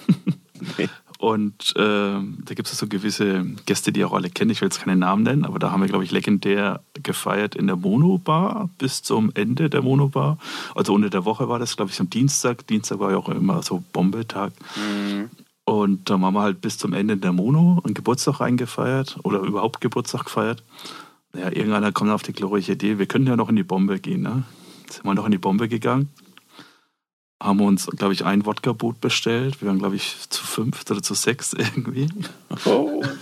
Nee. 0.76 0.90
Und 1.20 1.74
ähm, 1.76 2.38
da 2.44 2.54
gibt 2.54 2.70
es 2.70 2.78
so 2.78 2.86
gewisse 2.86 3.44
Gäste, 3.66 3.92
die 3.92 4.04
auch 4.04 4.12
alle 4.12 4.30
kennen. 4.30 4.50
Ich 4.50 4.60
will 4.60 4.68
jetzt 4.68 4.80
keine 4.80 4.96
Namen 4.96 5.22
nennen, 5.22 5.44
aber 5.44 5.58
da 5.58 5.70
haben 5.70 5.80
wir, 5.80 5.88
glaube 5.88 6.04
ich, 6.04 6.10
legendär 6.10 6.82
gefeiert 7.02 7.54
in 7.54 7.66
der 7.66 7.76
Mono-Bar 7.76 8.70
bis 8.78 9.02
zum 9.02 9.30
Ende 9.34 9.68
der 9.68 9.82
Mono-Bar. 9.82 10.38
Also 10.74 10.94
unter 10.94 11.10
der 11.10 11.24
Woche 11.24 11.48
war 11.48 11.58
das, 11.58 11.76
glaube 11.76 11.90
ich, 11.90 12.00
am 12.00 12.08
Dienstag. 12.08 12.66
Dienstag 12.66 13.00
war 13.00 13.10
ja 13.10 13.18
auch 13.18 13.28
immer 13.28 13.62
so 13.62 13.82
Bombetag. 13.92 14.52
Und 15.70 16.10
da 16.10 16.18
haben 16.18 16.34
wir 16.34 16.40
halt 16.40 16.60
bis 16.60 16.78
zum 16.78 16.92
Ende 16.94 17.16
der 17.16 17.32
Mono 17.32 17.80
einen 17.84 17.94
Geburtstag 17.94 18.40
reingefeiert 18.40 19.18
oder 19.22 19.38
überhaupt 19.38 19.80
Geburtstag 19.80 20.24
gefeiert. 20.24 20.64
Ja, 21.32 21.46
irgendeiner 21.46 21.92
kommt 21.92 22.10
auf 22.10 22.24
die 22.24 22.32
glorreiche 22.32 22.72
Idee, 22.72 22.98
wir 22.98 23.06
können 23.06 23.28
ja 23.28 23.36
noch 23.36 23.48
in 23.48 23.54
die 23.54 23.62
Bombe 23.62 24.00
gehen. 24.00 24.22
Ne? 24.22 24.42
Sind 24.90 25.04
wir 25.04 25.14
noch 25.14 25.26
in 25.26 25.30
die 25.30 25.38
Bombe 25.38 25.68
gegangen, 25.68 26.08
haben 27.40 27.60
uns, 27.60 27.86
glaube 27.86 28.14
ich, 28.14 28.24
ein 28.24 28.46
Wodka-Boot 28.46 29.00
bestellt. 29.00 29.62
Wir 29.62 29.68
waren, 29.68 29.78
glaube 29.78 29.94
ich, 29.94 30.28
zu 30.28 30.44
fünf 30.44 30.90
oder 30.90 31.04
zu 31.04 31.14
sechs 31.14 31.52
irgendwie. 31.56 32.08
Oh. 32.64 33.04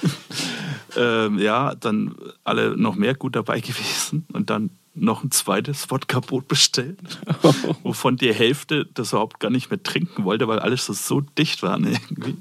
Ähm, 0.96 1.38
ja, 1.38 1.74
dann 1.74 2.16
alle 2.44 2.76
noch 2.76 2.96
mehr 2.96 3.14
gut 3.14 3.36
dabei 3.36 3.60
gewesen 3.60 4.24
und 4.32 4.48
dann 4.48 4.70
noch 5.00 5.22
ein 5.22 5.30
zweites 5.30 5.90
Wodka-Boot 5.90 6.48
bestellt, 6.48 6.98
wovon 7.82 8.16
die 8.16 8.32
Hälfte 8.32 8.86
das 8.94 9.12
überhaupt 9.12 9.40
gar 9.40 9.50
nicht 9.50 9.70
mehr 9.70 9.82
trinken 9.82 10.24
wollte, 10.24 10.48
weil 10.48 10.58
alles 10.58 10.86
so, 10.86 10.92
so 10.92 11.20
dicht 11.20 11.62
war 11.62 11.78
ne, 11.78 11.92
irgendwie. 12.10 12.36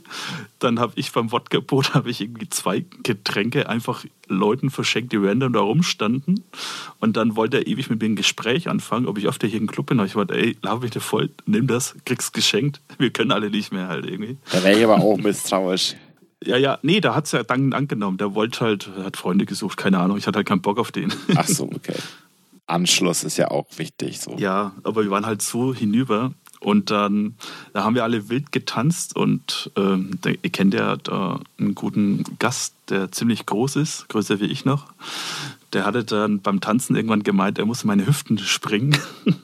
Dann 0.60 0.80
habe 0.80 0.94
ich 0.96 1.12
beim 1.12 1.32
Wodka-Boot 1.32 1.94
habe 1.94 2.10
ich 2.10 2.22
irgendwie 2.22 2.50
zwei 2.50 2.86
Getränke 3.04 3.70
einfach 3.70 4.06
Leuten 4.28 4.70
verschenkt, 4.70 5.12
die 5.14 5.18
random 5.18 5.54
da 5.54 5.60
rumstanden. 5.60 6.44
Und 7.00 7.18
dann 7.18 7.36
wollte 7.36 7.58
er 7.58 7.68
ewig 7.68 7.90
mit 7.90 8.02
mir 8.02 8.10
ein 8.10 8.16
Gespräch 8.16 8.70
anfangen, 8.70 9.08
ob 9.08 9.18
ich 9.18 9.28
öfter 9.28 9.48
hier 9.48 9.60
im 9.60 9.68
Club 9.68 9.88
bin. 9.88 10.00
Und 10.00 10.06
ich 10.06 10.16
wollte, 10.16 10.36
ey, 10.36 10.58
lauf 10.62 10.82
mich 10.82 10.92
da 10.92 11.00
voll, 11.00 11.30
nimm 11.46 11.68
das, 11.68 11.96
kriegst 12.06 12.34
geschenkt. 12.34 12.82
Wir 12.98 13.12
können 13.12 13.32
alle 13.32 13.50
nicht 13.50 13.72
mehr 13.72 13.88
halt 13.88 14.06
irgendwie. 14.06 14.38
Da 14.52 14.64
wäre 14.64 14.78
ich 14.78 14.84
aber 14.84 14.98
auch 14.98 15.18
misstrauisch. 15.18 15.96
Ja, 16.44 16.58
ja, 16.58 16.78
nee, 16.84 17.02
da 17.02 17.16
hat 17.16 17.26
es 17.26 17.32
ja 17.32 17.44
dankend 17.44 17.74
angenommen. 17.74 18.18
Der 18.18 18.36
wollte 18.36 18.62
halt, 18.62 18.90
hat 19.04 19.18
Freunde 19.18 19.46
gesucht, 19.46 19.78
keine 19.78 20.00
Ahnung, 20.00 20.18
ich 20.18 20.28
hatte 20.28 20.38
halt 20.38 20.48
keinen 20.48 20.62
Bock 20.62 20.78
auf 20.78 20.92
den. 20.92 21.12
Ach 21.36 21.48
so, 21.48 21.66
okay. 21.66 21.96
Anschluss 22.68 23.24
ist 23.24 23.38
ja 23.38 23.50
auch 23.50 23.66
wichtig. 23.78 24.20
So. 24.20 24.36
ja, 24.38 24.74
aber 24.84 25.04
wir 25.04 25.12
waren 25.12 25.26
halt 25.26 25.42
so 25.42 25.74
hinüber 25.74 26.34
und 26.60 26.92
dann 26.92 27.36
da 27.74 27.84
haben 27.84 27.96
wir 27.96 28.04
alle 28.04 28.30
wild 28.30 28.52
getanzt 28.52 29.16
und 29.16 29.72
ähm, 29.76 30.20
der, 30.24 30.36
ihr 30.42 30.50
kennt 30.50 30.74
ja 30.74 30.98
da 30.98 31.40
einen 31.60 31.76
guten 31.76 32.24
Gast, 32.40 32.74
der 32.90 33.12
ziemlich 33.12 33.46
groß 33.46 33.78
ist, 33.78 34.10
größer 34.10 34.40
wie 34.40 34.46
ich 34.46 34.66
noch. 34.66 34.86
Der 35.74 35.86
hatte 35.86 36.04
dann 36.04 36.42
beim 36.42 36.62
Tanzen 36.62 36.96
irgendwann 36.96 37.24
gemeint, 37.24 37.60
er 37.60 37.66
muss 37.66 37.84
meine 37.84 38.06
Hüften 38.06 38.38
springen. 38.38 38.98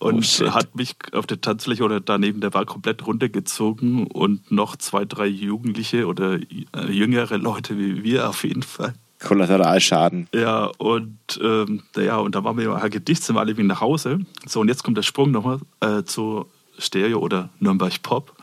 Und 0.00 0.40
Oh, 0.42 0.50
hat 0.50 0.74
mich 0.74 0.96
auf 1.12 1.26
der 1.26 1.40
Tanzfläche 1.40 1.84
oder 1.84 2.00
daneben 2.00 2.40
der 2.40 2.50
Bar 2.50 2.66
komplett 2.66 3.06
runtergezogen 3.06 4.06
und 4.06 4.50
noch 4.50 4.76
zwei, 4.76 5.04
drei 5.04 5.26
Jugendliche 5.26 6.06
oder 6.06 6.40
äh, 6.40 6.90
jüngere 6.90 7.38
Leute 7.38 7.78
wie 7.78 8.02
wir 8.02 8.28
auf 8.28 8.44
jeden 8.44 8.62
Fall. 8.62 8.94
Kollateralschaden. 9.20 10.28
Ja, 10.34 10.70
und, 10.78 11.18
ähm, 11.42 11.82
ja, 11.96 12.18
und 12.18 12.34
da 12.34 12.44
waren 12.44 12.56
wir 12.56 12.64
ja 12.64 12.88
gedicht, 12.88 13.22
sind 13.22 13.36
wir 13.36 13.40
alle 13.40 13.56
wieder 13.56 13.66
nach 13.66 13.80
Hause. 13.80 14.20
So, 14.46 14.60
und 14.60 14.68
jetzt 14.68 14.84
kommt 14.84 14.96
der 14.96 15.02
Sprung 15.02 15.30
nochmal 15.30 15.58
äh, 15.80 16.04
zu 16.04 16.46
Stereo 16.78 17.18
oder 17.18 17.50
Nürnberg 17.58 18.02
Pop. 18.02 18.34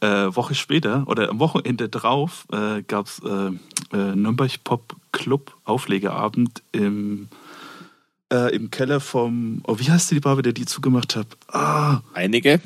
Äh, 0.00 0.34
Woche 0.36 0.54
später 0.54 1.02
oder 1.06 1.28
am 1.28 1.40
Wochenende 1.40 1.88
drauf 1.88 2.46
äh, 2.52 2.82
gab 2.82 3.06
es 3.06 3.20
äh, 3.24 3.96
äh, 3.96 4.14
Nürnberg 4.14 4.62
Pop 4.62 4.94
Club 5.10 5.56
Auflegeabend 5.64 6.62
im, 6.70 7.28
äh, 8.32 8.54
im 8.54 8.70
Keller 8.70 9.00
vom, 9.00 9.60
oh, 9.66 9.76
wie 9.78 9.90
heißt 9.90 10.12
die 10.12 10.20
Bar, 10.20 10.40
der 10.40 10.52
die 10.52 10.66
zugemacht 10.66 11.16
hat? 11.16 11.26
Ah, 11.48 12.00
Einige? 12.14 12.60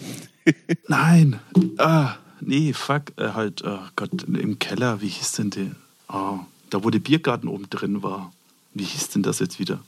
nein, 0.88 1.40
ah, 1.78 2.16
nee, 2.40 2.74
fuck, 2.74 3.12
äh, 3.16 3.30
halt, 3.30 3.62
oh 3.64 3.78
Gott, 3.96 4.24
im 4.24 4.58
Keller, 4.58 5.00
wie 5.00 5.08
hieß 5.08 5.32
denn 5.32 5.50
der? 5.50 5.70
Ah, 6.08 6.40
da 6.72 6.84
wo 6.84 6.90
der 6.90 7.00
Biergarten 7.00 7.48
oben 7.48 7.68
drin 7.70 8.02
war. 8.02 8.32
Wie 8.74 8.84
hieß 8.84 9.10
denn 9.10 9.22
das 9.22 9.38
jetzt 9.38 9.58
wieder? 9.58 9.80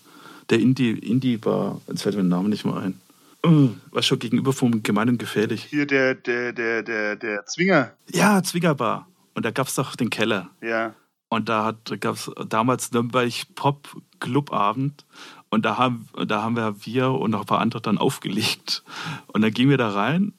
Der 0.51 0.59
Indie, 0.59 0.90
Indie 0.90 1.38
Bar, 1.38 1.81
jetzt 1.88 2.03
fällt 2.03 2.16
mir 2.16 2.23
der 2.23 2.31
Name 2.31 2.49
nicht 2.49 2.64
mehr 2.64 2.77
ein. 2.77 3.01
Äh, 3.42 3.68
War 3.90 4.03
schon 4.03 4.18
gegenüber 4.18 4.53
vom 4.53 4.83
Gemein 4.83 5.09
und 5.09 5.18
Gefährlich. 5.18 5.64
Hier 5.64 5.87
der, 5.87 6.14
der, 6.14 6.53
der, 6.53 6.83
der, 6.83 7.16
der 7.16 7.47
Zwinger. 7.47 7.92
Ja, 8.12 8.42
Zwingerbar. 8.42 9.09
Und 9.35 9.44
da 9.44 9.51
gab 9.51 9.68
es 9.68 9.75
doch 9.75 9.97
den 9.97 10.11
Keller. 10.11 10.51
Ja. 10.61 10.94
Und 11.29 11.49
da 11.49 11.75
gab 12.01 12.14
es 12.14 12.31
damals 12.49 12.92
Nürnberg 12.92 13.33
Pop 13.55 13.88
Clubabend. 14.20 15.05
Und 15.49 15.64
da 15.64 15.79
haben, 15.79 16.09
da 16.27 16.42
haben 16.42 16.57
wir, 16.57 16.77
wir 16.85 17.11
und 17.11 17.31
noch 17.31 17.40
ein 17.40 17.47
paar 17.47 17.61
andere 17.61 17.81
dann 17.81 17.99
aufgelegt. 17.99 18.83
Und 19.29 19.42
dann 19.42 19.53
gingen 19.53 19.70
wir 19.70 19.79
da 19.79 19.90
rein 19.90 20.33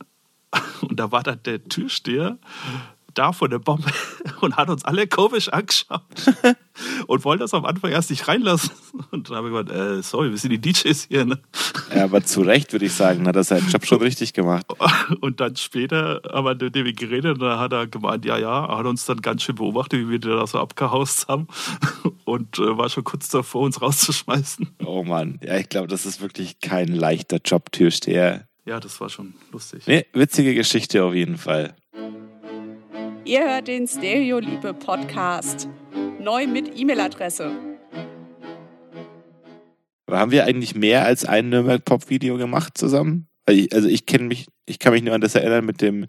und 0.81 0.99
da 0.99 1.11
war 1.11 1.23
dann 1.23 1.41
der 1.43 1.63
Türsteher 1.63 2.37
da 3.17 3.31
vor 3.31 3.49
der 3.49 3.59
Bombe 3.59 3.89
und 4.41 4.57
hat 4.57 4.69
uns 4.69 4.85
alle 4.85 5.07
komisch 5.07 5.49
angeschaut 5.49 6.01
und 7.07 7.25
wollte 7.25 7.43
das 7.43 7.53
am 7.53 7.65
Anfang 7.65 7.91
erst 7.91 8.09
nicht 8.09 8.27
reinlassen. 8.27 8.71
Und 9.11 9.29
dann 9.29 9.37
habe 9.37 9.47
ich 9.47 9.53
gesagt, 9.53 9.71
äh, 9.71 10.03
sorry, 10.03 10.31
wir 10.31 10.37
sind 10.37 10.51
die 10.51 10.59
DJs 10.59 11.07
hier. 11.07 11.25
Ne? 11.25 11.39
Ja, 11.95 12.05
aber 12.05 12.23
zu 12.23 12.41
Recht 12.41 12.71
würde 12.73 12.85
ich 12.85 12.93
sagen, 12.93 13.27
hat 13.27 13.35
er 13.35 13.43
seinen 13.43 13.67
Job 13.69 13.85
schon 13.85 14.01
richtig 14.01 14.33
gemacht. 14.33 14.65
Und 15.21 15.39
dann 15.39 15.55
später 15.55 16.21
haben 16.31 16.45
wir 16.45 16.55
mit 16.55 16.75
dem 16.75 16.95
geredet 16.95 17.33
und 17.33 17.39
da 17.39 17.59
hat 17.59 17.73
er 17.73 17.87
gemeint, 17.87 18.25
ja, 18.25 18.37
ja, 18.37 18.65
er 18.65 18.77
hat 18.77 18.85
uns 18.85 19.05
dann 19.05 19.21
ganz 19.21 19.43
schön 19.43 19.55
beobachtet, 19.55 19.99
wie 19.99 20.09
wir 20.09 20.19
da 20.19 20.45
so 20.45 20.59
abgehaust 20.59 21.27
haben 21.27 21.47
und 22.25 22.59
äh, 22.59 22.77
war 22.77 22.89
schon 22.89 23.03
kurz 23.03 23.29
davor, 23.29 23.61
uns 23.61 23.81
rauszuschmeißen. 23.81 24.75
Oh 24.85 25.03
Mann, 25.03 25.39
ja, 25.43 25.57
ich 25.57 25.69
glaube, 25.69 25.87
das 25.87 26.05
ist 26.05 26.21
wirklich 26.21 26.59
kein 26.59 26.87
leichter 26.87 27.39
Job, 27.43 27.71
Türsteher. 27.71 28.47
Ja, 28.65 28.79
das 28.79 28.99
war 28.99 29.09
schon 29.09 29.35
lustig. 29.51 29.85
Nee, 29.85 30.05
witzige 30.13 30.55
Geschichte 30.55 31.03
auf 31.03 31.13
jeden 31.13 31.37
Fall. 31.37 31.75
Ihr 33.25 33.41
hört 33.43 33.67
den 33.67 33.87
Stereoliebe 33.87 34.73
Podcast. 34.73 35.67
Neu 36.19 36.47
mit 36.47 36.77
E-Mail-Adresse. 36.79 37.51
Haben 40.09 40.31
wir 40.31 40.45
eigentlich 40.45 40.75
mehr 40.75 41.03
als 41.05 41.25
ein 41.25 41.49
Nürnberg-Pop-Video 41.49 42.37
gemacht 42.37 42.77
zusammen? 42.77 43.27
Also 43.45 43.59
ich, 43.59 43.73
also 43.73 43.87
ich 43.87 44.05
kenne 44.05 44.25
mich, 44.25 44.47
ich 44.65 44.79
kann 44.79 44.93
mich 44.93 45.03
nur 45.03 45.13
an 45.13 45.21
das 45.21 45.35
erinnern 45.35 45.65
mit 45.65 45.81
dem 45.81 46.05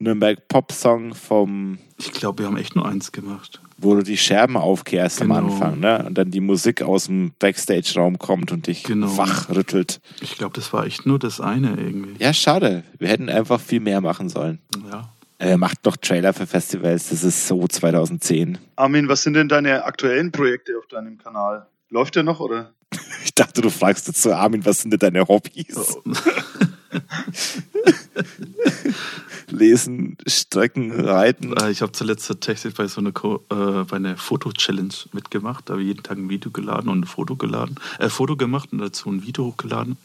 Nürnberg-Pop-Song 0.00 1.14
vom, 1.14 1.78
Ich 1.98 2.12
glaube, 2.12 2.40
wir 2.42 2.46
haben 2.46 2.56
echt 2.56 2.74
nur 2.74 2.86
eins 2.86 3.12
gemacht. 3.12 3.60
wo 3.78 3.94
du 3.94 4.02
die 4.02 4.16
Scherben 4.16 4.56
aufkehrst 4.56 5.20
Genau. 5.20 5.36
am 5.36 5.44
Anfang, 5.50 5.80
ne? 5.80 6.04
Und 6.06 6.16
dann 6.18 6.30
die 6.30 6.40
Musik 6.40 6.82
aus 6.82 7.06
dem 7.06 7.32
Backstage-Raum 7.38 8.18
kommt 8.18 8.50
und 8.50 8.66
dich 8.66 8.82
Genau. 8.84 9.16
wachrüttelt. 9.16 10.00
Ich 10.20 10.36
glaube, 10.36 10.54
das 10.54 10.72
war 10.72 10.84
echt 10.86 11.06
nur 11.06 11.18
das 11.18 11.40
eine 11.40 11.76
irgendwie. 11.76 12.16
Ja, 12.22 12.32
schade. 12.34 12.82
Wir 12.98 13.08
hätten 13.08 13.28
einfach 13.28 13.60
viel 13.60 13.80
mehr 13.80 14.00
machen 14.00 14.28
sollen. 14.28 14.58
Ja. 14.90 15.12
Er 15.38 15.58
macht 15.58 15.84
noch 15.84 15.96
Trailer 15.96 16.32
für 16.32 16.46
Festivals, 16.46 17.10
das 17.10 17.24
ist 17.24 17.46
so 17.46 17.66
2010. 17.66 18.58
Armin, 18.76 19.08
was 19.08 19.22
sind 19.22 19.34
denn 19.34 19.48
deine 19.48 19.84
aktuellen 19.84 20.32
Projekte 20.32 20.78
auf 20.78 20.86
deinem 20.86 21.18
Kanal? 21.18 21.66
Läuft 21.90 22.16
der 22.16 22.22
noch 22.22 22.40
oder? 22.40 22.72
Ich 23.24 23.34
dachte, 23.34 23.62
du 23.62 23.70
fragst 23.70 24.06
jetzt 24.06 24.22
so, 24.22 24.32
Armin, 24.32 24.64
was 24.64 24.82
sind 24.82 24.92
denn 24.92 25.00
deine 25.00 25.26
Hobbys? 25.26 25.96
Lesen, 29.50 30.16
Strecken, 30.26 30.92
Reiten. 30.92 31.56
Äh, 31.56 31.70
Ich 31.70 31.82
habe 31.82 31.92
zuletzt 31.92 32.26
tatsächlich 32.28 32.74
bei 32.74 32.86
so 32.86 33.00
einer, 33.00 33.10
äh, 33.10 33.84
bei 33.84 33.96
einer 33.96 34.16
Foto-Challenge 34.16 34.94
mitgemacht. 35.12 35.68
Da 35.68 35.74
habe 35.74 35.82
ich 35.82 35.88
jeden 35.88 36.02
Tag 36.02 36.18
ein 36.18 36.28
Video 36.28 36.50
geladen 36.50 36.88
und 36.90 37.00
ein 37.00 37.06
Foto 37.06 37.36
geladen. 37.36 37.76
Äh, 37.98 38.08
Foto 38.08 38.36
gemacht 38.36 38.72
und 38.72 38.78
dazu 38.78 39.10
ein 39.10 39.24
Video 39.26 39.46
hochgeladen. 39.46 39.96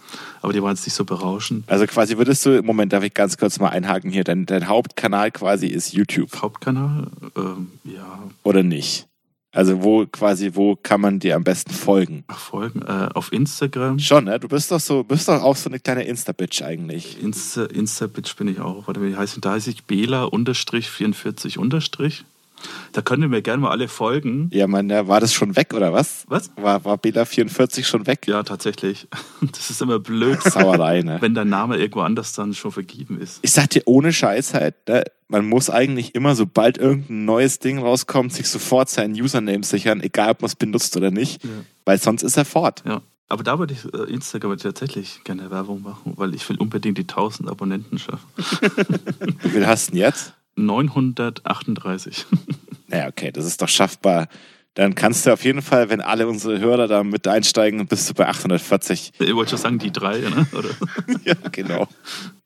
Aber 0.42 0.54
die 0.54 0.62
waren 0.62 0.76
jetzt 0.76 0.86
nicht 0.86 0.96
so 0.96 1.06
berauschend. 1.06 1.64
Also 1.68 1.86
quasi 1.86 2.18
würdest 2.18 2.46
du, 2.46 2.62
Moment, 2.64 2.94
darf 2.94 3.04
ich 3.04 3.14
ganz 3.14 3.38
kurz 3.38 3.60
mal 3.60 3.70
einhaken 3.70 4.12
hier, 4.12 4.24
dein, 4.24 4.46
dein 4.46 4.68
Hauptkanal 4.68 5.32
quasi 5.32 5.68
ist 5.68 5.94
YouTube, 5.94 6.42
Hauptkanal, 6.42 7.08
ähm, 7.36 7.72
ja, 7.84 8.24
oder 8.44 8.64
nicht? 8.64 9.09
Also 9.52 9.82
wo 9.82 10.06
quasi, 10.06 10.52
wo 10.54 10.76
kann 10.76 11.02
man 11.02 11.20
dir 11.20 11.36
am 11.36 11.44
besten 11.44 11.72
folgen? 11.72 12.24
folgen. 12.30 12.84
Äh, 12.84 13.10
auf 13.14 13.34
Instagram. 13.34 13.98
Schon, 13.98 14.26
ne? 14.26 14.40
Du 14.40 14.48
bist 14.48 14.72
doch 14.72 14.80
so, 14.80 15.04
bist 15.04 15.28
doch 15.28 15.42
auch 15.42 15.56
so 15.56 15.70
eine 15.70 15.80
kleine 15.80 16.04
Insta-Bitch 16.04 16.62
eigentlich. 16.62 17.22
Insta, 17.22 17.66
Insta-Bitch 17.66 18.36
bin 18.36 18.48
ich 18.48 18.60
auch. 18.60 18.86
Warte, 18.88 19.02
wie 19.02 19.16
heißt 19.16 19.38
Da 19.42 19.52
heiße 19.52 19.72
ich 19.72 19.86
Bela-44 19.86 21.58
unterstrich. 21.58 22.26
Da 22.92 23.02
könnt 23.02 23.24
ihr 23.24 23.28
mir 23.30 23.42
gerne 23.42 23.62
mal 23.62 23.72
alle 23.72 23.88
folgen. 23.88 24.50
Ja, 24.52 24.68
man, 24.68 24.90
war 24.90 25.20
das 25.20 25.34
schon 25.34 25.56
weg, 25.56 25.74
oder 25.74 25.94
was? 25.94 26.24
Was? 26.28 26.50
War, 26.56 26.84
war 26.86 26.98
Bela 26.98 27.26
44 27.26 27.88
schon 27.88 28.08
weg? 28.08 28.28
Ja, 28.28 28.44
tatsächlich. 28.44 29.08
Das 29.52 29.70
ist 29.70 29.82
immer 29.82 30.00
blöd, 30.00 30.42
Sauerei, 30.44 31.02
ne? 31.02 31.18
wenn 31.22 31.34
dein 31.34 31.50
Name 31.50 31.78
irgendwo 31.78 32.02
anders 32.02 32.34
dann 32.34 32.54
schon 32.54 32.72
vergeben 32.72 33.20
ist. 33.22 33.40
Ich 33.42 33.52
sag 33.52 33.70
dir 33.70 33.84
ohne 33.86 34.12
Scheiß 34.12 34.54
halt, 34.54 34.76
ne? 34.88 35.04
man 35.30 35.46
muss 35.48 35.70
eigentlich 35.70 36.14
immer, 36.16 36.36
sobald 36.36 36.78
irgendein 36.78 37.26
neues 37.26 37.60
Ding 37.60 37.80
rauskommt, 37.80 38.34
sich 38.34 38.48
sofort 38.48 38.90
seinen 38.90 39.14
Username 39.14 39.64
sichern, 39.64 40.02
egal 40.02 40.32
ob 40.32 40.42
man 40.42 40.48
es 40.48 40.56
benutzt 40.56 40.98
oder 40.98 41.10
nicht, 41.12 41.44
Ja. 41.44 41.50
weil 41.86 42.00
sonst 42.00 42.24
ist 42.24 42.36
er 42.38 42.46
fort. 42.46 42.84
Ja. 42.86 43.02
Aber 43.32 43.44
da 43.44 43.60
würde 43.60 43.76
ich 43.76 43.86
äh, 43.94 44.12
Instagram 44.12 44.58
tatsächlich 44.58 45.22
gerne 45.24 45.52
Werbung 45.52 45.84
machen, 45.84 46.14
weil 46.16 46.34
ich 46.34 46.50
will 46.50 46.58
unbedingt 46.58 46.98
die 46.98 47.04
1000 47.04 47.48
Abonnenten 47.48 48.00
schaffen. 48.00 48.28
Wie 49.44 49.50
viel 49.50 49.68
hast 49.68 49.90
du 49.90 49.92
denn 49.92 50.02
jetzt? 50.02 50.34
938. 50.66 52.26
Naja, 52.88 53.08
okay, 53.10 53.32
das 53.32 53.46
ist 53.46 53.62
doch 53.62 53.70
schaffbar. 53.70 54.28
Dann 54.76 54.96
kannst 54.96 55.26
du 55.26 55.34
auf 55.34 55.44
jeden 55.44 55.62
Fall, 55.62 55.90
wenn 55.90 56.00
alle 56.00 56.28
unsere 56.28 56.60
Hörer 56.60 56.88
da 56.88 57.04
mit 57.04 57.28
einsteigen, 57.28 57.86
bist 57.88 58.10
du 58.10 58.14
bei 58.14 58.28
840. 58.28 59.12
Ich 59.20 59.36
wollte 59.36 59.52
schon 59.52 59.60
sagen, 59.60 59.80
die 59.80 59.92
drei, 59.92 60.20
ne? 60.20 60.48
Oder? 60.54 60.70
ja, 61.26 61.34
genau. 61.52 61.88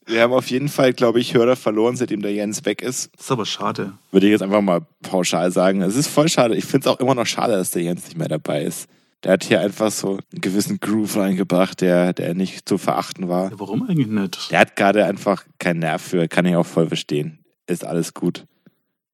Wir 0.05 0.21
haben 0.21 0.33
auf 0.33 0.49
jeden 0.49 0.67
Fall, 0.67 0.93
glaube 0.93 1.19
ich, 1.19 1.33
Hörer 1.33 1.55
verloren, 1.55 1.95
seitdem 1.95 2.21
der 2.21 2.33
Jens 2.33 2.65
weg 2.65 2.81
ist. 2.81 3.11
Das 3.15 3.25
ist 3.25 3.31
aber 3.31 3.45
schade. 3.45 3.93
Würde 4.11 4.25
ich 4.25 4.31
jetzt 4.31 4.41
einfach 4.41 4.61
mal 4.61 4.81
pauschal 5.01 5.51
sagen. 5.51 5.81
Es 5.81 5.95
ist 5.95 6.07
voll 6.07 6.27
schade. 6.27 6.55
Ich 6.55 6.65
finde 6.65 6.89
es 6.89 6.95
auch 6.95 6.99
immer 6.99 7.15
noch 7.15 7.25
schade, 7.25 7.53
dass 7.53 7.71
der 7.71 7.83
Jens 7.83 8.05
nicht 8.05 8.17
mehr 8.17 8.27
dabei 8.27 8.63
ist. 8.63 8.87
Der 9.23 9.33
hat 9.33 9.45
hier 9.45 9.61
einfach 9.61 9.91
so 9.91 10.17
einen 10.17 10.41
gewissen 10.41 10.79
Groove 10.79 11.15
reingebracht, 11.15 11.79
der, 11.79 12.11
der 12.11 12.33
nicht 12.33 12.67
zu 12.67 12.77
verachten 12.77 13.29
war. 13.29 13.51
Ja, 13.51 13.59
warum 13.59 13.87
eigentlich 13.87 14.07
nicht? 14.07 14.51
Der 14.51 14.59
hat 14.59 14.75
gerade 14.75 15.05
einfach 15.05 15.45
keinen 15.59 15.79
Nerv 15.79 16.01
für, 16.01 16.27
kann 16.27 16.45
ich 16.45 16.55
auch 16.55 16.65
voll 16.65 16.87
verstehen. 16.87 17.39
Ist 17.67 17.85
alles 17.85 18.13
gut. 18.13 18.45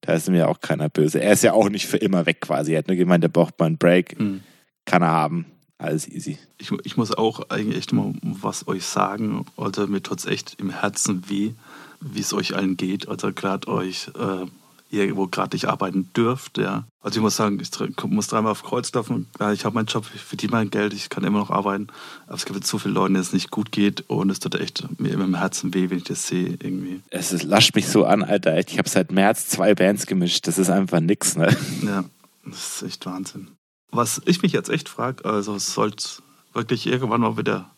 Da 0.00 0.14
ist 0.14 0.28
mir 0.28 0.48
auch 0.48 0.60
keiner 0.60 0.88
böse. 0.88 1.20
Er 1.20 1.32
ist 1.32 1.42
ja 1.42 1.52
auch 1.52 1.68
nicht 1.68 1.86
für 1.86 1.98
immer 1.98 2.26
weg 2.26 2.40
quasi. 2.40 2.72
Er 2.72 2.78
hat 2.78 2.88
nur 2.88 2.96
gemeint, 2.96 3.22
er 3.22 3.28
braucht 3.28 3.58
mal 3.58 3.66
einen 3.66 3.78
Break. 3.78 4.18
Hm. 4.18 4.40
Kann 4.86 5.02
er 5.02 5.10
haben. 5.10 5.46
Alles 5.78 6.08
easy. 6.08 6.38
Ich, 6.58 6.70
ich 6.84 6.96
muss 6.96 7.12
auch 7.12 7.48
eigentlich 7.48 7.78
echt 7.78 7.92
mal 7.92 8.12
was 8.22 8.68
euch 8.68 8.84
sagen. 8.84 9.46
Also 9.56 9.86
mir 9.86 10.02
tut 10.02 10.18
es 10.18 10.26
echt 10.26 10.56
im 10.58 10.70
Herzen 10.70 11.28
weh, 11.28 11.52
wie 12.00 12.20
es 12.20 12.32
euch 12.32 12.54
allen 12.54 12.76
geht. 12.76 13.08
Also 13.08 13.32
gerade 13.32 13.68
euch, 13.68 14.08
äh, 14.08 14.46
ihr, 14.90 15.16
wo 15.16 15.26
gerade 15.26 15.54
nicht 15.54 15.66
arbeiten 15.66 16.10
dürft. 16.14 16.58
Ja. 16.58 16.84
Also 17.00 17.18
ich 17.18 17.22
muss 17.22 17.36
sagen, 17.36 17.60
ich 17.60 17.70
muss 18.04 18.26
dreimal 18.26 18.52
auf 18.52 18.62
Kreuz 18.62 18.92
laufen. 18.92 19.26
Ja, 19.38 19.52
ich 19.52 19.64
habe 19.64 19.74
meinen 19.74 19.86
Job, 19.86 20.04
ich 20.14 20.20
verdiene 20.20 20.52
mein 20.52 20.70
Geld, 20.70 20.92
ich 20.92 21.08
kann 21.08 21.24
immer 21.24 21.38
noch 21.38 21.50
arbeiten. 21.50 21.88
Aber 22.26 22.36
es 22.36 22.44
gibt 22.44 22.66
so 22.66 22.78
viele 22.78 22.94
Leute, 22.94 23.12
denen 23.12 23.22
es 23.22 23.32
nicht 23.32 23.50
gut 23.50 23.72
geht. 23.72 24.04
Und 24.08 24.30
es 24.30 24.40
tut 24.40 24.54
echt 24.56 24.86
mir 25.00 25.12
immer 25.12 25.24
im 25.24 25.36
Herzen 25.36 25.72
weh, 25.74 25.90
wenn 25.90 25.98
ich 25.98 26.04
das 26.04 26.26
sehe 26.26 26.56
irgendwie. 26.60 27.00
Es 27.10 27.32
ist, 27.32 27.44
lascht 27.44 27.74
mich 27.74 27.88
so 27.88 28.04
an, 28.04 28.22
Alter. 28.22 28.58
Ich 28.58 28.78
habe 28.78 28.88
seit 28.88 29.12
März 29.12 29.48
zwei 29.48 29.74
Bands 29.74 30.06
gemischt. 30.06 30.46
Das 30.46 30.58
ist 30.58 30.70
einfach 30.70 31.00
nix, 31.00 31.36
ne? 31.36 31.56
Ja, 31.82 32.04
das 32.44 32.76
ist 32.76 32.82
echt 32.82 33.06
Wahnsinn. 33.06 33.48
Was 33.92 34.20
ich 34.24 34.42
mich 34.42 34.52
jetzt 34.52 34.70
echt 34.70 34.88
frage, 34.88 35.24
also 35.24 35.54
es 35.54 35.74
sollte 35.74 36.22
wirklich 36.52 36.86
irgendwann 36.86 37.20
mal 37.20 37.36
wieder 37.36 37.70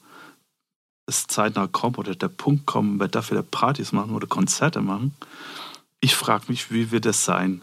es 1.07 1.27
zeitnah 1.27 1.66
kommen 1.66 1.96
oder 1.96 2.14
der 2.14 2.29
Punkt 2.29 2.66
kommen, 2.66 3.01
wer 3.01 3.09
dafür 3.09 3.42
Partys 3.42 3.92
machen 3.92 4.14
oder 4.14 4.27
Konzerte 4.27 4.81
machen. 4.81 5.14
Ich 6.04 6.16
frage 6.16 6.46
mich, 6.48 6.72
wie 6.72 6.90
wird 6.90 7.06
das 7.06 7.24
sein? 7.24 7.62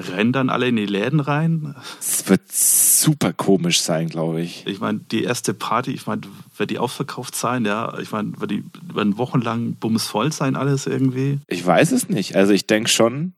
Rennen 0.00 0.32
dann 0.32 0.50
alle 0.50 0.66
in 0.66 0.74
die 0.74 0.86
Läden 0.86 1.20
rein? 1.20 1.76
Es 2.00 2.28
wird 2.28 2.50
super 2.50 3.32
komisch 3.32 3.80
sein, 3.80 4.08
glaube 4.08 4.42
ich. 4.42 4.66
Ich 4.66 4.80
meine, 4.80 4.98
die 4.98 5.22
erste 5.22 5.54
Party, 5.54 5.92
ich 5.92 6.08
meine, 6.08 6.22
wird 6.56 6.70
die 6.70 6.80
ausverkauft 6.80 7.36
sein? 7.36 7.64
Ja, 7.64 7.96
ich 8.00 8.10
meine, 8.10 8.40
wird 8.40 8.50
die 8.50 8.64
werden 8.92 9.18
wochenlang 9.18 9.74
bumsvoll 9.74 10.32
sein, 10.32 10.56
alles 10.56 10.88
irgendwie? 10.88 11.38
Ich 11.46 11.64
weiß 11.64 11.92
es 11.92 12.08
nicht. 12.08 12.34
Also 12.34 12.52
ich 12.52 12.66
denke 12.66 12.90
schon, 12.90 13.34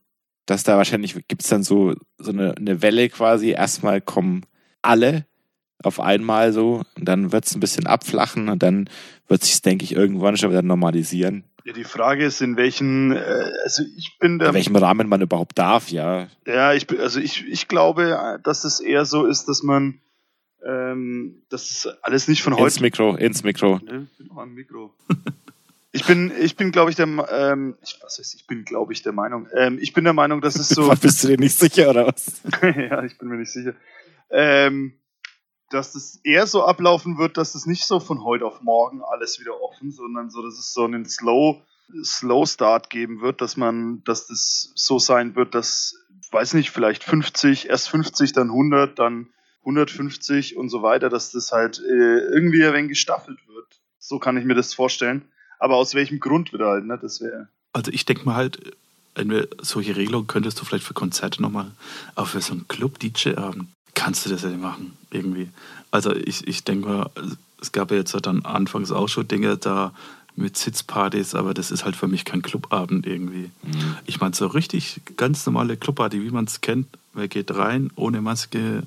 dass 0.47 0.63
da 0.63 0.79
wahrscheinlich 0.79 1.15
gibt 1.29 1.43
es 1.43 1.49
dann 1.49 1.63
so, 1.63 1.95
so 2.17 2.31
eine, 2.31 2.57
eine 2.57 2.81
Welle 2.81 3.11
quasi. 3.11 3.51
Erstmal 3.51 4.01
kommen 4.01 4.47
alle 4.81 5.27
auf 5.83 6.01
einmal 6.01 6.55
so 6.55 6.85
und 6.97 7.05
dann 7.05 7.33
wird 7.33 7.45
es 7.45 7.55
ein 7.55 7.61
bisschen 7.61 7.87
abflachen 7.87 8.49
und 8.49 8.63
dann 8.63 8.89
wird 9.29 9.45
sich 9.45 9.61
denke 9.61 9.85
ich, 9.85 9.93
irgendwann 9.93 10.39
schon 10.39 10.51
wieder 10.51 10.63
normalisieren. 10.63 11.45
Ja, 11.67 11.73
die 11.73 11.83
Frage 11.83 12.25
ist, 12.25 12.41
in 12.43 12.57
welchen, 12.57 13.11
äh, 13.11 13.51
also 13.65 13.83
ich 13.97 14.19
bin 14.21 14.39
der 14.39 14.49
In 14.51 14.55
welchem 14.55 14.77
Rahmen 14.77 15.09
man 15.09 15.21
überhaupt 15.21 15.59
darf, 15.59 15.89
ja. 15.89 16.29
Ja, 16.47 16.73
ich, 16.75 16.87
bin- 16.87 17.01
also 17.01 17.19
ich, 17.19 17.45
ich 17.49 17.67
glaube, 17.67 18.39
dass 18.45 18.63
es 18.63 18.79
eher 18.79 19.05
so 19.05 19.27
ist, 19.27 19.47
dass 19.49 19.65
man, 19.65 20.01
ähm, 20.65 21.43
dass 21.49 21.69
es 21.71 21.89
alles 22.03 22.29
nicht 22.29 22.43
von 22.45 22.53
Ins 22.53 22.61
heute. 22.63 22.83
Mikro, 22.83 23.17
ins 23.17 23.43
Mikro. 23.43 23.81
Ne, 23.85 24.07
bin 24.17 24.27
noch 24.29 24.39
am 24.39 24.55
Mikro. 24.55 24.95
Ich 25.91 26.05
bin, 26.05 26.31
ich 26.41 26.55
bin, 26.55 26.71
glaube 26.71 26.91
ich, 26.91 26.97
der, 26.97 27.07
ähm, 27.33 27.75
ich, 27.83 27.99
was 28.01 28.19
heißt, 28.21 28.37
ich 28.37 28.47
bin, 28.47 28.65
glaube 28.65 28.93
ich, 28.93 29.03
der 29.03 29.13
Meinung. 29.13 29.49
Ähm, 29.53 29.79
ich 29.81 29.93
bin 29.93 30.05
der 30.05 30.13
Meinung, 30.13 30.41
dass 30.43 30.55
es 30.55 30.69
so. 30.69 30.89
Bist 31.01 31.25
du 31.25 31.29
dir 31.29 31.37
nicht 31.39 31.59
sicher 31.59 31.91
oder 31.91 32.07
was? 32.07 32.43
ja, 32.63 33.03
ich 33.03 33.19
bin 33.19 33.27
mir 33.29 33.39
nicht 33.39 33.51
sicher. 33.51 33.75
Ähm, 34.31 34.93
dass 35.71 35.95
es 35.95 36.21
eher 36.25 36.47
so 36.47 36.65
ablaufen 36.65 37.19
wird, 37.19 37.37
dass 37.37 37.55
es 37.55 37.67
nicht 37.67 37.87
so 37.87 38.01
von 38.01 38.23
heute 38.23 38.47
auf 38.47 38.63
morgen 38.63 39.03
alles 39.03 39.41
wieder 39.41 39.61
offen, 39.61 39.91
sondern 39.91 40.31
so, 40.31 40.43
dass 40.43 40.59
es 40.59 40.73
so 40.73 40.85
einen 40.85 41.05
Slow, 41.07 41.63
Slow 42.05 42.47
Start 42.47 42.91
geben 42.91 43.21
wird, 43.21 43.41
dass 43.41 43.57
man, 43.57 44.03
dass 44.05 44.27
das 44.29 44.73
so 44.75 44.99
sein 44.99 45.35
wird, 45.35 45.55
dass, 45.55 45.97
weiß 46.31 46.55
nicht, 46.55 46.71
vielleicht 46.71 47.03
50, 47.05 47.69
erst 47.69 47.89
50, 47.89 48.33
dann 48.33 48.49
100, 48.49 48.99
dann 48.99 49.29
150 49.61 50.57
und 50.57 50.69
so 50.69 50.83
weiter, 50.83 51.09
dass 51.09 51.33
das 51.33 51.51
halt 51.51 51.81
äh, 51.81 52.19
irgendwie 52.33 52.65
ein 52.65 52.73
wenig 52.73 52.91
gestaffelt 52.91 53.39
wird. 53.49 53.67
So 53.99 54.19
kann 54.21 54.37
ich 54.37 54.45
mir 54.45 54.55
das 54.55 54.73
vorstellen. 54.73 55.29
Aber 55.59 55.77
aus 55.77 55.95
welchem 55.95 56.21
Grund 56.21 56.53
wieder 56.53 56.69
halt, 56.69 56.85
ne? 56.85 56.99
Das 57.01 57.21
wäre. 57.21 57.49
Also 57.73 57.91
ich 57.91 58.05
denke 58.05 58.25
mal 58.25 58.37
halt, 58.37 58.77
entweder 59.15 59.49
solche 59.61 59.97
Regelungen 59.97 60.29
könntest 60.29 60.61
du 60.61 60.65
vielleicht 60.65 60.85
für 60.85 60.95
Konzerte 60.95 61.43
nochmal, 61.43 61.73
aber 62.15 62.27
für 62.27 62.41
so 62.41 62.53
einen 62.53 62.69
Club-DJ-Abend 62.69 63.69
kannst 63.97 64.25
du 64.25 64.31
das 64.31 64.43
ja 64.43 64.51
nicht 64.51 64.63
machen, 64.63 64.93
irgendwie. 65.11 65.49
Also 65.91 66.15
ich, 66.15 66.47
ich 66.47 66.63
denke 66.63 66.89
mal, 66.89 67.11
es 67.61 67.73
gab 67.73 67.91
ja 67.91 67.97
jetzt 67.97 68.15
dann 68.25 68.45
anfangs 68.45 68.93
auch 68.93 69.09
schon 69.09 69.27
Dinge 69.27 69.57
da 69.57 69.93
mit 70.37 70.57
Sitzpartys, 70.57 71.35
aber 71.35 71.55
das 71.55 71.71
ist 71.71 71.85
halt 71.85 71.97
für 71.97 72.07
mich 72.07 72.27
kein 72.27 72.43
Clubabend 72.43 73.07
irgendwie. 73.07 73.51
Mhm. 73.63 73.97
Ich 74.05 74.21
meine, 74.21 74.35
so 74.35 74.47
richtig 74.47 75.01
ganz 75.17 75.47
normale 75.47 75.79
Clubparty, 75.79 76.23
wie 76.23 76.31
man 76.31 76.45
es 76.45 76.61
kennt, 76.61 76.87
wer 77.15 77.27
geht 77.27 77.57
rein, 77.57 77.91
ohne 77.97 78.21
Maske, 78.21 78.83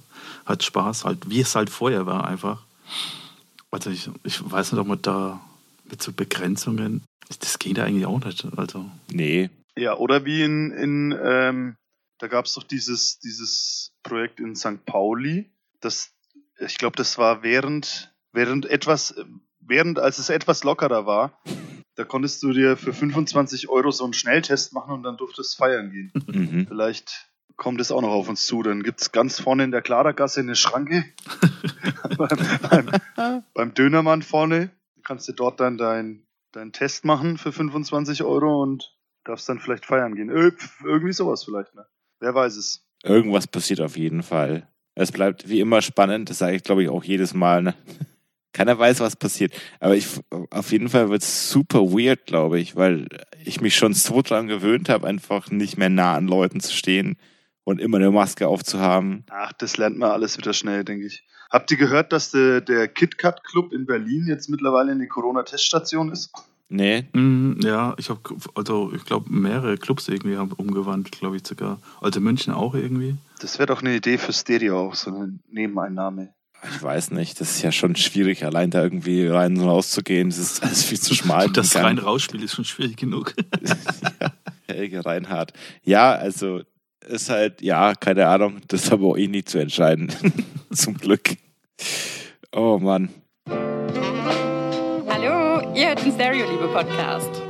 hat 0.46 0.64
Spaß, 0.64 1.06
halt, 1.06 1.30
wie 1.30 1.42
es 1.42 1.56
halt 1.56 1.72
vorher 1.72 2.06
war 2.06 2.26
einfach. 2.26 2.62
Also 3.72 3.90
ich, 3.90 4.10
ich 4.24 4.40
weiß 4.50 4.72
nicht, 4.72 4.80
ob 4.80 4.88
man 4.88 5.02
da 5.02 5.42
mit 5.90 6.04
so 6.04 6.12
Begrenzungen, 6.12 7.02
das 7.40 7.58
geht 7.58 7.80
eigentlich 7.80 8.06
auch 8.06 8.24
nicht. 8.24 8.46
Also 8.56 8.86
Nee. 9.12 9.50
Ja, 9.76 9.96
oder 9.96 10.26
wie 10.26 10.44
in, 10.44 10.72
in 10.72 11.18
ähm, 11.24 11.76
da 12.20 12.28
gab 12.28 12.46
es 12.46 12.54
doch 12.54 12.64
dieses, 12.64 13.20
dieses 13.20 13.94
Projekt 14.04 14.40
in 14.40 14.56
St. 14.56 14.86
Pauli. 14.86 15.52
Das, 15.80 16.14
ich 16.60 16.78
glaube, 16.78 16.96
das 16.96 17.18
war 17.18 17.44
während, 17.44 18.14
während 18.32 18.66
etwas, 18.66 19.16
während 19.60 20.00
als 20.00 20.20
es 20.20 20.30
etwas 20.30 20.64
lockerer 20.64 21.06
war, 21.06 21.42
da 21.96 22.04
konntest 22.06 22.44
du 22.44 22.54
dir 22.54 22.78
für 22.78 22.94
25 22.94 23.70
Euro 23.70 23.92
so 23.92 24.04
einen 24.04 24.14
Schnelltest 24.14 24.74
machen 24.74 24.94
und 24.94 25.04
dann 25.04 25.18
durftest 25.18 25.58
feiern 25.58 25.92
gehen. 25.92 26.12
Mhm. 26.28 26.68
Vielleicht 26.68 27.30
kommt 27.56 27.82
es 27.82 27.92
auch 27.92 28.02
noch 28.02 28.12
auf 28.12 28.30
uns 28.30 28.46
zu. 28.46 28.64
Dann 28.64 28.84
gibt 28.84 29.02
es 29.02 29.12
ganz 29.12 29.40
vorne 29.40 29.66
in 29.66 29.72
der 29.72 29.82
Klarergasse 29.82 30.40
eine 30.40 30.56
Schranke. 30.56 31.04
beim, 32.18 32.92
beim, 33.16 33.44
beim 33.54 33.74
Dönermann 33.74 34.22
vorne. 34.22 34.72
Kannst 35.04 35.28
du 35.28 35.34
dort 35.34 35.60
dann 35.60 35.78
deinen 35.78 36.26
dein 36.52 36.72
Test 36.72 37.06
machen 37.06 37.38
für 37.38 37.52
25 37.52 38.24
Euro 38.24 38.62
und 38.62 38.96
darfst 39.24 39.48
dann 39.50 39.60
vielleicht 39.60 39.86
feiern 39.86 40.16
gehen. 40.16 40.30
Ö- 40.30 40.52
irgendwie 40.84 41.14
sowas 41.14 41.44
vielleicht, 41.44 41.76
ne? 41.76 41.86
Wer 42.20 42.36
weiß 42.36 42.56
es. 42.58 42.86
Irgendwas 43.04 43.48
passiert 43.48 43.82
auf 43.82 43.98
jeden 43.98 44.24
Fall. 44.24 44.68
Es 44.96 45.12
bleibt 45.12 45.48
wie 45.48 45.62
immer 45.62 45.82
spannend, 45.82 46.30
das 46.30 46.40
sage 46.40 46.56
ich 46.56 46.64
glaube 46.64 46.84
ich 46.84 46.90
auch 46.90 47.04
jedes 47.04 47.34
Mal. 47.34 47.64
Ne? 47.64 47.74
Keiner 48.54 48.78
weiß, 48.78 49.00
was 49.00 49.16
passiert. 49.16 49.54
Aber 49.80 49.96
ich, 49.96 50.08
auf 50.50 50.72
jeden 50.72 50.90
Fall 50.90 51.10
wird 51.10 51.22
es 51.22 51.50
super 51.50 51.80
weird, 51.80 52.26
glaube 52.26 52.60
ich, 52.60 52.76
weil 52.76 53.08
ich 53.46 53.62
mich 53.62 53.76
schon 53.76 53.94
so 53.94 54.22
dran 54.22 54.48
gewöhnt 54.48 54.90
habe, 54.90 55.08
einfach 55.08 55.50
nicht 55.52 55.78
mehr 55.78 55.90
nah 55.90 56.16
an 56.16 56.28
Leuten 56.28 56.60
zu 56.60 56.74
stehen 56.74 57.18
und 57.64 57.80
immer 57.80 57.98
eine 57.98 58.12
Maske 58.12 58.48
aufzuhaben. 58.48 59.24
Ach, 59.30 59.54
das 59.54 59.78
lernt 59.78 59.98
man 59.98 60.12
alles 60.12 60.38
wieder 60.38 60.54
schnell, 60.54 60.84
denke 60.84 61.06
ich. 61.06 61.24
Habt 61.50 61.72
ihr 61.72 61.78
gehört, 61.78 62.12
dass 62.12 62.32
der, 62.32 62.62
der 62.62 62.88
KitKat 62.88 63.44
Club 63.44 63.72
in 63.72 63.86
Berlin 63.86 64.26
jetzt 64.28 64.50
mittlerweile 64.50 64.92
in 64.92 65.00
die 65.00 65.08
Corona-Teststation 65.08 66.12
ist? 66.12 66.32
Nee, 66.72 67.06
Mm, 67.14 67.60
Ja, 67.64 67.96
ich 67.98 68.10
habe, 68.10 68.20
also 68.56 68.94
ich 68.96 69.04
glaube, 69.04 69.32
mehrere 69.32 69.78
Clubs 69.78 70.08
irgendwie 70.08 70.38
haben 70.38 70.52
umgewandelt, 70.52 71.12
glaube 71.18 71.38
ich 71.38 71.46
sogar. 71.48 71.80
Also 72.00 72.20
München 72.22 72.54
auch 72.54 72.76
irgendwie. 72.76 73.16
Das 73.42 73.58
wäre 73.58 73.68
doch 73.68 73.82
eine 73.82 73.96
Idee 73.96 74.18
für 74.20 74.34
Stereo, 74.34 74.80
auch 74.88 74.96
so 74.96 75.10
eine 75.10 75.40
Nebeneinnahme. 75.50 76.30
ich 76.76 76.84
weiß 76.84 77.12
nicht. 77.12 77.42
Das 77.42 77.50
ist 77.52 77.62
ja 77.64 77.72
schon 77.72 77.96
schwierig, 77.96 78.46
allein 78.46 78.70
da 78.70 78.84
irgendwie 78.84 79.26
rein 79.26 79.58
und 79.58 79.64
raus 79.68 79.90
zu 79.90 80.04
gehen. 80.04 80.30
Das 80.30 80.38
ist 80.38 80.62
alles 80.64 80.84
viel 80.84 81.00
zu 81.00 81.16
schmal. 81.16 81.50
Das 81.54 81.76
Rein-Rausspiel 81.76 82.44
ist 82.44 82.54
schon 82.54 82.66
schwierig 82.66 82.98
genug. 82.98 83.34
ja, 84.22 84.32
Helge 84.68 85.04
Reinhardt. 85.04 85.54
Ja, 85.84 86.12
also 86.12 86.62
ist 87.08 87.30
halt, 87.32 87.62
ja, 87.64 87.96
keine 87.96 88.28
Ahnung, 88.28 88.62
das 88.68 88.84
ist 88.84 88.92
aber 88.94 89.08
auch 89.08 89.18
eh 89.18 89.28
nicht 89.28 89.50
zu 89.50 89.58
entscheiden. 89.58 90.12
Zum 90.72 90.96
Glück. 90.98 91.36
Oh 92.52 92.78
Mann. 92.78 93.10
Ihr 95.80 95.88
hört 95.88 96.04
den 96.04 96.12
Stereo-Liebe-Podcast. 96.12 97.42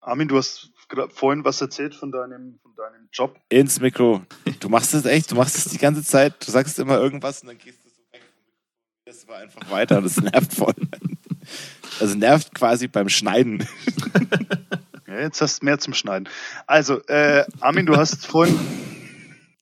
Armin, 0.00 0.26
du 0.26 0.36
hast 0.36 0.72
vorhin 1.10 1.44
was 1.44 1.60
erzählt 1.60 1.94
von 1.94 2.10
deinem, 2.10 2.58
von 2.60 2.74
deinem 2.74 3.08
Job. 3.12 3.38
Ins 3.50 3.78
Mikro. 3.78 4.22
Du 4.58 4.68
machst 4.68 4.94
es 4.94 5.04
echt, 5.04 5.30
du 5.30 5.36
machst 5.36 5.56
es 5.56 5.66
die 5.66 5.78
ganze 5.78 6.02
Zeit, 6.02 6.44
du 6.44 6.50
sagst 6.50 6.80
immer 6.80 6.98
irgendwas 6.98 7.42
und 7.42 7.50
dann 7.50 7.58
gehst 7.58 7.84
du 7.84 7.88
so 7.88 8.02
weg. 8.10 8.22
Das 9.04 9.28
war 9.28 9.36
einfach 9.36 9.70
weiter 9.70 9.98
und 9.98 10.02
das 10.02 10.20
nervt 10.20 10.52
voll. 10.52 10.74
Also 12.00 12.16
nervt 12.16 12.52
quasi 12.52 12.88
beim 12.88 13.08
Schneiden. 13.08 13.64
Ja, 15.06 15.20
jetzt 15.20 15.40
hast 15.40 15.62
du 15.62 15.66
mehr 15.66 15.78
zum 15.78 15.94
Schneiden. 15.94 16.28
Also, 16.66 17.00
äh, 17.06 17.44
Armin, 17.60 17.86
du 17.86 17.96
hast 17.96 18.26
vorhin, 18.26 18.58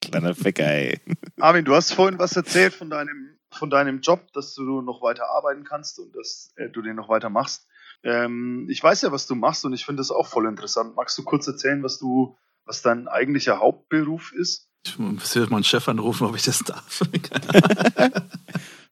Kleiner 0.00 0.34
Ficker, 0.34 0.64
ey. 0.64 1.00
Armin, 1.38 1.66
du 1.66 1.74
hast 1.74 1.92
vorhin 1.92 2.18
was 2.18 2.34
erzählt 2.34 2.72
von 2.72 2.88
deinem, 2.88 3.36
von 3.52 3.70
deinem 3.70 4.00
Job, 4.00 4.32
dass 4.32 4.54
du 4.54 4.80
noch 4.82 5.02
weiter 5.02 5.28
arbeiten 5.30 5.64
kannst 5.64 5.98
und 5.98 6.14
dass 6.16 6.52
äh, 6.56 6.68
du 6.68 6.82
den 6.82 6.96
noch 6.96 7.08
weiter 7.08 7.30
machst. 7.30 7.66
Ähm, 8.02 8.66
ich 8.70 8.82
weiß 8.82 9.02
ja, 9.02 9.12
was 9.12 9.26
du 9.26 9.34
machst 9.34 9.64
und 9.64 9.72
ich 9.72 9.84
finde 9.84 10.00
das 10.00 10.10
auch 10.10 10.26
voll 10.26 10.46
interessant. 10.46 10.96
Magst 10.96 11.18
du 11.18 11.22
kurz 11.24 11.46
erzählen, 11.46 11.82
was 11.82 11.98
du, 11.98 12.36
was 12.64 12.82
dein 12.82 13.08
eigentlicher 13.08 13.58
Hauptberuf 13.60 14.32
ist? 14.32 14.68
Ich 14.86 14.98
muss 14.98 15.34
jetzt 15.34 15.50
meinen 15.50 15.64
Chef 15.64 15.86
anrufen, 15.88 16.26
ob 16.26 16.36
ich 16.36 16.44
das 16.44 16.60
darf. 16.60 17.02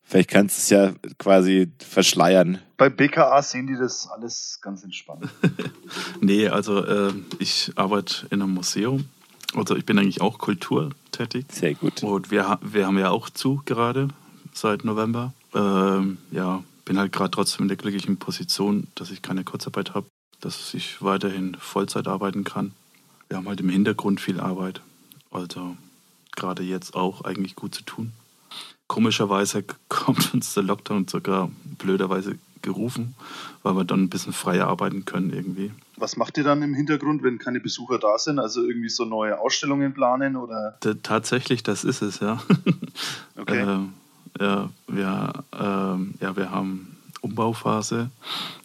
Vielleicht 0.04 0.30
kannst 0.30 0.56
du 0.58 0.60
es 0.62 0.70
ja 0.70 0.92
quasi 1.18 1.70
verschleiern. 1.86 2.58
Bei 2.78 2.88
BKA 2.88 3.42
sehen 3.42 3.66
die 3.66 3.76
das 3.76 4.08
alles 4.08 4.58
ganz 4.62 4.82
entspannt. 4.82 5.28
nee, 6.20 6.48
also 6.48 6.82
äh, 6.84 7.12
ich 7.38 7.72
arbeite 7.76 8.26
in 8.30 8.40
einem 8.42 8.54
Museum. 8.54 9.08
Also 9.54 9.76
ich 9.76 9.84
bin 9.84 9.98
eigentlich 9.98 10.20
auch 10.22 10.38
kulturtätig. 10.38 11.46
Sehr 11.50 11.74
gut. 11.74 12.02
Und 12.02 12.30
wir, 12.30 12.48
ha- 12.48 12.58
wir 12.62 12.86
haben 12.86 12.98
ja 12.98 13.10
auch 13.10 13.28
zu 13.30 13.60
gerade 13.66 14.08
seit 14.52 14.84
November. 14.84 15.32
Ähm, 15.54 16.18
ja, 16.30 16.62
bin 16.84 16.98
halt 16.98 17.12
gerade 17.12 17.30
trotzdem 17.30 17.64
in 17.64 17.68
der 17.68 17.76
glücklichen 17.76 18.16
Position, 18.18 18.86
dass 18.94 19.10
ich 19.10 19.22
keine 19.22 19.44
Kurzarbeit 19.44 19.94
habe, 19.94 20.06
dass 20.40 20.72
ich 20.74 21.02
weiterhin 21.02 21.56
Vollzeit 21.58 22.08
arbeiten 22.08 22.44
kann. 22.44 22.72
Wir 23.28 23.36
haben 23.36 23.48
halt 23.48 23.60
im 23.60 23.68
Hintergrund 23.68 24.20
viel 24.20 24.40
Arbeit. 24.40 24.80
Also 25.30 25.76
gerade 26.34 26.62
jetzt 26.62 26.94
auch 26.94 27.22
eigentlich 27.24 27.56
gut 27.56 27.74
zu 27.74 27.82
tun. 27.82 28.12
Komischerweise 28.86 29.64
kommt 29.88 30.32
uns 30.32 30.54
der 30.54 30.62
Lockdown 30.62 31.08
sogar 31.08 31.50
blöderweise 31.78 32.38
gerufen, 32.62 33.14
weil 33.62 33.74
wir 33.74 33.84
dann 33.84 34.04
ein 34.04 34.08
bisschen 34.08 34.32
freier 34.32 34.66
arbeiten 34.66 35.04
können 35.04 35.32
irgendwie. 35.32 35.70
Was 35.96 36.16
macht 36.16 36.38
ihr 36.38 36.44
dann 36.44 36.62
im 36.62 36.74
Hintergrund, 36.74 37.22
wenn 37.22 37.38
keine 37.38 37.60
Besucher 37.60 37.98
da 37.98 38.18
sind? 38.18 38.38
Also 38.38 38.64
irgendwie 38.64 38.88
so 38.88 39.04
neue 39.04 39.38
Ausstellungen 39.38 39.94
planen 39.94 40.36
oder? 40.36 40.78
Tatsächlich, 41.02 41.62
das 41.62 41.84
ist 41.84 42.02
es, 42.02 42.20
ja. 42.20 42.42
Okay. 43.36 43.60
Ähm, 43.60 43.92
ja, 44.40 44.70
wir, 44.86 45.44
ähm, 45.58 46.14
ja, 46.20 46.36
wir 46.36 46.50
haben 46.50 46.96
Umbauphase. 47.20 48.10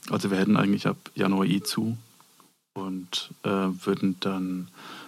Also 0.10 0.32
wir 0.32 0.38
hätten 0.38 0.58
eigentlich 0.58 0.88
ab 0.88 0.98
Januar 1.16 1.46
eh 1.46 1.62
zu 1.62 1.98
und 2.74 3.32
äh, 3.44 3.50
würden 3.50 4.18
dann, 4.20 4.68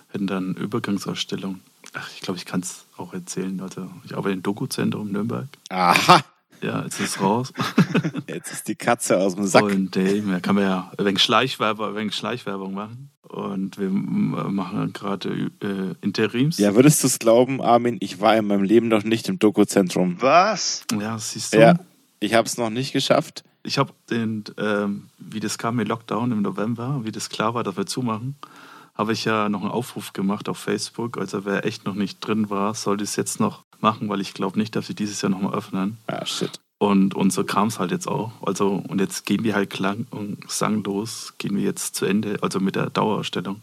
hätten 0.09 0.27
dann 0.27 0.53
Übergangsausstellung. 0.55 1.61
Ach, 1.93 2.09
ich 2.13 2.21
glaube, 2.21 2.37
ich 2.37 2.45
kann 2.45 2.61
es 2.61 2.85
auch 2.97 3.13
erzählen. 3.13 3.59
Also 3.61 3.89
ich 4.03 4.15
arbeite 4.15 4.33
im 4.33 4.43
Doku-Zentrum 4.43 5.11
Nürnberg. 5.11 5.47
Aha, 5.69 6.23
Ja, 6.61 6.83
jetzt 6.83 6.99
ist 6.99 7.15
es 7.15 7.21
raus. 7.21 7.53
jetzt 8.27 8.51
ist 8.51 8.67
die 8.67 8.75
Katze 8.75 9.17
aus 9.17 9.35
dem 9.35 9.45
Sack. 9.45 9.63
Und 9.63 9.95
äh, 9.95 10.21
da 10.21 10.39
kann 10.39 10.55
man 10.55 10.63
ja 10.63 10.91
wenig 10.97 11.21
Schleichwerbung, 11.21 12.11
Schleichwerbung 12.11 12.73
machen. 12.73 13.11
Und 13.21 13.77
wir 13.79 13.89
machen 13.89 14.93
gerade 14.93 15.51
äh, 15.61 15.95
Interims. 16.01 16.57
Ja, 16.57 16.75
würdest 16.75 17.03
du 17.03 17.07
es 17.07 17.19
glauben, 17.19 17.61
Armin? 17.61 17.97
Ich 17.99 18.21
war 18.21 18.37
in 18.37 18.47
meinem 18.47 18.63
Leben 18.63 18.87
noch 18.87 19.03
nicht 19.03 19.27
im 19.27 19.39
Doku-Zentrum. 19.39 20.17
Was? 20.21 20.83
ja, 20.97 21.17
siehst 21.17 21.53
du. 21.53 21.59
Ja, 21.59 21.75
ich 22.19 22.33
habe 22.33 22.47
es 22.47 22.57
noch 22.57 22.69
nicht 22.69 22.93
geschafft. 22.93 23.43
Ich 23.63 23.77
habe 23.77 23.93
den, 24.09 24.43
ähm, 24.57 25.09
wie 25.17 25.39
das 25.39 25.57
kam 25.57 25.75
mit 25.75 25.87
Lockdown 25.87 26.31
im 26.31 26.43
November, 26.43 27.01
wie 27.03 27.11
das 27.11 27.29
klar 27.29 27.55
war, 27.55 27.63
dass 27.63 27.75
wir 27.75 27.87
zumachen, 27.87 28.35
habe 28.95 29.13
ich 29.13 29.25
ja 29.25 29.49
noch 29.49 29.61
einen 29.61 29.71
Aufruf 29.71 30.13
gemacht 30.13 30.49
auf 30.49 30.57
Facebook. 30.57 31.17
Also 31.17 31.45
wer 31.45 31.65
echt 31.65 31.85
noch 31.85 31.95
nicht 31.95 32.19
drin 32.25 32.49
war, 32.49 32.73
sollte 32.73 33.03
es 33.03 33.15
jetzt 33.15 33.39
noch 33.39 33.63
machen, 33.79 34.09
weil 34.09 34.21
ich 34.21 34.33
glaube 34.33 34.57
nicht, 34.57 34.75
dass 34.75 34.87
sie 34.87 34.95
dieses 34.95 35.21
Jahr 35.21 35.29
nochmal 35.29 35.53
öffnen. 35.53 35.97
Ah, 36.07 36.25
shit. 36.25 36.59
Und, 36.77 37.15
und 37.15 37.31
so 37.31 37.43
kam 37.43 37.69
es 37.69 37.79
halt 37.79 37.91
jetzt 37.91 38.07
auch. 38.07 38.31
Also, 38.41 38.83
und 38.87 38.99
jetzt 38.99 39.25
gehen 39.25 39.43
wir 39.43 39.55
halt 39.55 39.69
klang 39.69 40.07
und 40.11 40.39
sanglos, 40.49 41.33
gehen 41.37 41.55
wir 41.55 41.63
jetzt 41.63 41.95
zu 41.95 42.05
Ende, 42.05 42.37
also 42.41 42.59
mit 42.59 42.75
der 42.75 42.89
Dauerausstellung. 42.89 43.61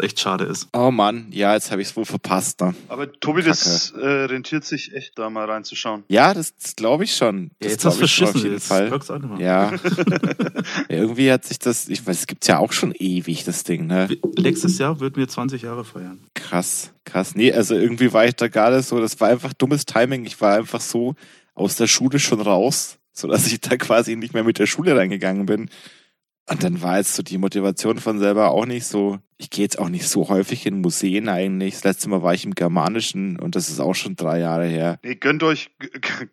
Echt 0.00 0.20
schade 0.20 0.44
ist. 0.44 0.68
Oh 0.72 0.92
Mann, 0.92 1.26
ja, 1.30 1.54
jetzt 1.54 1.72
habe 1.72 1.82
ich 1.82 1.88
es 1.88 1.96
wohl 1.96 2.04
verpasst. 2.04 2.60
Ne? 2.60 2.72
Aber 2.88 3.10
Tobi, 3.10 3.42
das 3.42 3.90
äh, 3.90 4.06
rentiert 4.06 4.64
sich 4.64 4.94
echt, 4.94 5.18
da 5.18 5.28
mal 5.28 5.50
reinzuschauen. 5.50 6.04
Ja, 6.08 6.34
das, 6.34 6.54
das 6.56 6.76
glaube 6.76 7.02
ich 7.02 7.16
schon. 7.16 7.50
Das 7.58 7.72
jetzt 7.72 7.80
glaub 7.80 7.92
hast 7.94 8.00
du 8.00 8.04
ich 8.04 8.12
schon 8.12 8.26
verschissen. 8.28 8.72
auf 8.72 8.80
jeden 8.80 8.92
Jetzt 8.94 9.06
Fall. 9.08 9.20
mehr. 9.20 9.38
Ja. 9.38 9.72
Irgendwie 10.88 11.32
hat 11.32 11.44
sich 11.44 11.58
das, 11.58 11.88
ich 11.88 12.06
weiß, 12.06 12.20
es 12.20 12.26
gibt's 12.28 12.46
ja 12.46 12.58
auch 12.58 12.72
schon 12.72 12.92
ewig, 12.92 13.44
das 13.44 13.64
Ding, 13.64 13.86
ne? 13.86 14.08
Nächstes 14.38 14.78
Jahr 14.78 15.00
würden 15.00 15.16
wir 15.16 15.28
20 15.28 15.62
Jahre 15.62 15.84
feiern. 15.84 16.20
Krass, 16.34 16.92
krass. 17.04 17.34
Nee, 17.34 17.52
also 17.52 17.74
irgendwie 17.74 18.12
war 18.12 18.24
ich 18.24 18.36
da 18.36 18.48
gerade 18.48 18.82
so, 18.82 19.00
das 19.00 19.20
war 19.20 19.28
einfach 19.28 19.52
dummes 19.52 19.84
Timing. 19.84 20.24
Ich 20.26 20.40
war 20.40 20.56
einfach 20.56 20.80
so 20.80 21.14
aus 21.54 21.74
der 21.76 21.88
Schule 21.88 22.20
schon 22.20 22.40
raus, 22.40 22.98
sodass 23.12 23.46
ich 23.48 23.60
da 23.60 23.76
quasi 23.76 24.14
nicht 24.14 24.32
mehr 24.34 24.44
mit 24.44 24.58
der 24.58 24.66
Schule 24.66 24.96
reingegangen 24.96 25.46
bin. 25.46 25.70
Und 26.50 26.62
dann 26.62 26.80
war 26.80 26.96
jetzt 26.96 27.14
so 27.14 27.22
die 27.22 27.38
Motivation 27.38 27.98
von 27.98 28.18
selber 28.18 28.50
auch 28.50 28.64
nicht 28.64 28.86
so. 28.86 29.18
Ich 29.36 29.50
gehe 29.50 29.64
jetzt 29.64 29.78
auch 29.78 29.88
nicht 29.88 30.08
so 30.08 30.28
häufig 30.28 30.66
in 30.66 30.80
Museen 30.80 31.28
eigentlich. 31.28 31.74
Das 31.74 31.84
letzte 31.84 32.08
Mal 32.08 32.22
war 32.22 32.34
ich 32.34 32.44
im 32.44 32.54
Germanischen 32.54 33.38
und 33.38 33.54
das 33.54 33.68
ist 33.68 33.80
auch 33.80 33.94
schon 33.94 34.16
drei 34.16 34.40
Jahre 34.40 34.66
her. 34.66 34.98
Nee, 35.04 35.14
gönnt 35.14 35.42
euch, 35.42 35.70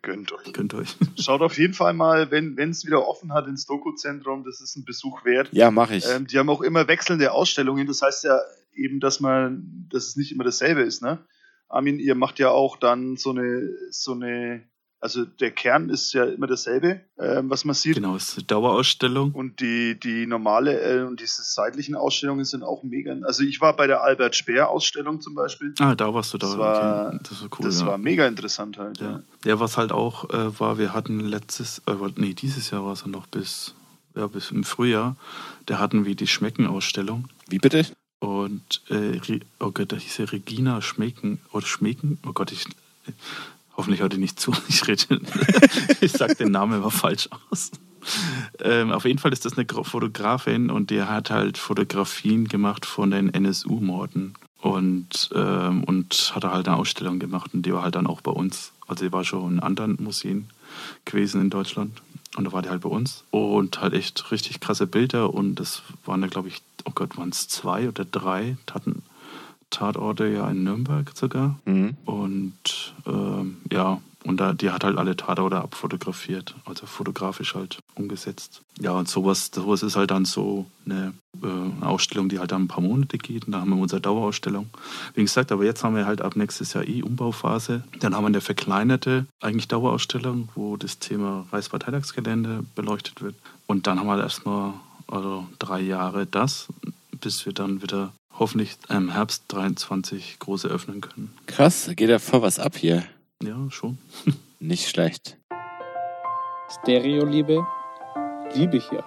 gönnt 0.02 0.32
euch. 0.32 0.52
Könnt 0.52 0.72
ihr 0.74 0.78
euch. 0.78 0.96
Schaut 1.20 1.42
auf 1.42 1.58
jeden 1.58 1.74
Fall 1.74 1.92
mal, 1.92 2.30
wenn 2.30 2.58
es 2.58 2.86
wieder 2.86 3.06
offen 3.06 3.32
hat 3.32 3.46
ins 3.46 3.66
Doku-Zentrum, 3.66 4.42
das 4.44 4.60
ist 4.60 4.76
ein 4.76 4.84
Besuch 4.84 5.24
wert. 5.24 5.50
Ja, 5.52 5.70
mache 5.70 5.96
ich. 5.96 6.04
Ähm, 6.08 6.26
die 6.26 6.38
haben 6.38 6.48
auch 6.48 6.62
immer 6.62 6.88
wechselnde 6.88 7.32
Ausstellungen. 7.32 7.86
Das 7.86 8.02
heißt 8.02 8.24
ja 8.24 8.40
eben, 8.74 9.00
dass 9.00 9.20
man, 9.20 9.86
dass 9.90 10.08
es 10.08 10.16
nicht 10.16 10.32
immer 10.32 10.44
dasselbe 10.44 10.82
ist, 10.82 11.02
ne? 11.02 11.24
Armin, 11.68 11.98
ihr 11.98 12.14
macht 12.14 12.38
ja 12.38 12.50
auch 12.50 12.76
dann 12.76 13.16
so 13.16 13.30
eine, 13.30 13.68
so 13.90 14.12
eine, 14.12 14.62
also 15.00 15.24
der 15.24 15.50
Kern 15.50 15.90
ist 15.90 16.12
ja 16.14 16.24
immer 16.24 16.46
dasselbe, 16.46 17.00
ähm, 17.18 17.50
was 17.50 17.64
man 17.64 17.74
sieht. 17.74 17.94
Genau, 17.94 18.16
es 18.16 18.30
ist 18.30 18.38
eine 18.38 18.46
Dauerausstellung. 18.46 19.32
Und 19.32 19.60
die, 19.60 19.98
die 20.00 20.26
normale 20.26 20.80
äh, 20.80 21.02
und 21.02 21.20
diese 21.20 21.42
seitlichen 21.42 21.94
Ausstellungen 21.94 22.44
sind 22.44 22.62
auch 22.62 22.82
mega. 22.82 23.14
Also 23.22 23.42
ich 23.44 23.60
war 23.60 23.76
bei 23.76 23.86
der 23.86 24.02
Albert 24.02 24.34
Speer 24.36 24.68
Ausstellung 24.68 25.20
zum 25.20 25.34
Beispiel. 25.34 25.74
Ah, 25.78 25.94
da 25.94 26.12
warst 26.14 26.32
du 26.34 26.38
da. 26.38 26.46
Das 26.46 26.58
war- 26.58 27.06
okay. 27.08 27.18
das 27.28 27.42
war 27.42 27.48
cool. 27.58 27.66
das 27.66 27.80
ja. 27.80 27.86
war 27.86 27.98
mega 27.98 28.26
interessant 28.26 28.78
halt. 28.78 28.98
Ja. 29.00 29.10
Ja. 29.10 29.22
ja, 29.44 29.60
was 29.60 29.76
halt 29.76 29.92
auch 29.92 30.30
äh, 30.30 30.58
war, 30.58 30.78
wir 30.78 30.94
hatten 30.94 31.20
letztes, 31.20 31.82
äh, 31.86 31.94
nee, 32.16 32.34
dieses 32.34 32.70
Jahr 32.70 32.84
war 32.84 32.92
es 32.92 33.02
ja 33.02 33.08
noch 33.08 33.26
bis, 33.26 33.74
ja, 34.14 34.26
bis 34.26 34.50
im 34.50 34.64
Frühjahr, 34.64 35.16
da 35.66 35.78
hatten 35.78 36.04
wir 36.04 36.14
die 36.14 36.26
Schmecken-Ausstellung. 36.26 37.28
Wie 37.48 37.58
bitte? 37.58 37.86
Und, 38.18 38.82
äh, 38.88 39.20
oh 39.60 39.70
Gott, 39.72 39.92
da 39.92 39.96
hieß 39.96 40.18
ja 40.18 40.24
Regina 40.24 40.80
Schmecken, 40.80 41.40
oder 41.52 41.66
Schmecken? 41.66 42.18
Oh 42.26 42.32
Gott, 42.32 42.50
ich, 42.50 42.66
hoffentlich 43.76 44.00
ihr 44.00 44.18
nicht 44.18 44.40
zu, 44.40 44.52
ich 44.68 44.86
rede, 44.86 45.20
ich 46.00 46.12
sag 46.12 46.36
den 46.38 46.50
Namen 46.52 46.78
immer 46.78 46.90
falsch 46.90 47.28
aus. 47.50 47.70
Ähm, 48.60 48.92
auf 48.92 49.04
jeden 49.04 49.18
Fall 49.18 49.32
ist 49.32 49.44
das 49.44 49.54
eine 49.58 49.66
Gra- 49.66 49.84
Fotografin 49.84 50.70
und 50.70 50.90
die 50.90 51.02
hat 51.02 51.30
halt 51.30 51.58
Fotografien 51.58 52.46
gemacht 52.46 52.86
von 52.86 53.10
den 53.10 53.34
NSU-Morden 53.34 54.34
und, 54.60 55.30
ähm, 55.34 55.82
und 55.84 56.32
hat 56.34 56.44
halt 56.44 56.68
eine 56.68 56.76
Ausstellung 56.76 57.18
gemacht 57.18 57.52
und 57.52 57.62
die 57.66 57.72
war 57.72 57.82
halt 57.82 57.96
dann 57.96 58.06
auch 58.06 58.20
bei 58.20 58.30
uns. 58.30 58.72
Also 58.86 59.04
die 59.04 59.12
war 59.12 59.24
schon 59.24 59.54
in 59.54 59.60
anderen 59.60 59.96
Museen 60.00 60.48
gewesen 61.04 61.40
in 61.40 61.50
Deutschland 61.50 62.00
und 62.36 62.44
da 62.44 62.52
war 62.52 62.62
die 62.62 62.68
halt 62.68 62.82
bei 62.82 62.88
uns 62.88 63.24
und 63.32 63.80
halt 63.80 63.92
echt 63.92 64.30
richtig 64.30 64.60
krasse 64.60 64.86
Bilder 64.86 65.34
und 65.34 65.56
das 65.56 65.82
waren 66.04 66.20
da 66.20 66.28
glaube 66.28 66.46
ich, 66.48 66.62
oh 66.84 66.92
Gott, 66.94 67.16
waren 67.16 67.30
es 67.30 67.48
zwei 67.48 67.88
oder 67.88 68.04
drei 68.04 68.56
Taten, 68.66 69.02
Tatorte 69.70 70.26
ja 70.28 70.48
in 70.50 70.64
Nürnberg 70.64 71.10
sogar 71.14 71.58
Mhm. 71.64 71.96
und 72.04 72.94
ähm, 73.06 73.58
ja, 73.72 74.00
und 74.24 74.38
da, 74.38 74.52
die 74.54 74.70
hat 74.70 74.82
halt 74.82 74.98
alle 74.98 75.14
Tatorte 75.16 75.58
abfotografiert, 75.58 76.56
also 76.64 76.84
fotografisch 76.86 77.54
halt 77.54 77.78
umgesetzt. 77.94 78.60
Ja, 78.80 78.90
und 78.92 79.08
sowas, 79.08 79.52
sowas 79.54 79.84
ist 79.84 79.94
halt 79.94 80.10
dann 80.10 80.24
so 80.24 80.66
eine, 80.84 81.14
äh, 81.44 81.84
Ausstellung, 81.84 82.28
die 82.28 82.40
halt 82.40 82.50
dann 82.50 82.62
ein 82.62 82.68
paar 82.68 82.80
Monate 82.82 83.18
geht. 83.18 83.46
Und 83.46 83.52
da 83.52 83.60
haben 83.60 83.70
wir 83.70 83.76
unsere 83.76 84.00
Dauerausstellung. 84.00 84.66
Wie 85.14 85.22
gesagt, 85.22 85.52
aber 85.52 85.64
jetzt 85.64 85.84
haben 85.84 85.94
wir 85.94 86.06
halt 86.06 86.22
ab 86.22 86.34
nächstes 86.34 86.72
Jahr 86.72 86.88
eh 86.88 87.02
Umbaufphase. 87.02 87.84
Dann 88.00 88.16
haben 88.16 88.24
wir 88.24 88.28
eine 88.28 88.40
verkleinerte, 88.40 89.26
eigentlich 89.40 89.68
Dauerausstellung, 89.68 90.48
wo 90.56 90.76
das 90.76 90.98
Thema 90.98 91.46
Reichsparteitagsgelände 91.52 92.64
beleuchtet 92.74 93.22
wird. 93.22 93.36
Und 93.68 93.86
dann 93.86 94.00
haben 94.00 94.06
wir 94.08 94.14
halt 94.14 94.24
erstmal 94.24 94.74
also 95.06 95.46
drei 95.60 95.80
Jahre 95.80 96.26
das, 96.26 96.66
bis 97.20 97.46
wir 97.46 97.52
dann 97.52 97.80
wieder 97.80 98.12
hoffentlich 98.38 98.76
im 98.88 99.10
Herbst 99.12 99.44
23 99.48 100.38
große 100.38 100.68
öffnen 100.68 101.00
können. 101.00 101.36
Krass, 101.46 101.86
da 101.86 101.94
geht 101.94 102.10
ja 102.10 102.18
voll 102.18 102.42
was 102.42 102.58
ab 102.58 102.76
hier. 102.76 103.04
Ja, 103.42 103.70
schon. 103.70 103.98
Nicht 104.60 104.88
schlecht. 104.88 105.36
Stereoliebe 106.82 107.66
liebe 108.54 108.76
ich 108.76 108.90
ja. 108.90 109.04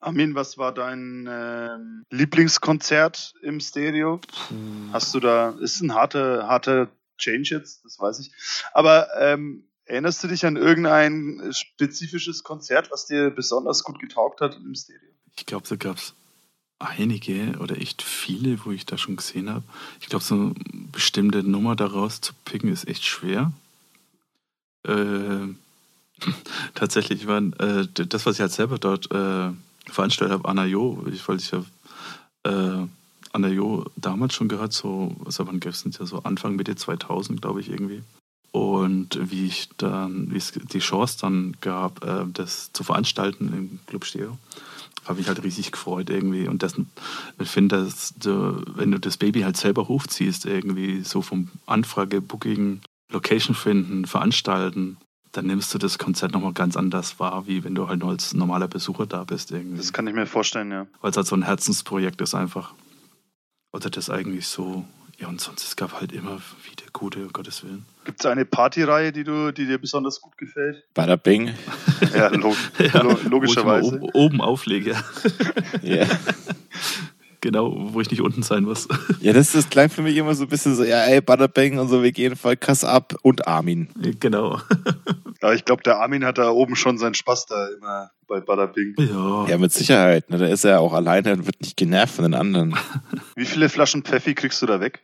Armin, 0.00 0.34
was 0.34 0.58
war 0.58 0.72
dein 0.72 1.26
ähm, 1.30 2.04
Lieblingskonzert 2.10 3.34
im 3.42 3.58
Stereo? 3.60 4.20
Hast 4.92 5.14
du 5.14 5.20
da, 5.20 5.50
ist 5.60 5.80
ein 5.80 5.94
harter, 5.94 6.46
harter 6.46 6.90
Change 7.16 7.54
jetzt, 7.54 7.84
das 7.84 7.98
weiß 7.98 8.20
ich. 8.20 8.32
Aber 8.74 9.08
ähm, 9.18 9.66
erinnerst 9.86 10.22
du 10.22 10.28
dich 10.28 10.44
an 10.44 10.56
irgendein 10.56 11.50
spezifisches 11.52 12.42
Konzert, 12.42 12.90
was 12.90 13.06
dir 13.06 13.30
besonders 13.30 13.82
gut 13.82 13.98
getaugt 13.98 14.42
hat 14.42 14.56
im 14.56 14.74
Stereo? 14.74 15.00
Ich 15.36 15.46
glaube, 15.46 15.66
da 15.66 15.76
gab 15.76 15.96
es 15.96 16.14
einige 16.78 17.58
oder 17.60 17.80
echt 17.80 18.02
viele, 18.02 18.64
wo 18.64 18.70
ich 18.70 18.86
da 18.86 18.98
schon 18.98 19.16
gesehen 19.16 19.50
habe. 19.50 19.64
Ich 20.00 20.08
glaube, 20.08 20.24
so 20.24 20.34
eine 20.34 20.54
bestimmte 20.92 21.42
Nummer 21.42 21.76
daraus 21.76 22.20
zu 22.20 22.32
picken 22.44 22.70
ist 22.70 22.88
echt 22.88 23.04
schwer. 23.04 23.52
Äh, 24.86 25.48
tatsächlich 26.74 27.26
waren 27.26 27.52
äh, 27.54 27.86
das, 27.86 28.26
was 28.26 28.36
ich 28.36 28.40
halt 28.40 28.52
selber 28.52 28.78
dort 28.78 29.10
äh, 29.10 29.50
veranstaltet 29.86 30.38
habe, 30.38 30.48
Anayo, 30.48 31.04
ich, 31.10 31.26
weil 31.28 31.36
ich 31.36 31.50
ja 31.50 31.64
äh, 32.44 32.86
Anayo 33.32 33.86
damals 33.96 34.34
schon 34.34 34.48
gehört, 34.48 34.72
so, 34.72 35.16
also 35.24 35.46
wann 35.46 35.60
gab 35.60 35.74
ja 35.74 36.06
so 36.06 36.22
Anfang, 36.22 36.56
Mitte 36.56 36.76
2000, 36.76 37.40
glaube 37.40 37.60
ich, 37.60 37.68
irgendwie. 37.68 38.02
Und 38.54 39.18
wie 39.20 39.46
ich 39.46 39.68
dann, 39.78 40.32
wie 40.32 40.36
es 40.36 40.52
die 40.52 40.78
Chance 40.78 41.18
dann 41.20 41.56
gab, 41.60 42.04
äh, 42.04 42.24
das 42.32 42.72
zu 42.72 42.84
veranstalten 42.84 43.48
im 43.48 43.80
Club 43.86 44.04
Stereo, 44.04 44.38
habe 45.04 45.20
ich 45.20 45.26
halt 45.26 45.42
riesig 45.42 45.72
gefreut 45.72 46.08
irgendwie. 46.08 46.46
Und 46.46 46.62
das, 46.62 46.76
ich 47.40 47.48
finde, 47.48 47.84
dass 47.84 48.14
du, 48.14 48.62
wenn 48.76 48.92
du 48.92 49.00
das 49.00 49.16
Baby 49.16 49.40
halt 49.40 49.56
selber 49.56 49.88
hochziehst, 49.88 50.46
irgendwie 50.46 51.00
so 51.00 51.20
vom 51.20 51.50
Anfrage, 51.66 52.20
Booking, 52.20 52.80
Location 53.10 53.56
finden, 53.56 54.06
veranstalten, 54.06 54.98
dann 55.32 55.48
nimmst 55.48 55.74
du 55.74 55.78
das 55.78 55.98
Konzert 55.98 56.30
nochmal 56.30 56.52
ganz 56.52 56.76
anders 56.76 57.18
wahr, 57.18 57.48
wie 57.48 57.64
wenn 57.64 57.74
du 57.74 57.88
halt 57.88 57.98
nur 57.98 58.10
als 58.10 58.34
normaler 58.34 58.68
Besucher 58.68 59.06
da 59.06 59.24
bist 59.24 59.50
irgendwie. 59.50 59.78
Das 59.78 59.92
kann 59.92 60.06
ich 60.06 60.14
mir 60.14 60.26
vorstellen, 60.26 60.70
ja. 60.70 60.86
Weil 61.00 61.10
es 61.10 61.16
halt 61.16 61.26
so 61.26 61.34
ein 61.34 61.42
Herzensprojekt 61.42 62.20
ist 62.20 62.36
einfach. 62.36 62.72
Oder 63.72 63.90
das 63.90 64.10
eigentlich 64.10 64.46
so, 64.46 64.84
ja 65.18 65.28
und 65.28 65.40
sonst, 65.40 65.64
es 65.64 65.76
gab 65.76 66.00
halt 66.00 66.12
immer 66.12 66.40
wieder 66.64 66.84
gute, 66.92 67.20
um 67.20 67.32
Gottes 67.32 67.62
Willen. 67.64 67.84
Gibt 68.04 68.20
es 68.20 68.26
eine 68.26 68.44
Partyreihe, 68.44 69.12
die, 69.12 69.24
du, 69.24 69.52
die 69.52 69.66
dir 69.66 69.78
besonders 69.78 70.20
gut 70.20 70.36
gefällt? 70.38 70.84
Bada 70.94 71.16
Bing. 71.16 71.54
Ja, 72.14 72.28
log 72.28 72.56
ich 72.78 72.92
logischerweise. 73.24 73.92
mal 73.92 74.00
oben, 74.02 74.10
oben 74.12 74.40
auflege, 74.40 74.90
ja. 74.92 75.04
Ja. 75.82 76.06
genau, 77.44 77.74
wo 77.92 78.00
ich 78.00 78.10
nicht 78.10 78.22
unten 78.22 78.42
sein 78.42 78.64
muss. 78.64 78.88
ja, 79.20 79.34
das, 79.34 79.52
das 79.52 79.68
klang 79.68 79.90
für 79.90 80.00
mich 80.00 80.16
immer 80.16 80.34
so 80.34 80.44
ein 80.44 80.48
bisschen 80.48 80.74
so, 80.74 80.82
ja, 80.82 81.04
ey, 81.04 81.20
Bada 81.20 81.46
Bing 81.46 81.78
und 81.78 81.88
so, 81.88 82.02
wir 82.02 82.10
gehen 82.10 82.36
voll 82.36 82.56
krass 82.56 82.84
ab. 82.84 83.14
Und 83.22 83.46
Armin. 83.46 83.88
genau. 84.18 84.60
Ja, 85.42 85.52
ich 85.52 85.66
glaube, 85.66 85.82
der 85.82 85.98
Armin 85.98 86.24
hat 86.24 86.38
da 86.38 86.48
oben 86.48 86.74
schon 86.74 86.96
seinen 86.96 87.12
Spaß 87.12 87.44
da 87.44 87.66
immer 87.76 88.10
bei 88.26 88.40
Bada 88.40 88.64
Bing. 88.64 88.94
Ja, 88.96 89.46
Ja, 89.46 89.58
mit 89.58 89.74
Sicherheit. 89.74 90.30
Ne? 90.30 90.38
Da 90.38 90.46
ist 90.46 90.64
er 90.64 90.80
auch 90.80 90.94
alleine 90.94 91.34
und 91.34 91.44
wird 91.44 91.60
nicht 91.60 91.76
genervt 91.76 92.14
von 92.14 92.22
den 92.22 92.32
anderen. 92.32 92.74
Wie 93.36 93.44
viele 93.44 93.68
Flaschen 93.68 94.04
Pfeffi 94.04 94.34
kriegst 94.34 94.62
du 94.62 94.66
da 94.66 94.80
weg? 94.80 95.02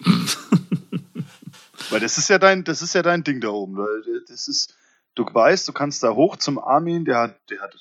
Weil 1.91 2.01
das 2.01 2.17
ist 2.17 2.31
ja 2.31 2.39
dein, 2.39 2.65
das 2.65 2.81
ist 2.81 2.95
ja 2.95 3.03
dein 3.03 3.23
Ding 3.23 3.43
da 3.43 3.49
oben. 3.49 3.77
weil 3.77 4.03
Das 4.29 4.49
ist, 4.49 4.75
du 5.15 5.27
weißt, 5.31 5.69
du 5.69 5.75
kannst 5.75 6.03
da 6.03 6.15
hoch 6.15 6.37
zum 6.37 6.59
Armin, 6.59 7.05
der 7.05 7.19
hat, 7.19 7.37
der 7.51 7.61
hat 7.61 7.75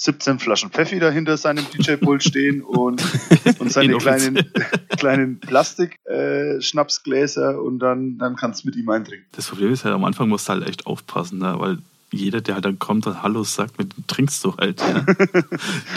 17 0.00 0.38
Flaschen 0.38 0.70
Pfeffi 0.70 1.00
da 1.00 1.10
hinter 1.10 1.36
seinem 1.36 1.66
DJ-Pult 1.72 2.22
stehen 2.24 2.62
und, 2.62 3.02
und 3.58 3.72
seine 3.72 3.98
kleinen, 3.98 4.48
kleinen 4.96 5.40
Plastik-Schnapsgläser 5.40 7.60
und 7.60 7.80
dann, 7.80 8.16
dann 8.16 8.36
kannst 8.36 8.62
du 8.62 8.68
mit 8.68 8.76
ihm 8.76 8.88
eintrinken. 8.88 9.26
Das 9.32 9.48
Problem 9.48 9.72
ist 9.72 9.84
halt, 9.84 9.96
am 9.96 10.04
Anfang 10.04 10.28
musst 10.28 10.48
du 10.48 10.52
halt 10.52 10.68
echt 10.68 10.86
aufpassen, 10.86 11.40
ne? 11.40 11.56
weil 11.58 11.78
jeder, 12.12 12.40
der 12.40 12.54
halt 12.54 12.64
dann 12.64 12.78
kommt 12.78 13.08
und 13.08 13.24
Hallo 13.24 13.42
sagt, 13.42 13.76
mit 13.78 13.96
dem 13.96 14.06
trinkst 14.06 14.44
du 14.44 14.56
halt. 14.56 14.80
Ja. 14.80 15.04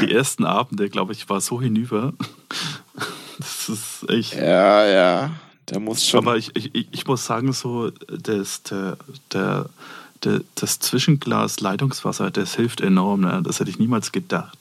Die 0.01 0.11
ersten 0.11 0.45
Abende, 0.45 0.89
glaube 0.89 1.13
ich, 1.13 1.29
war 1.29 1.39
so 1.39 1.61
hinüber. 1.61 2.13
Das 3.37 3.69
ist 3.69 4.09
echt. 4.09 4.33
Ja, 4.33 4.83
ja. 4.85 5.29
Der 5.69 5.79
muss 5.79 6.05
schon. 6.05 6.17
Aber 6.17 6.35
ich, 6.37 6.53
ich, 6.55 6.87
ich 6.91 7.07
muss 7.07 7.25
sagen, 7.25 7.53
so, 7.53 7.91
das, 7.91 8.63
der, 8.63 8.97
der, 9.31 9.33
der, 9.33 9.69
das 10.55 10.79
Zwischenglas 10.79 11.59
Leitungswasser, 11.59 12.31
das 12.31 12.55
hilft 12.55 12.81
enorm. 12.81 13.21
Ne? 13.21 13.41
Das 13.43 13.59
hätte 13.59 13.69
ich 13.69 13.79
niemals 13.79 14.11
gedacht. 14.11 14.57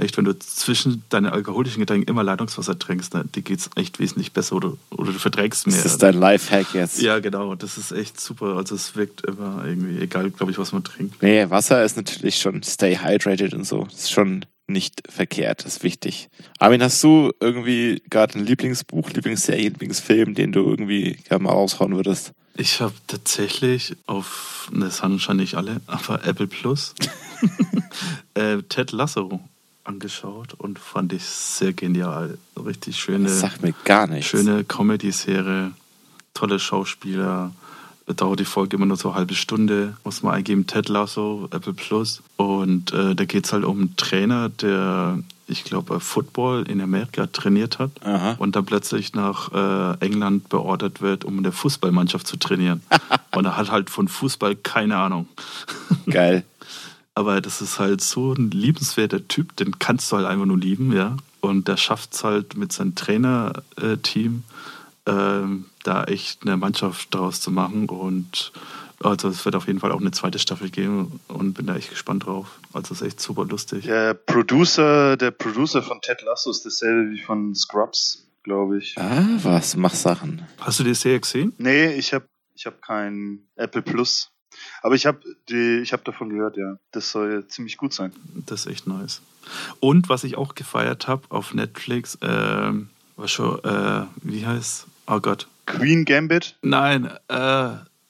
Echt, 0.00 0.16
wenn 0.16 0.24
du 0.24 0.38
zwischen 0.38 1.04
deinen 1.10 1.26
alkoholischen 1.26 1.80
Getränken 1.80 2.08
immer 2.08 2.24
Leitungswasser 2.24 2.78
trinkst, 2.78 3.12
ne, 3.12 3.24
dir 3.34 3.42
geht 3.42 3.58
es 3.58 3.70
echt 3.76 3.98
wesentlich 3.98 4.32
besser 4.32 4.56
oder, 4.56 4.72
oder 4.90 5.12
du 5.12 5.18
verträgst 5.18 5.66
mehr. 5.66 5.76
das 5.76 5.92
ist 5.92 6.02
dein 6.02 6.18
Lifehack 6.18 6.72
jetzt. 6.72 7.02
Ja, 7.02 7.18
genau. 7.18 7.54
Das 7.54 7.76
ist 7.76 7.92
echt 7.92 8.18
super. 8.18 8.56
Also 8.56 8.76
es 8.76 8.96
wirkt 8.96 9.26
immer 9.26 9.62
irgendwie, 9.66 9.98
egal, 10.00 10.30
glaube 10.30 10.52
ich, 10.52 10.58
was 10.58 10.72
man 10.72 10.84
trinkt. 10.84 11.22
Nee, 11.22 11.50
Wasser 11.50 11.84
ist 11.84 11.98
natürlich 11.98 12.36
schon 12.36 12.62
stay 12.62 12.96
hydrated 12.96 13.52
und 13.52 13.66
so. 13.66 13.84
Das 13.84 14.04
ist 14.04 14.10
schon 14.10 14.46
nicht 14.70 15.02
verkehrt. 15.08 15.64
Das 15.64 15.76
ist 15.76 15.82
wichtig. 15.82 16.28
Armin, 16.58 16.82
hast 16.82 17.02
du 17.04 17.32
irgendwie 17.40 18.02
gerade 18.10 18.38
ein 18.38 18.46
Lieblingsbuch, 18.46 19.10
Lieblingsserie, 19.10 19.68
Lieblingsfilm, 19.68 20.34
den 20.34 20.52
du 20.52 20.60
irgendwie 20.68 21.18
gerne 21.28 21.44
mal 21.44 21.52
raushauen 21.52 21.94
würdest? 21.94 22.32
Ich 22.56 22.80
habe 22.80 22.94
tatsächlich 23.06 23.96
auf, 24.06 24.68
ne, 24.72 24.86
das 24.86 25.02
haben 25.02 25.18
schon 25.18 25.36
nicht 25.38 25.54
alle, 25.54 25.80
aber 25.86 26.24
Apple 26.26 26.46
Plus, 26.46 26.94
äh, 28.34 28.58
Ted 28.68 28.92
Lasso 28.92 29.40
angeschaut 29.84 30.54
und 30.54 30.78
fand 30.78 31.12
ich 31.12 31.24
sehr 31.24 31.72
genial. 31.72 32.38
Richtig 32.56 32.96
schöne, 32.98 33.28
Das 33.28 33.40
sagt 33.40 33.62
mir 33.62 33.72
gar 33.84 34.06
nichts. 34.06 34.28
schöne 34.30 34.64
Comedy-Serie, 34.64 35.72
tolle 36.34 36.58
Schauspieler. 36.58 37.52
Dauert 38.14 38.40
die 38.40 38.44
Folge 38.44 38.76
immer 38.76 38.86
nur 38.86 38.96
so 38.96 39.10
eine 39.10 39.18
halbe 39.18 39.34
Stunde. 39.34 39.96
Muss 40.04 40.22
man 40.22 40.34
eingeben, 40.34 40.66
Ted 40.66 40.88
Lasso, 40.88 41.48
Apple 41.50 41.72
Plus. 41.72 42.22
Und 42.36 42.92
äh, 42.92 43.14
da 43.14 43.24
geht 43.24 43.46
es 43.46 43.52
halt 43.52 43.64
um 43.64 43.78
einen 43.78 43.96
Trainer, 43.96 44.48
der, 44.48 45.18
ich 45.46 45.64
glaube, 45.64 46.00
Football 46.00 46.64
in 46.68 46.80
Amerika 46.80 47.26
trainiert 47.26 47.78
hat 47.78 47.90
Aha. 48.04 48.36
und 48.38 48.56
dann 48.56 48.64
plötzlich 48.64 49.14
nach 49.14 49.52
äh, 49.52 50.04
England 50.04 50.48
beordert 50.48 51.00
wird, 51.00 51.24
um 51.24 51.38
eine 51.38 51.52
Fußballmannschaft 51.52 52.26
zu 52.26 52.36
trainieren. 52.36 52.82
und 53.34 53.44
er 53.44 53.56
hat 53.56 53.70
halt 53.70 53.90
von 53.90 54.08
Fußball 54.08 54.56
keine 54.56 54.96
Ahnung. 54.96 55.28
Geil. 56.06 56.44
Aber 57.14 57.40
das 57.40 57.60
ist 57.60 57.78
halt 57.78 58.00
so 58.00 58.32
ein 58.32 58.50
liebenswerter 58.50 59.26
Typ, 59.26 59.56
den 59.56 59.78
kannst 59.78 60.10
du 60.10 60.16
halt 60.16 60.26
einfach 60.26 60.46
nur 60.46 60.58
lieben, 60.58 60.92
ja. 60.92 61.16
Und 61.40 61.68
der 61.68 61.76
schafft 61.76 62.14
es 62.14 62.24
halt 62.24 62.56
mit 62.56 62.72
seinem 62.72 62.94
Trainerteam, 62.94 64.44
ähm, 65.06 65.66
da 65.84 66.04
echt 66.04 66.42
eine 66.42 66.56
Mannschaft 66.56 67.14
daraus 67.14 67.40
zu 67.40 67.50
machen. 67.50 67.88
Und 67.88 68.52
also 69.02 69.28
es 69.28 69.44
wird 69.44 69.56
auf 69.56 69.66
jeden 69.66 69.80
Fall 69.80 69.92
auch 69.92 70.00
eine 70.00 70.10
zweite 70.10 70.38
Staffel 70.38 70.70
geben 70.70 71.20
und 71.28 71.54
bin 71.54 71.66
da 71.66 71.76
echt 71.76 71.90
gespannt 71.90 72.26
drauf. 72.26 72.58
Also 72.72 72.94
es 72.94 73.00
ist 73.00 73.06
echt 73.06 73.20
super 73.20 73.44
lustig. 73.44 73.84
Der 73.84 74.14
Producer, 74.14 75.16
der 75.16 75.30
Producer 75.30 75.82
von 75.82 76.00
Ted 76.00 76.22
Lasso 76.22 76.50
ist 76.50 76.64
dasselbe 76.64 77.10
wie 77.10 77.20
von 77.20 77.54
Scrubs, 77.54 78.26
glaube 78.42 78.78
ich. 78.78 78.96
Ah, 78.98 79.24
was? 79.42 79.76
Mach 79.76 79.94
Sachen. 79.94 80.46
Hast 80.58 80.80
du 80.80 80.84
die 80.84 80.94
Serie 80.94 81.20
gesehen? 81.20 81.52
Nee, 81.58 81.94
ich 81.94 82.12
habe 82.12 82.26
ich 82.54 82.66
hab 82.66 82.82
kein 82.82 83.40
Apple 83.56 83.82
Plus. 83.82 84.30
Aber 84.82 84.94
ich 84.94 85.06
habe 85.06 85.20
ich 85.48 85.92
hab 85.92 86.04
davon 86.04 86.28
gehört, 86.28 86.56
ja. 86.56 86.76
Das 86.92 87.10
soll 87.10 87.32
ja 87.32 87.48
ziemlich 87.48 87.76
gut 87.76 87.94
sein. 87.94 88.12
Das 88.46 88.60
ist 88.60 88.66
echt 88.66 88.86
nice. 88.86 89.22
Und 89.80 90.08
was 90.08 90.24
ich 90.24 90.36
auch 90.36 90.54
gefeiert 90.54 91.08
habe 91.08 91.22
auf 91.30 91.54
Netflix, 91.54 92.18
ähm, 92.20 92.90
war 93.16 93.28
schon, 93.28 93.62
äh, 93.64 94.06
wie 94.22 94.44
heißt? 94.44 94.86
Oh 95.06 95.20
Gott. 95.20 95.48
Queen 95.78 96.04
Gambit, 96.04 96.56
Nein, 96.62 97.10
äh, 97.28 97.68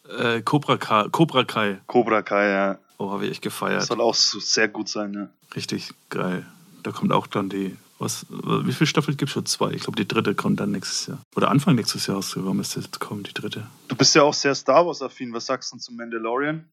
äh, 0.09 0.43
Cobra, 0.43 0.77
Kai, 0.77 1.09
Cobra 1.11 1.45
Kai. 1.45 1.81
Cobra 1.87 2.23
Kai, 2.23 2.49
ja. 2.51 2.79
Oh, 2.99 3.11
habe 3.13 3.25
ich 3.25 3.31
echt 3.33 3.45
Das 3.47 3.53
gefeiert. 3.53 3.83
soll 3.83 4.01
auch 4.01 4.15
so 4.15 4.39
sehr 4.41 4.69
gut 4.69 4.89
sein, 4.89 5.15
ja. 5.15 5.29
Richtig 5.57 5.91
geil. 6.11 6.47
Da 6.83 6.93
kommt 6.93 7.13
auch 7.13 7.27
dann 7.27 7.49
die. 7.49 7.77
Was, 7.99 8.25
wie 8.31 8.73
viele 8.73 8.87
Staffeln 8.87 9.17
gibt 9.19 9.29
es 9.29 9.35
schon? 9.35 9.45
Zwei. 9.45 9.73
Ich 9.73 9.83
glaube, 9.83 9.97
die 9.97 10.09
dritte 10.09 10.35
kommt 10.35 10.59
dann 10.61 10.71
nächstes 10.71 11.07
Jahr. 11.07 11.19
Oder 11.37 11.51
Anfang 11.51 11.75
nächstes 11.75 12.07
Jahres 12.07 12.31
sogar 12.31 12.55
müsste 12.55 12.81
jetzt 12.81 12.99
kommen, 12.99 13.25
die 13.25 13.35
dritte. 13.35 13.67
Du 13.89 13.95
bist 13.97 14.15
ja 14.15 14.23
auch 14.23 14.33
sehr 14.33 14.55
Star 14.55 14.87
Wars-affin. 14.87 15.35
Was 15.35 15.45
sagst 15.47 15.73
du 15.75 15.77
zum 15.77 15.97
Mandalorian? 15.97 16.65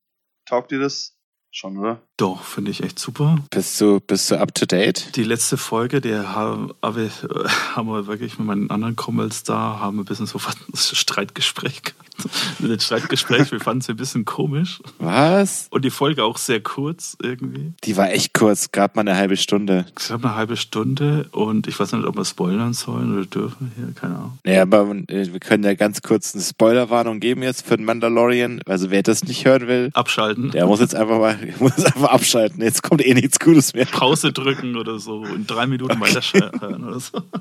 Taugt 0.46 0.72
dir 0.72 0.80
das? 0.80 1.17
Schon, 1.52 1.78
oder? 1.78 2.02
Doch, 2.18 2.44
finde 2.44 2.72
ich 2.72 2.84
echt 2.84 3.00
super. 3.00 3.38
Bist 3.50 3.80
du, 3.80 4.00
bist 4.00 4.30
du 4.32 4.40
up 4.40 4.54
to 4.54 4.66
date? 4.66 5.16
Die 5.16 5.24
letzte 5.24 5.58
Folge, 5.58 6.02
der 6.02 6.36
haben, 6.36 6.72
aber, 6.82 7.02
äh, 7.02 7.10
haben 7.76 7.88
wir 7.88 8.08
wirklich 8.08 8.38
mit 8.38 8.48
meinen 8.48 8.70
anderen 8.70 8.96
Kumpels 8.96 9.44
da, 9.44 9.80
haben 9.80 10.00
ein 10.00 10.06
bisschen 10.06 10.28
so 10.28 10.40
ein 10.40 10.76
Streitgespräch 10.76 11.84
gehabt. 11.84 12.08
Ein 12.64 12.80
Streitgespräch, 12.80 13.52
wir 13.52 13.60
fanden 13.60 13.82
es 13.82 13.90
ein 13.90 13.96
bisschen 13.96 14.26
komisch. 14.26 14.80
Was? 14.98 15.68
Und 15.70 15.86
die 15.86 15.92
Folge 15.92 16.24
auch 16.24 16.38
sehr 16.38 16.62
kurz 16.62 17.16
irgendwie. 17.22 17.74
Die 17.84 17.96
war 17.96 18.12
echt 18.12 18.34
kurz, 18.34 18.72
gab 18.72 18.96
mal 18.96 19.02
eine 19.02 19.16
halbe 19.16 19.38
Stunde. 19.38 19.86
Ich 20.00 20.10
habe 20.10 20.28
eine 20.28 20.36
halbe 20.36 20.58
Stunde 20.58 21.28
und 21.32 21.68
ich 21.68 21.80
weiß 21.80 21.92
nicht, 21.94 22.06
ob 22.06 22.16
wir 22.16 22.26
spoilern 22.26 22.74
sollen 22.74 23.16
oder 23.16 23.26
dürfen 23.26 23.72
hier, 23.76 23.94
keine 23.94 24.16
Ahnung. 24.16 24.40
Naja, 24.44 24.64
aber 24.64 24.90
äh, 25.08 25.32
wir 25.32 25.40
können 25.40 25.64
ja 25.64 25.76
ganz 25.76 26.02
kurz 26.02 26.34
eine 26.34 26.44
Spoilerwarnung 26.44 27.20
geben 27.20 27.44
jetzt 27.44 27.66
für 27.66 27.78
den 27.78 27.86
Mandalorian. 27.86 28.62
Also 28.66 28.90
wer 28.90 29.04
das 29.04 29.24
nicht 29.24 29.46
hören 29.46 29.68
will, 29.68 29.92
Abschalten, 29.94 30.52
der 30.52 30.66
muss 30.66 30.80
jetzt 30.80 30.96
einfach 30.96 31.20
mal 31.20 31.37
muss 31.60 31.84
einfach 31.84 32.10
abschalten. 32.10 32.62
Jetzt 32.62 32.84
kommt 32.84 33.06
eh 33.06 33.14
nichts 33.14 33.40
Gutes 33.40 33.74
mehr. 33.74 33.86
Pause 33.86 34.32
drücken 34.34 34.76
oder 34.76 35.00
so 35.00 35.18
und 35.22 35.48
drei 35.48 35.68
Minuten 35.68 36.00
weiterhören 36.00 36.84
oder 36.84 37.00
so. 37.00 37.22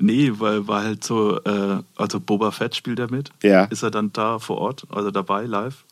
Nee, 0.00 0.32
weil 0.34 0.68
war 0.68 0.84
halt 0.84 1.02
so, 1.02 1.40
äh, 1.42 1.82
also 1.96 2.20
Boba 2.20 2.52
Fett 2.52 2.76
spielt 2.76 3.00
er 3.00 3.10
mit. 3.10 3.30
Ja, 3.42 3.64
Ist 3.64 3.82
er 3.82 3.90
dann 3.90 4.12
da 4.12 4.38
vor 4.38 4.58
Ort, 4.58 4.84
also 4.90 5.10
dabei, 5.10 5.44
live. 5.44 5.84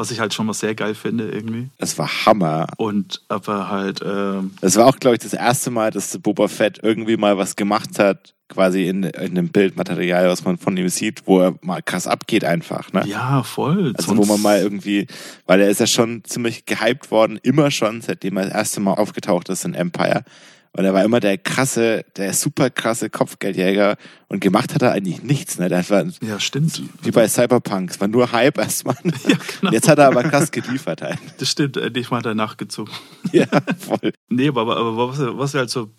Was 0.00 0.10
ich 0.10 0.18
halt 0.18 0.32
schon 0.32 0.46
mal 0.46 0.54
sehr 0.54 0.74
geil 0.74 0.94
finde 0.94 1.28
irgendwie. 1.28 1.68
das 1.76 1.98
war 1.98 2.08
Hammer. 2.24 2.66
Und 2.78 3.20
aber 3.28 3.68
halt, 3.68 4.00
ähm, 4.02 4.52
Das 4.62 4.76
war 4.76 4.86
auch, 4.86 4.98
glaube 4.98 5.16
ich, 5.16 5.22
das 5.22 5.34
erste 5.34 5.70
Mal, 5.70 5.90
dass 5.90 6.16
Boba 6.16 6.48
Fett 6.48 6.78
irgendwie 6.82 7.18
mal 7.18 7.36
was 7.36 7.54
gemacht 7.54 7.98
hat, 7.98 8.32
quasi 8.48 8.88
in, 8.88 9.02
in 9.02 9.12
einem 9.12 9.50
Bildmaterial, 9.50 10.26
was 10.26 10.42
man 10.42 10.56
von 10.56 10.74
ihm 10.78 10.88
sieht, 10.88 11.26
wo 11.26 11.40
er 11.40 11.54
mal 11.60 11.82
krass 11.82 12.06
abgeht 12.06 12.46
einfach. 12.46 12.90
Ne? 12.94 13.02
ja, 13.06 13.42
voll. 13.42 13.92
Also 13.94 14.16
wo 14.16 14.24
man 14.24 14.40
mal 14.40 14.58
irgendwie, 14.60 15.06
weil 15.44 15.60
er 15.60 15.68
ist 15.68 15.80
ja 15.80 15.86
schon 15.86 16.24
ziemlich 16.24 16.64
gehypt 16.64 17.10
worden, 17.10 17.38
immer 17.42 17.70
schon, 17.70 18.00
seitdem 18.00 18.38
er 18.38 18.44
das 18.44 18.54
erste 18.54 18.80
Mal 18.80 18.94
aufgetaucht 18.94 19.50
ist 19.50 19.66
in 19.66 19.74
Empire. 19.74 20.24
Und 20.72 20.84
er 20.84 20.94
war 20.94 21.04
immer 21.04 21.18
der 21.18 21.36
krasse, 21.36 22.04
der 22.16 22.32
super 22.32 22.70
krasse 22.70 23.10
Kopfgeldjäger 23.10 23.96
und 24.28 24.40
gemacht 24.40 24.72
hat 24.74 24.82
er 24.82 24.92
eigentlich 24.92 25.22
nichts. 25.22 25.58
Ne? 25.58 25.68
Der 25.68 25.88
war 25.90 26.04
Ja, 26.22 26.38
stimmt. 26.38 26.80
wie 27.02 27.10
bei 27.10 27.26
Cyberpunk, 27.26 27.90
es 27.90 28.00
war 28.00 28.06
nur 28.06 28.30
Hype 28.30 28.56
erstmal. 28.58 28.96
Ja, 29.04 29.36
genau. 29.60 29.72
Jetzt 29.72 29.88
hat 29.88 29.98
er 29.98 30.06
aber 30.06 30.22
krass 30.22 30.50
geliefert. 30.52 31.02
Halt. 31.02 31.18
Das 31.38 31.48
stimmt, 31.50 31.76
endlich 31.76 32.10
mal 32.10 32.22
danach 32.22 32.56
gezogen. 32.56 32.90
Ja, 33.32 33.46
voll. 33.78 34.12
Nee, 34.28 34.48
aber, 34.48 34.76
aber 34.76 35.08
was, 35.08 35.18
was 35.20 35.52
wir 35.54 35.60
halt 35.60 35.70
so 35.70 35.90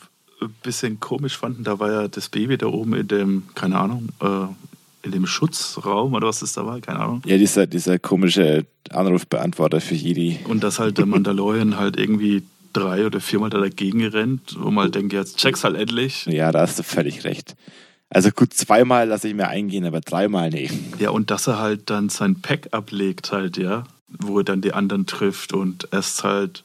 ein 0.41 0.55
bisschen 0.63 0.99
komisch 0.99 1.37
fanden, 1.37 1.63
da 1.63 1.77
war 1.79 1.91
ja 1.91 2.07
das 2.07 2.29
Baby 2.29 2.57
da 2.57 2.67
oben 2.67 2.93
in 2.95 3.07
dem, 3.07 3.43
keine 3.55 3.77
Ahnung, 3.77 4.09
äh, 4.21 5.05
in 5.05 5.11
dem 5.11 5.25
Schutzraum 5.27 6.13
oder 6.13 6.27
was 6.27 6.39
das 6.39 6.53
da 6.53 6.65
war, 6.65 6.79
keine 6.79 6.99
Ahnung. 6.99 7.21
Ja, 7.25 7.37
dieser, 7.37 7.67
dieser 7.67 7.99
komische 7.99 8.65
Anrufbeantworter 8.89 9.81
für 9.81 9.95
Jedi. 9.95 10.39
Und 10.47 10.63
dass 10.63 10.79
halt 10.79 10.97
der 10.97 11.05
Mandalorian 11.05 11.77
halt 11.77 11.97
irgendwie 11.97 12.43
drei 12.73 13.05
oder 13.05 13.19
viermal 13.19 13.49
da 13.49 13.59
dagegen 13.59 14.05
rennt, 14.05 14.55
wo 14.59 14.71
man 14.71 14.85
halt 14.85 14.95
denkt, 14.95 15.13
jetzt 15.13 15.37
check's 15.37 15.63
halt 15.63 15.75
endlich. 15.75 16.25
Ja, 16.25 16.51
da 16.51 16.61
hast 16.61 16.79
du 16.79 16.83
völlig 16.83 17.23
recht. 17.23 17.55
Also 18.09 18.29
gut, 18.31 18.53
zweimal 18.53 19.07
lasse 19.07 19.29
ich 19.29 19.33
mir 19.33 19.47
eingehen, 19.47 19.85
aber 19.85 20.01
dreimal 20.01 20.49
nee. 20.49 20.69
Ja, 20.99 21.11
und 21.11 21.31
dass 21.31 21.47
er 21.47 21.59
halt 21.59 21.89
dann 21.89 22.09
sein 22.09 22.41
Pack 22.41 22.69
ablegt 22.71 23.31
halt, 23.31 23.57
ja, 23.57 23.85
wo 24.09 24.39
er 24.39 24.43
dann 24.43 24.61
die 24.61 24.73
anderen 24.73 25.05
trifft 25.05 25.53
und 25.53 25.87
erst 25.91 26.23
halt 26.23 26.63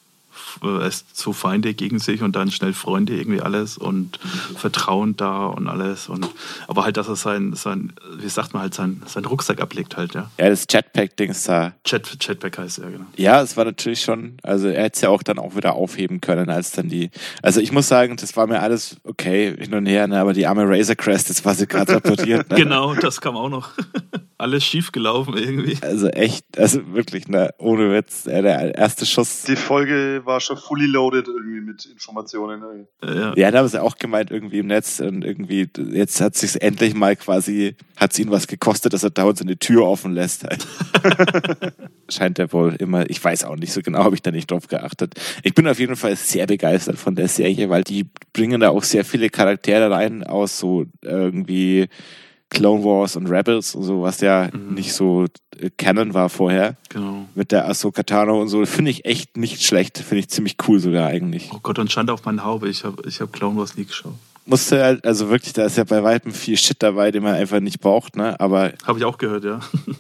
erst 0.63 1.17
so 1.17 1.33
Feinde 1.33 1.75
gegen 1.75 1.99
sich 1.99 2.23
und 2.23 2.37
dann 2.37 2.51
schnell 2.51 2.73
Freunde 2.73 3.17
irgendwie 3.17 3.41
alles 3.41 3.77
und 3.79 4.19
Vertrauen 4.57 5.17
da 5.17 5.47
und 5.47 5.69
alles 5.69 6.09
und 6.09 6.29
aber 6.69 6.85
halt, 6.85 6.97
dass 6.97 7.09
er 7.09 7.17
sein, 7.17 7.55
sein 7.55 7.93
wie 8.19 8.29
sagt 8.29 8.55
man 8.55 8.63
halt, 8.63 8.75
sein, 8.75 9.03
sein 9.07 9.25
Rucksack 9.25 9.61
ablegt 9.61 9.97
halt, 9.97 10.15
ja. 10.15 10.31
Ja, 10.39 10.49
das 10.49 10.67
Jetpack-Dings 10.69 11.45
da. 11.45 11.73
Chat, 11.85 12.19
Chatback 12.21 12.59
heißt 12.59 12.79
er, 12.79 12.91
genau. 12.91 13.07
Ja, 13.17 13.43
es 13.43 13.57
war 13.57 13.65
natürlich 13.65 14.01
schon, 14.01 14.37
also 14.43 14.69
er 14.69 14.85
hätte 14.85 14.97
es 14.97 15.01
ja 15.03 15.09
auch 15.09 15.23
dann 15.23 15.39
auch 15.39 15.57
wieder 15.57 15.75
aufheben 15.75 16.21
können, 16.21 16.51
als 16.51 16.73
dann 16.73 16.89
die. 16.89 17.11
Also 17.43 17.61
ich 17.61 17.73
muss 17.73 17.89
sagen, 17.89 18.17
das 18.17 18.37
war 18.37 18.47
mir 18.47 18.61
alles 18.61 18.97
okay 19.05 19.55
hin 19.57 19.75
und 19.75 19.87
her, 19.87 20.07
ne, 20.07 20.21
aber 20.21 20.33
die 20.33 20.47
arme 20.47 20.69
Razor 20.69 20.97
Crest, 20.97 21.31
das 21.31 21.45
war 21.45 21.55
sie 21.55 21.67
gerade 21.67 21.93
sabotiert. 21.93 22.47
Ne? 22.57 22.57
Genau, 22.57 22.95
das 22.95 23.21
kam 23.21 23.37
auch 23.37 23.49
noch. 23.49 23.71
alles 24.39 24.65
schief 24.65 24.93
gelaufen 24.93 25.37
irgendwie. 25.37 25.79
Also 25.83 26.09
echt, 26.09 26.59
also 26.59 26.81
wirklich, 26.93 27.29
ne, 27.29 27.51
ohne 27.59 27.93
Witz, 27.93 28.27
äh, 28.27 28.43
der 28.43 28.75
erste 28.75 29.07
Schuss. 29.07 29.45
Die 29.45 29.57
Folge 29.57 30.23
war 30.25 30.41
schon 30.47 30.57
fully 30.57 30.87
loaded 30.87 31.29
irgendwie 31.29 31.61
mit 31.61 31.85
Informationen. 31.87 32.87
Ja. 33.03 33.35
Ja, 33.37 33.51
da 33.51 33.59
haben 33.59 33.69
sie 33.69 33.83
auch 33.83 33.97
gemeint, 33.97 34.31
irgendwie 34.31 34.61
im 34.61 34.69
Netz 34.69 35.01
und 35.01 35.25
irgendwie, 35.25 35.69
jetzt 35.93 36.21
hat 36.21 36.37
sich's 36.37 36.57
endlich 36.57 36.95
mal 36.95 37.17
quasi, 37.17 37.77
hat's 37.97 38.19
ihn 38.19 38.31
was 38.31 38.47
gekostet, 38.47 38.93
dass 38.93 39.03
er 39.03 39.11
dauernd 39.11 39.39
seine 39.39 39.59
Tür 39.59 39.87
offen 39.87 40.13
lässt. 40.13 40.45
Halt. 40.45 40.67
Scheint 42.09 42.39
er 42.39 42.53
wohl 42.53 42.75
immer, 42.77 43.09
ich 43.11 43.23
weiß 43.23 43.45
auch 43.45 43.57
nicht 43.57 43.73
so 43.73 43.83
genau, 43.83 44.05
habe 44.05 44.15
ich 44.15 44.23
da 44.23 44.31
nicht 44.31 44.51
drauf 44.51 44.69
geachtet. 44.69 45.15
Ich 45.43 45.55
bin 45.55 45.67
auf 45.69 45.79
jeden 45.79 45.97
Fall 45.97 46.17
sehr 46.17 46.47
begeistert 46.47 46.99
von 46.99 47.15
der 47.15 47.29
Serie, 47.29 47.69
weil 47.69 47.85
die 47.85 48.07
bringen 48.33 48.61
da 48.61 48.71
auch 48.71 48.85
sehr 48.85 49.05
viele 49.05 49.29
Charaktere 49.29 49.91
rein 49.91 50.25
aus 50.25 50.59
so 50.59 50.87
irgendwie 51.03 51.89
Clone 52.51 52.85
Wars 52.85 53.17
und 53.17 53.27
Rebels 53.27 53.75
und 53.75 53.83
so, 53.83 54.03
was 54.03 54.21
ja 54.21 54.49
Mhm. 54.53 54.75
nicht 54.75 54.93
so 54.93 55.25
äh, 55.59 55.71
Canon 55.77 56.15
war 56.15 56.29
vorher. 56.29 56.77
Genau. 56.91 57.27
Mit 57.35 57.51
der 57.53 57.69
Ahsoka 57.69 58.03
Tano 58.05 58.41
und 58.41 58.49
so, 58.49 58.65
finde 58.67 58.91
ich 58.93 59.05
echt 59.05 59.37
nicht 59.37 59.63
schlecht, 59.63 59.99
finde 59.99 60.21
ich 60.21 60.29
ziemlich 60.29 60.57
cool 60.69 60.79
sogar 60.79 61.09
eigentlich. 61.09 61.51
Oh 61.53 61.59
Gott, 61.63 61.79
und 61.79 61.91
Schande 61.91 62.13
auf 62.13 62.25
mein 62.25 62.45
Haube, 62.45 62.69
ich 62.69 62.85
habe 62.85 63.03
ich 63.09 63.21
hab 63.21 63.33
Clown 63.33 63.57
Wars 63.57 63.77
nie 63.77 63.85
geschaut. 63.85 64.15
musste 64.49 64.81
halt, 64.81 65.05
also 65.05 65.29
wirklich, 65.29 65.55
da 65.55 65.65
ist 65.67 65.77
ja 65.77 65.83
bei 65.83 66.05
weitem 66.05 66.33
viel 66.33 66.57
Shit 66.57 66.81
dabei, 66.81 67.11
den 67.11 67.25
man 67.25 67.35
einfach 67.35 67.59
nicht 67.59 67.81
braucht, 67.81 68.15
ne? 68.15 68.39
Aber 68.39 68.73
Habe 68.87 69.01
ich 69.01 69.05
auch 69.05 69.19
gehört, 69.19 69.43
ja. 69.45 69.59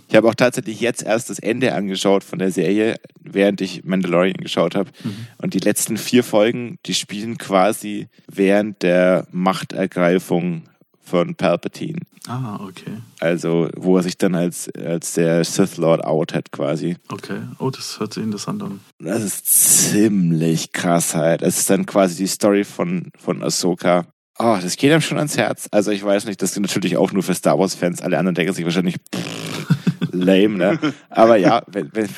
ich 0.09 0.15
habe 0.15 0.29
auch 0.29 0.35
tatsächlich 0.37 0.79
jetzt 0.81 1.03
erst 1.03 1.31
das 1.31 1.41
Ende 1.41 1.75
angeschaut 1.75 2.23
von 2.23 2.39
der 2.39 2.53
Serie, 2.53 2.95
während 3.21 3.61
ich 3.61 3.83
Mandalorian 3.85 4.37
geschaut 4.37 4.77
habe. 4.77 4.91
Und 5.39 5.55
die 5.55 5.59
letzten 5.59 5.97
vier 5.97 6.23
Folgen, 6.23 6.79
die 6.87 6.95
spielen 6.95 7.39
quasi 7.39 8.07
während 8.29 8.83
der 8.85 9.27
Machtergreifung 9.33 10.63
von 11.07 11.35
Palpatine. 11.35 12.01
Ah, 12.29 12.59
okay. 12.61 12.99
Also, 13.21 13.69
wo 13.77 13.97
er 13.97 14.03
sich 14.03 14.19
dann 14.19 14.35
als, 14.35 14.69
als 14.75 15.15
der 15.15 15.45
Sith 15.45 15.77
Lord 15.77 16.05
out 16.05 16.35
hat, 16.35 16.51
quasi. 16.51 16.97
Okay. 17.09 17.39
Oh, 17.59 17.71
das 17.71 18.01
hört 18.01 18.15
sich 18.15 18.25
interessant 18.25 18.63
an. 18.63 18.81
Das 18.99 19.23
ist 19.23 19.47
ziemlich 19.47 20.73
krass 20.73 21.15
halt. 21.15 21.43
Das 21.43 21.59
ist 21.59 21.71
dann 21.71 21.87
quasi 21.87 22.17
die 22.17 22.27
Story 22.27 22.65
von, 22.65 23.11
von 23.17 23.43
Ahsoka. 23.43 24.07
Oh, 24.39 24.59
das 24.61 24.77
geht 24.77 24.93
einem 24.93 25.01
schon 25.01 25.17
ans 25.17 25.37
Herz. 25.37 25.69
Also 25.71 25.93
ich 25.93 26.05
weiß 26.05 26.27
nicht, 26.27 26.43
das 26.43 26.53
ist 26.53 26.61
natürlich 26.61 26.97
auch 26.97 27.13
nur 27.13 27.23
für 27.23 27.35
Star 27.35 27.59
Wars-Fans. 27.59 28.03
Alle 28.03 28.19
anderen 28.19 28.35
denken 28.35 28.53
sich 28.53 28.65
wahrscheinlich 28.65 28.97
pff, 29.15 29.76
lame, 30.13 30.57
ne? 30.57 30.95
Aber 31.11 31.37
ja, 31.37 31.63
wenn 31.67 31.91
es 31.95 32.11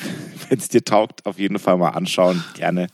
wenn, 0.49 0.59
dir 0.59 0.83
taugt, 0.83 1.25
auf 1.25 1.39
jeden 1.39 1.59
Fall 1.59 1.77
mal 1.77 1.89
anschauen. 1.89 2.43
Gerne. 2.55 2.87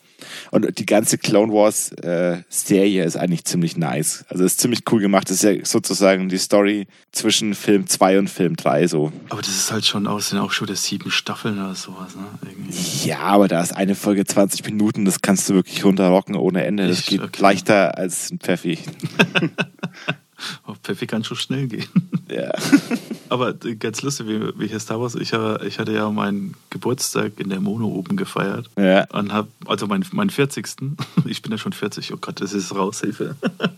Und 0.52 0.80
die 0.80 0.86
ganze 0.86 1.18
Clone 1.18 1.52
Wars 1.54 1.92
äh, 1.92 2.42
Serie 2.50 3.04
ist 3.04 3.16
eigentlich 3.18 3.46
ziemlich 3.46 3.78
nice. 3.78 4.26
Also 4.30 4.44
ist 4.44 4.60
ziemlich 4.60 4.82
cool 4.92 5.00
gemacht. 5.00 5.30
Das 5.30 5.44
ist 5.44 5.44
ja 5.44 5.66
sozusagen 5.66 6.30
die 6.30 6.38
Story 6.38 6.88
zwischen 7.12 7.54
Film 7.54 7.88
2 7.88 8.20
und 8.20 8.30
Film 8.30 8.56
3 8.56 8.88
so. 8.88 9.12
Aber 9.30 9.42
das 9.42 9.56
ist 9.56 9.72
halt 9.72 9.86
schon 9.86 10.08
aus, 10.08 10.30
sind 10.30 10.40
auch 10.40 10.52
schon 10.52 10.68
wieder 10.68 10.78
sieben 10.78 11.12
Staffeln 11.12 11.60
oder 11.60 11.76
sowas, 11.76 12.16
ne? 12.16 12.26
Irgendwie. 12.50 13.08
Ja, 13.08 13.20
aber 13.20 13.48
da 13.48 13.62
ist 13.62 13.76
eine 13.76 13.96
Folge 13.96 14.26
20 14.26 14.66
Minuten, 14.66 15.06
das 15.06 15.22
kannst 15.22 15.50
du 15.50 15.54
wirklich 15.54 15.84
runterrocken 15.86 16.36
ohne 16.36 16.66
Ende. 16.66 16.88
Das 16.88 17.00
Echt? 17.00 17.10
geht 17.10 17.22
Okay. 17.22 17.42
leichter 17.42 17.98
als 17.98 18.32
ein 18.32 18.40
Pfeffi. 18.40 18.80
Oh, 20.68 20.74
Pfeffi 20.84 21.06
kann 21.06 21.24
schon 21.24 21.38
schnell 21.38 21.68
gehen. 21.68 21.88
Ja. 22.30 22.52
Aber 23.30 23.50
äh, 23.64 23.76
ganz 23.76 24.02
lustig, 24.02 24.28
wie, 24.28 24.60
wie 24.60 24.68
hier 24.68 24.80
Star 24.80 25.00
Wars. 25.00 25.16
Ich, 25.16 25.34
äh, 25.34 25.68
ich 25.68 25.80
hatte 25.80 25.94
ja 25.94 26.10
meinen 26.10 26.56
Geburtstag 26.70 27.40
in 27.40 27.50
der 27.50 27.60
Mono 27.60 27.88
oben 27.88 28.18
gefeiert. 28.18 28.70
Ja. 28.78 29.06
Und 29.12 29.32
hab, 29.32 29.48
also 29.66 29.88
mein, 29.88 30.06
mein 30.12 30.30
40. 30.30 30.66
Ich 31.26 31.42
bin 31.42 31.52
ja 31.52 31.58
schon 31.58 31.74
40. 31.74 32.14
Oh 32.14 32.18
Gott, 32.18 32.42
das 32.42 32.54
ist 32.54 32.74
Raushilfe. 32.74 33.36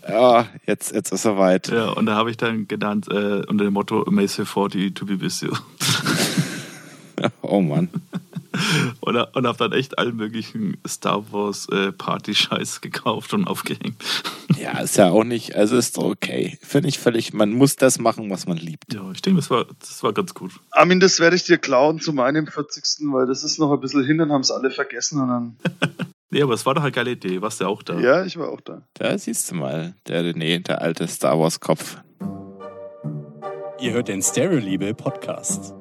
ja, 0.08 0.46
jetzt, 0.66 0.92
jetzt 0.92 1.12
ist 1.12 1.24
er 1.24 1.38
weit. 1.38 1.68
Ja, 1.68 1.90
und 1.90 2.06
da 2.06 2.14
habe 2.14 2.30
ich 2.30 2.36
dann 2.36 2.68
genannt 2.68 3.08
äh, 3.08 3.42
unter 3.46 3.64
dem 3.64 3.72
Motto 3.72 4.04
Mace 4.10 4.42
40 4.44 4.94
to 4.94 5.06
be 5.06 5.20
with 5.20 5.40
you. 5.40 5.52
Oh 7.42 7.60
Mann. 7.60 7.88
Und, 9.00 9.16
und 9.16 9.46
habe 9.46 9.58
dann 9.58 9.72
echt 9.72 9.98
allen 9.98 10.16
möglichen 10.16 10.78
Star 10.86 11.32
Wars 11.32 11.68
äh, 11.68 11.92
Party-Scheiß 11.92 12.80
gekauft 12.80 13.34
und 13.34 13.46
aufgehängt. 13.46 14.02
Ja, 14.58 14.80
ist 14.80 14.96
ja 14.96 15.10
auch 15.10 15.24
nicht, 15.24 15.54
also 15.54 15.76
ist 15.76 15.98
doch 15.98 16.04
okay. 16.04 16.58
Finde 16.62 16.88
ich 16.88 16.98
völlig, 16.98 17.32
man 17.32 17.52
muss 17.52 17.76
das 17.76 17.98
machen, 18.00 18.28
was 18.28 18.46
man 18.46 18.56
liebt. 18.56 18.92
Ja, 18.92 19.08
ich 19.12 19.22
denke, 19.22 19.40
das 19.40 19.50
war, 19.50 19.66
das 19.78 20.02
war 20.02 20.12
ganz 20.12 20.34
gut. 20.34 20.52
Armin, 20.70 20.98
das 21.00 21.20
werde 21.20 21.36
ich 21.36 21.44
dir 21.44 21.58
klauen 21.58 22.00
zu 22.00 22.12
meinem 22.12 22.46
40. 22.46 23.06
Weil 23.12 23.26
das 23.26 23.44
ist 23.44 23.58
noch 23.58 23.70
ein 23.70 23.78
bisschen 23.78 24.04
hin, 24.04 24.18
dann 24.18 24.32
haben 24.32 24.40
es 24.40 24.50
alle 24.50 24.70
vergessen. 24.70 25.20
Und 25.20 25.28
dann, 25.28 25.56
Nee, 26.30 26.42
aber 26.42 26.54
es 26.54 26.66
war 26.66 26.74
doch 26.74 26.82
eine 26.82 26.92
geile 26.92 27.12
Idee. 27.12 27.40
Warst 27.40 27.60
du 27.60 27.66
auch 27.66 27.82
da? 27.82 28.00
ja, 28.00 28.24
ich 28.24 28.36
war 28.36 28.48
auch 28.50 28.60
da. 28.60 28.82
Da 28.94 29.16
siehst 29.16 29.50
du 29.50 29.54
mal, 29.54 29.94
der 30.08 30.22
René, 30.22 30.62
der 30.62 30.82
alte 30.82 31.06
Star 31.06 31.38
Wars 31.38 31.60
Kopf. 31.60 31.98
Ihr 33.80 33.92
hört 33.92 34.08
den 34.08 34.22
Stereo-Liebe 34.22 34.92
Podcast. 34.94 35.72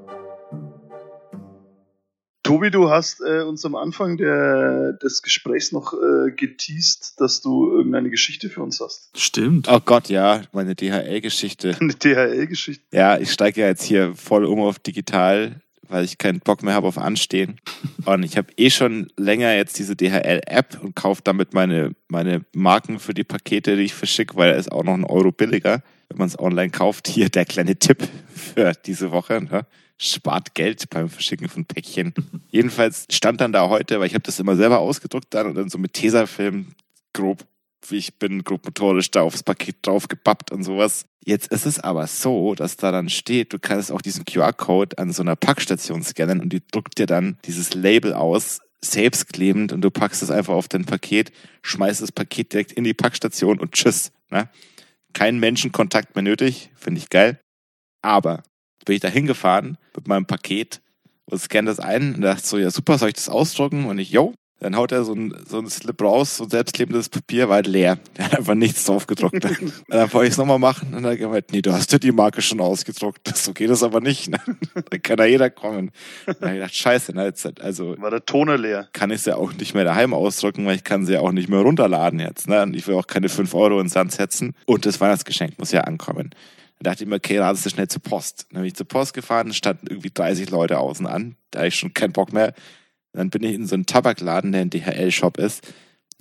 Tobi, 2.48 2.72
du 2.72 2.90
hast 2.90 3.20
äh, 3.20 3.42
uns 3.42 3.66
am 3.66 3.76
Anfang 3.76 4.16
der, 4.16 4.94
des 4.94 5.22
Gesprächs 5.22 5.74
noch 5.74 5.92
äh, 5.92 6.32
geteased, 6.32 7.20
dass 7.20 7.42
du 7.42 7.70
irgendeine 7.70 8.10
Geschichte 8.10 8.50
für 8.50 8.64
uns 8.64 8.80
hast. 8.80 9.10
Stimmt. 9.18 9.68
Oh 9.70 9.82
Gott, 9.84 10.08
ja, 10.08 10.44
meine 10.54 10.74
DHL-Geschichte. 10.74 11.76
Eine 11.78 11.94
DHL-Geschichte. 11.94 12.86
Ja, 12.94 13.18
ich 13.18 13.34
steige 13.34 13.60
ja 13.60 13.68
jetzt 13.68 13.84
hier 13.84 14.16
voll 14.16 14.46
um 14.46 14.62
auf 14.62 14.80
digital, 14.80 15.60
weil 15.90 16.06
ich 16.06 16.18
keinen 16.18 16.40
Bock 16.40 16.64
mehr 16.64 16.74
habe 16.74 16.88
auf 16.88 16.98
Anstehen. 16.98 17.60
Und 18.06 18.24
ich 18.24 18.38
habe 18.38 18.48
eh 18.56 18.70
schon 18.70 19.12
länger 19.18 19.54
jetzt 19.54 19.78
diese 19.78 19.98
DHL-App 19.98 20.80
und 20.82 20.96
kaufe 20.96 21.22
damit 21.26 21.54
meine, 21.54 21.92
meine 22.08 22.46
Marken 22.54 23.00
für 23.00 23.14
die 23.14 23.26
Pakete, 23.26 23.76
die 23.76 23.84
ich 23.84 23.94
verschicke, 23.94 24.38
weil 24.38 24.52
er 24.52 24.58
ist 24.58 24.72
auch 24.72 24.86
noch 24.86 24.94
ein 24.94 25.04
Euro 25.04 25.34
billiger, 25.34 25.84
wenn 26.08 26.20
man 26.20 26.28
es 26.30 26.40
online 26.40 26.70
kauft. 26.70 27.10
Hier 27.10 27.28
der 27.28 27.44
kleine 27.44 27.76
Tipp 27.76 28.08
für 28.34 28.72
diese 28.86 29.12
Woche. 29.12 29.44
Ne? 29.44 29.66
Spart 29.98 30.54
Geld 30.54 30.90
beim 30.90 31.10
Verschicken 31.10 31.50
von 31.50 31.66
Päckchen. 31.66 32.14
Jedenfalls 32.50 33.06
stand 33.12 33.42
dann 33.42 33.52
da 33.52 33.70
heute, 33.70 34.00
weil 34.00 34.08
ich 34.08 34.14
habe 34.14 34.24
das 34.24 34.40
immer 34.40 34.56
selber 34.56 34.80
ausgedruckt 34.80 35.34
dann 35.34 35.48
und 35.48 35.56
dann 35.56 35.70
so 35.70 35.78
mit 35.78 35.94
Tesafilm 35.94 36.76
grob 37.14 37.46
wie 37.90 37.98
ich 37.98 38.18
bin, 38.18 38.44
grob 38.44 38.66
motorisch 38.66 39.12
da 39.12 39.22
aufs 39.22 39.44
Paket 39.44 39.78
drauf 39.82 40.08
gepappt 40.08 40.52
und 40.52 40.64
sowas. 40.64 41.06
Jetzt 41.24 41.52
ist 41.52 41.66
es 41.66 41.80
aber 41.80 42.08
so, 42.08 42.56
dass 42.56 42.78
da 42.78 42.92
dann 42.92 43.10
steht, 43.10 43.54
du 43.54 43.60
kannst 43.60 43.92
auch 43.92 44.02
diesen 44.02 44.26
QR-Code 44.26 44.98
an 44.98 45.12
so 45.12 45.22
einer 45.22 45.36
Packstation 45.36 46.04
scannen 46.04 46.42
und 46.42 46.52
die 46.54 46.66
druckt 46.66 46.98
dir 46.98 47.06
dann 47.06 47.38
dieses 47.46 47.74
Label 47.74 48.14
aus, 48.14 48.60
selbstklebend 48.84 49.74
und 49.74 49.82
du 49.82 49.92
packst 49.92 50.22
es 50.22 50.32
einfach 50.32 50.54
auf 50.54 50.68
dein 50.68 50.86
Paket, 50.86 51.32
schmeißt 51.64 52.02
das 52.02 52.12
Paket 52.12 52.54
direkt 52.54 52.72
in 52.72 52.84
die 52.84 52.94
Packstation 52.94 53.60
und 53.60 53.74
tschüss. 53.74 54.12
Ne? 54.30 54.50
Kein 55.14 55.40
Menschenkontakt 55.40 56.16
mehr 56.16 56.24
nötig, 56.24 56.70
finde 56.76 57.00
ich 57.00 57.10
geil. 57.10 57.40
Aber 58.02 58.44
bin 58.88 58.96
ich 58.96 59.02
da 59.02 59.10
hingefahren 59.10 59.78
mit 59.96 60.08
meinem 60.08 60.26
Paket 60.26 60.82
und 61.26 61.40
scanne 61.40 61.70
das 61.70 61.80
ein 61.80 62.16
und 62.16 62.22
dachte 62.22 62.46
so, 62.46 62.58
ja 62.58 62.72
super, 62.72 62.98
soll 62.98 63.10
ich 63.10 63.16
das 63.16 63.30
ausdrucken? 63.30 63.86
Und 63.86 64.00
ich, 64.00 64.12
yo, 64.12 64.34
dann 64.60 64.76
haut 64.76 64.92
er 64.92 65.04
so 65.04 65.14
ein, 65.14 65.36
so 65.46 65.60
ein 65.60 65.70
Slip 65.70 66.02
raus, 66.02 66.38
so 66.38 66.46
ein 66.46 66.50
selbstklebendes 66.50 67.10
Papier, 67.10 67.48
war 67.48 67.56
halt 67.56 67.68
leer. 67.68 68.00
Der 68.18 68.26
hat 68.26 68.38
einfach 68.38 68.56
nichts 68.56 68.86
drauf 68.86 69.06
gedruckt. 69.06 69.44
und 69.46 69.74
dann 69.90 70.12
wollte 70.14 70.28
ich 70.28 70.32
es 70.32 70.38
nochmal 70.38 70.58
machen 70.58 70.88
und 70.88 71.04
dann 71.04 71.06
hat 71.06 71.12
er 71.12 71.18
gemeint, 71.18 71.52
nee, 71.52 71.62
du 71.62 71.74
hast 71.74 71.92
ja 71.92 72.00
die 72.00 72.12
Marke 72.14 72.42
schon 72.42 72.60
ausgedruckt. 72.62 73.28
So 73.38 73.54
geht 73.54 73.70
das 73.70 73.84
aber 73.84 74.00
nicht. 74.00 74.30
Ne? 74.30 74.40
Da 74.90 74.98
kann 74.98 75.20
ja 75.20 75.26
jeder 75.26 75.50
kommen. 75.50 75.92
Dann 76.26 76.36
habe 76.36 76.48
ich 76.48 76.54
gedacht, 76.54 76.76
scheiße, 76.76 77.14
ne? 77.14 77.26
jetzt, 77.26 77.62
also 77.62 77.96
War 78.00 78.10
der 78.10 78.26
Toner 78.26 78.58
leer. 78.58 78.90
kann 78.94 79.12
ich 79.12 79.18
es 79.18 79.26
ja 79.26 79.36
auch 79.36 79.54
nicht 79.54 79.76
mehr 79.76 79.84
daheim 79.84 80.14
ausdrucken, 80.14 80.66
weil 80.66 80.76
ich 80.76 80.84
kann 80.84 81.06
sie 81.06 81.14
ja 81.14 81.20
auch 81.20 81.32
nicht 81.32 81.50
mehr 81.50 81.60
runterladen 81.60 82.20
jetzt. 82.20 82.48
Ne? 82.48 82.64
Und 82.64 82.76
ich 82.76 82.88
will 82.88 82.96
auch 82.96 83.08
keine 83.08 83.30
5 83.30 83.54
Euro 83.54 83.80
ins 83.80 83.94
Sand 83.94 84.12
setzen. 84.12 84.56
Und 84.66 84.86
das 84.86 85.00
Weihnachtsgeschenk 85.00 85.60
muss 85.60 85.72
ja 85.72 85.82
ankommen. 85.82 86.32
Da 86.80 86.92
dachte 86.92 87.04
ich 87.04 87.10
mir, 87.10 87.16
okay, 87.16 87.40
radest 87.40 87.66
du 87.66 87.70
schnell 87.70 87.88
zur 87.88 88.02
Post. 88.02 88.48
Dann 88.52 88.62
bin 88.62 88.68
ich 88.68 88.76
zur 88.76 88.88
Post 88.88 89.14
gefahren, 89.14 89.54
standen 89.54 89.88
irgendwie 89.88 90.12
30 90.12 90.50
Leute 90.50 90.80
außen 90.80 91.08
an. 91.08 91.36
Da 91.52 91.60
hatte 91.60 91.70
ich 91.70 91.76
schon 91.76 91.94
keinen 91.94 92.14
Bock 92.14 92.34
mehr. 92.34 92.54
Dann 93.14 93.30
bin 93.30 93.44
ich 93.44 93.56
in 93.56 93.66
so 93.66 93.76
einen 93.76 93.86
Tabakladen, 93.86 94.52
der 94.52 94.62
ein 94.62 94.70
DHL-Shop 94.70 95.38
ist. 95.38 95.74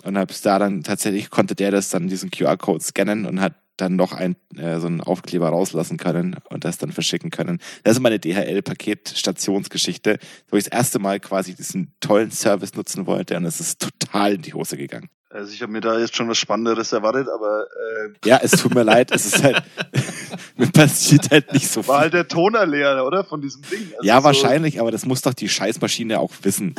Und 0.03 0.17
hab's 0.17 0.43
da 0.43 0.59
dann 0.59 0.83
tatsächlich, 0.83 1.31
konnte 1.31 1.55
der 1.55 1.71
das 1.71 1.91
dann 1.91 2.09
diesen 2.09 2.31
QR-Code 2.31 2.83
scannen 2.83 3.27
und 3.27 3.41
hat 3.41 3.55
dann 3.77 3.97
noch 3.97 4.13
ein, 4.13 4.37
äh, 4.57 4.79
so 4.81 4.87
einen 4.87 5.01
Aufkleber 5.01 5.49
rauslassen 5.49 5.97
können 5.99 6.37
und 6.51 6.65
das 6.65 6.79
dann 6.79 6.93
verschicken 6.93 7.31
können. 7.31 7.61
Das 7.85 7.97
ist 7.97 8.03
meine 8.03 8.19
DHL-Paket-Stationsgeschichte, 8.19 10.19
wo 10.51 10.57
ich 10.57 10.65
das 10.65 10.73
erste 10.73 10.99
Mal 10.99 11.21
quasi 11.21 11.55
diesen 11.55 11.93
tollen 12.01 12.31
Service 12.31 12.75
nutzen 12.75 13.07
wollte 13.07 13.37
und 13.37 13.45
es 13.45 13.61
ist 13.61 13.81
total 13.81 14.35
in 14.35 14.43
die 14.43 14.55
Hose 14.55 14.77
gegangen. 14.77 15.09
Also 15.29 15.53
ich 15.53 15.61
habe 15.61 15.73
mir 15.73 15.81
da 15.81 15.99
jetzt 15.99 16.17
schon 16.17 16.29
was 16.29 16.39
Spannenderes 16.39 16.93
erwartet, 16.93 17.29
aber 17.29 17.65
äh, 17.65 18.29
Ja, 18.29 18.39
es 18.43 18.53
tut 18.53 18.75
mir 18.75 18.85
leid, 18.85 19.11
es 19.11 19.27
ist 19.27 19.43
halt, 19.43 19.63
mir 20.57 20.69
passiert 20.69 21.31
halt 21.31 21.53
nicht 21.53 21.69
so 21.69 21.87
war 21.87 21.97
viel. 21.97 22.01
halt 22.03 22.15
der 22.15 22.29
Toner 22.29 22.65
leer, 22.65 23.05
oder? 23.05 23.25
Von 23.25 23.43
diesem 23.43 23.63
Ding. 23.63 23.91
Also 23.97 24.07
Ja, 24.07 24.19
so- 24.19 24.25
wahrscheinlich, 24.25 24.81
aber 24.81 24.91
das 24.91 25.05
muss 25.05 25.23
doch 25.23 25.35
die 25.35 25.49
Scheißmaschine 25.49 26.21
auch 26.21 26.33
wissen. 26.43 26.75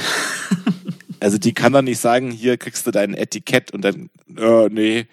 also 1.20 1.38
die 1.38 1.54
kann 1.54 1.74
doch 1.74 1.82
nicht 1.82 2.00
sagen, 2.00 2.32
hier 2.32 2.58
kriegst 2.58 2.88
du 2.88 2.92
dein 2.92 3.14
Etikett 3.14 3.72
und 3.72 3.82
dann, 3.84 4.10
äh, 4.38 4.70
nee. 4.70 5.08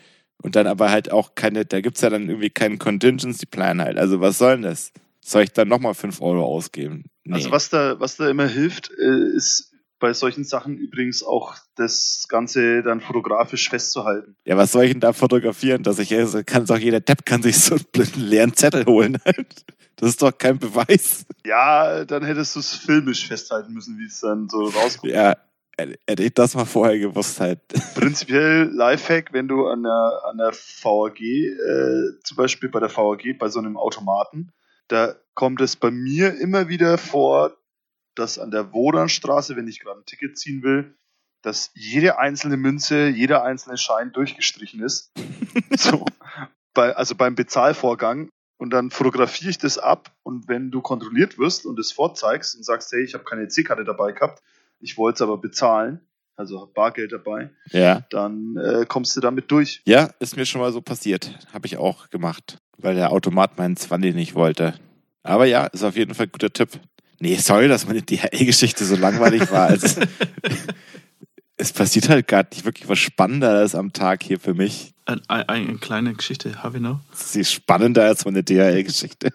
Und 0.45 0.57
dann 0.57 0.67
aber 0.67 0.91
halt 0.91 1.11
auch 1.11 1.35
keine, 1.35 1.65
da 1.65 1.81
gibt's 1.81 2.03
ja 2.03 2.11
dann 2.11 2.29
irgendwie 2.29 2.51
keinen 2.51 2.79
Contingency 2.79 3.47
Plan 3.47 3.81
halt. 3.81 3.97
Also 3.97 4.21
was 4.21 4.37
soll 4.37 4.57
denn 4.57 4.63
das? 4.63 4.93
Soll 5.23 5.45
ich 5.45 5.53
dann 5.55 5.69
nochmal 5.69 5.95
5 5.95 6.21
Euro 6.21 6.45
ausgeben? 6.45 7.07
Nee. 7.25 7.37
Also 7.37 7.51
was 7.51 7.71
da, 7.71 7.99
was 7.99 8.17
da 8.17 8.29
immer 8.29 8.47
hilft, 8.47 8.91
äh, 8.91 9.35
ist 9.35 9.73
bei 9.99 10.13
solchen 10.13 10.45
Sachen 10.45 10.77
übrigens 10.77 11.23
auch 11.23 11.55
das 11.77 12.27
Ganze 12.29 12.83
dann 12.83 13.01
fotografisch 13.01 13.71
festzuhalten. 13.71 14.37
ja, 14.45 14.59
was 14.59 14.73
soll 14.73 14.85
ich 14.85 14.91
denn 14.93 15.01
da 15.01 15.15
fotografieren? 15.15 15.83
Dass 15.83 15.99
ich, 15.99 16.15
also 16.15 16.43
kann 16.45 16.67
doch 16.67 16.77
jeder 16.77 17.01
Depp 17.01 17.25
kann 17.25 17.43
sich 17.43 17.59
so 17.59 17.77
einen 17.77 17.85
blöden 17.91 18.23
leeren 18.23 18.53
Zettel 18.53 18.85
holen 18.85 19.17
halt. 19.25 19.65
Das 19.97 20.11
ist 20.11 20.21
doch 20.21 20.37
kein 20.37 20.59
Beweis. 20.59 21.25
Ja, 21.47 22.05
dann 22.05 22.23
hättest 22.23 22.55
du 22.55 22.61
es 22.61 22.75
filmisch 22.75 23.27
festhalten 23.27 23.73
müssen, 23.73 23.97
wie 23.97 24.05
es 24.05 24.21
dann 24.21 24.51
so 24.51 24.65
rauskommt. 24.67 25.11
Ja, 25.11 25.39
hätte 25.79 26.22
ich 26.22 26.35
das 26.35 26.55
mal 26.55 26.64
vorher 26.64 26.99
gewusst 26.99 27.41
halt. 27.41 27.61
Prinzipiell 27.95 28.70
Lifehack, 28.72 29.33
wenn 29.33 29.49
du 29.49 29.66
an 29.66 29.83
der, 29.83 30.22
an 30.25 30.39
der 30.39 30.53
VAG, 30.53 31.20
äh, 31.20 32.20
zum 32.22 32.37
Beispiel 32.37 32.68
bei 32.68 32.81
der 32.81 32.95
VAG, 32.95 33.39
bei 33.39 33.49
so 33.49 33.59
einem 33.59 33.77
Automaten, 33.77 34.53
da 34.89 35.14
kommt 35.35 35.61
es 35.61 35.77
bei 35.77 35.91
mir 35.91 36.39
immer 36.39 36.68
wieder 36.68 36.99
vor, 36.99 37.57
dass 38.14 38.39
an 38.39 38.51
der 38.51 38.72
Wodanstraße, 38.72 39.57
wenn 39.57 39.68
ich 39.68 39.81
gerade 39.81 40.01
ein 40.01 40.07
Ticket 40.07 40.39
ziehen 40.39 40.62
will, 40.62 40.95
dass 41.43 41.70
jede 41.75 42.18
einzelne 42.18 42.57
Münze, 42.57 43.09
jeder 43.09 43.45
einzelne 43.45 43.77
Schein 43.77 44.12
durchgestrichen 44.12 44.83
ist. 44.83 45.12
so, 45.77 46.05
bei, 46.72 46.95
also 46.95 47.14
beim 47.14 47.35
Bezahlvorgang. 47.35 48.31
Und 48.57 48.70
dann 48.70 48.91
fotografiere 48.91 49.51
ich 49.51 49.59
das 49.59 49.79
ab 49.79 50.14
und 50.22 50.49
wenn 50.49 50.70
du 50.70 50.81
kontrolliert 50.81 51.39
wirst 51.39 51.66
und 51.66 51.79
es 51.79 51.91
vorzeigst 51.91 52.55
und 52.55 52.62
sagst, 52.62 52.93
hey, 52.93 53.03
ich 53.03 53.12
habe 53.12 53.25
keine 53.25 53.49
C-Karte 53.49 53.85
dabei 53.85 54.12
gehabt, 54.12 54.43
ich 54.85 54.97
wollte 54.99 55.16
es 55.16 55.22
aber 55.22 55.39
bezahlen, 55.39 56.01
also 56.37 56.61
hab 56.61 56.74
Bargeld 56.74 57.12
dabei, 57.12 57.51
Ja. 57.70 58.03
dann 58.11 58.57
äh, 58.57 58.85
kommst 58.87 59.16
du 59.16 59.20
damit 59.20 59.51
durch. 59.51 59.80
Ja, 59.87 60.11
ist 60.20 60.37
mir 60.37 60.47
schon 60.47 60.61
mal 60.61 60.72
so 60.72 60.80
passiert. 60.82 61.39
Habe 61.53 61.66
ich 61.66 61.76
auch 61.78 62.11
gemacht, 62.11 62.59
weil 62.78 62.95
der 62.95 63.11
Automat 63.12 63.57
meinen 63.59 63.76
Zwanni 63.76 64.12
nicht 64.12 64.35
wollte. 64.35 64.74
Aber 65.22 65.47
ja, 65.47 65.66
ist 65.66 65.82
auf 65.85 65.97
jeden 65.97 66.14
Fall 66.14 66.26
ein 66.26 66.32
guter 66.32 66.53
Tipp. 66.53 66.68
Nee, 67.20 67.37
sorry, 67.37 67.68
dass 67.68 67.87
meine 67.87 68.03
DHL-Geschichte 68.03 68.85
so 68.85 68.97
langweilig 68.97 69.51
war. 69.51 69.68
Also, 69.68 70.01
es 71.57 71.72
passiert 71.72 72.09
halt 72.09 72.26
gar 72.28 72.45
nicht 72.51 72.64
wirklich 72.64 72.89
was 72.89 72.99
Spannenderes 72.99 73.74
am 73.74 73.93
Tag 73.93 74.22
hier 74.22 74.41
für 74.41 74.55
mich. 74.55 74.93
Ein, 75.07 75.20
ein, 75.28 75.49
eine 75.49 75.74
kleine 75.78 76.14
Geschichte 76.14 76.62
habe 76.62 76.78
ich 76.78 76.82
noch. 76.82 77.01
Sie 77.12 77.41
ist 77.41 77.53
spannender 77.53 78.05
als 78.05 78.24
meine 78.24 78.43
DHL-Geschichte. 78.43 79.32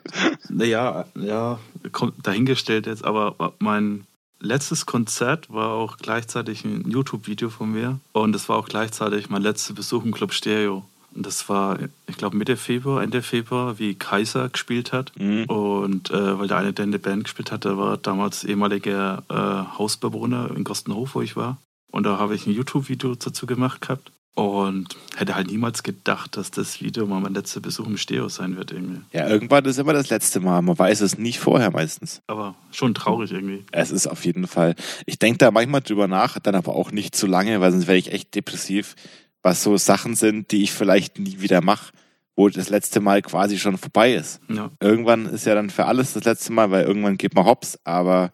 Naja, 0.50 1.06
ja, 1.16 1.60
kommt 1.92 2.28
dahingestellt 2.28 2.88
jetzt, 2.88 3.06
aber 3.06 3.54
mein 3.60 4.06
letztes 4.40 4.86
Konzert 4.86 5.52
war 5.52 5.70
auch 5.72 5.98
gleichzeitig 5.98 6.64
ein 6.66 6.90
YouTube-Video 6.90 7.50
von 7.50 7.72
mir 7.72 8.00
und 8.14 8.36
es 8.36 8.50
war 8.50 8.58
auch 8.58 8.68
gleichzeitig 8.68 9.30
mein 9.30 9.42
letzter 9.42 9.74
Besuch 9.74 10.04
im 10.04 10.14
Club 10.14 10.34
Stereo. 10.34 10.86
Und 11.16 11.26
das 11.26 11.50
war, 11.50 11.80
ich 12.08 12.18
glaube, 12.18 12.38
Mitte 12.38 12.56
Februar, 12.56 13.02
Ende 13.02 13.22
Februar, 13.22 13.80
wie 13.80 13.96
Kaiser 13.96 14.48
gespielt 14.50 14.94
hat. 14.94 15.12
Mhm. 15.18 15.46
Und 15.46 16.12
äh, 16.12 16.40
weil 16.40 16.48
der 16.48 16.58
eine, 16.58 16.72
der 16.72 16.86
in 16.86 16.92
der 16.92 17.00
Band 17.00 17.24
gespielt 17.24 17.52
hat, 17.52 17.66
der 17.66 17.78
war 17.78 17.98
damals 17.98 18.44
ehemaliger 18.44 19.24
äh, 19.28 19.78
Hausbewohner 19.78 20.52
in 20.56 20.64
Gostenhof, 20.64 21.16
wo 21.16 21.22
ich 21.22 21.36
war. 21.36 21.58
Und 21.92 22.04
da 22.04 22.20
habe 22.20 22.36
ich 22.36 22.46
ein 22.46 22.54
YouTube-Video 22.54 23.16
dazu 23.16 23.48
gemacht 23.48 23.82
gehabt. 23.82 24.12
Und 24.40 24.96
hätte 25.18 25.36
halt 25.36 25.48
niemals 25.48 25.84
gedacht, 25.84 26.38
dass 26.38 26.50
das 26.50 26.80
Video 26.80 27.06
mal 27.06 27.20
mein 27.20 27.34
letzter 27.34 27.60
Besuch 27.60 27.86
im 27.88 27.98
Stereo 27.98 28.30
sein 28.30 28.56
wird 28.56 28.72
irgendwie. 28.72 29.02
Ja, 29.12 29.28
irgendwann 29.28 29.66
ist 29.66 29.80
immer 29.80 29.92
das 29.92 30.10
letzte 30.10 30.40
Mal. 30.40 30.62
Man 30.62 30.80
weiß 30.80 31.02
es 31.02 31.18
nicht 31.18 31.40
vorher 31.40 31.72
meistens. 31.72 32.22
Aber 32.28 32.56
schon 32.72 32.94
traurig 32.94 33.34
irgendwie. 33.34 33.66
Es 33.74 33.92
ist 33.92 34.08
auf 34.08 34.24
jeden 34.24 34.48
Fall. 34.48 34.76
Ich 35.06 35.20
denke 35.20 35.40
da 35.40 35.52
manchmal 35.52 35.82
drüber 35.82 36.08
nach, 36.08 36.40
dann 36.40 36.56
aber 36.56 36.74
auch 36.74 36.94
nicht 36.94 37.18
zu 37.18 37.28
lange, 37.28 37.60
weil 37.60 37.74
sonst 37.74 37.88
werde 37.88 37.98
ich 37.98 38.14
echt 38.14 38.34
depressiv, 38.34 38.96
was 39.44 39.62
so 39.62 39.76
Sachen 39.76 40.16
sind, 40.16 40.54
die 40.54 40.64
ich 40.64 40.72
vielleicht 40.72 41.20
nie 41.20 41.42
wieder 41.42 41.60
mache, 41.60 41.92
wo 42.38 42.48
das 42.48 42.70
letzte 42.70 43.02
Mal 43.02 43.22
quasi 43.22 43.60
schon 43.60 43.78
vorbei 43.78 44.14
ist. 44.14 44.40
Ja. 44.48 44.72
Irgendwann 44.80 45.26
ist 45.26 45.48
ja 45.48 45.54
dann 45.54 45.70
für 45.70 45.84
alles 45.84 46.14
das 46.14 46.24
letzte 46.24 46.54
Mal, 46.54 46.72
weil 46.72 46.86
irgendwann 46.86 47.18
geht 47.18 47.36
man 47.36 47.44
hops, 47.44 47.78
aber 47.84 48.32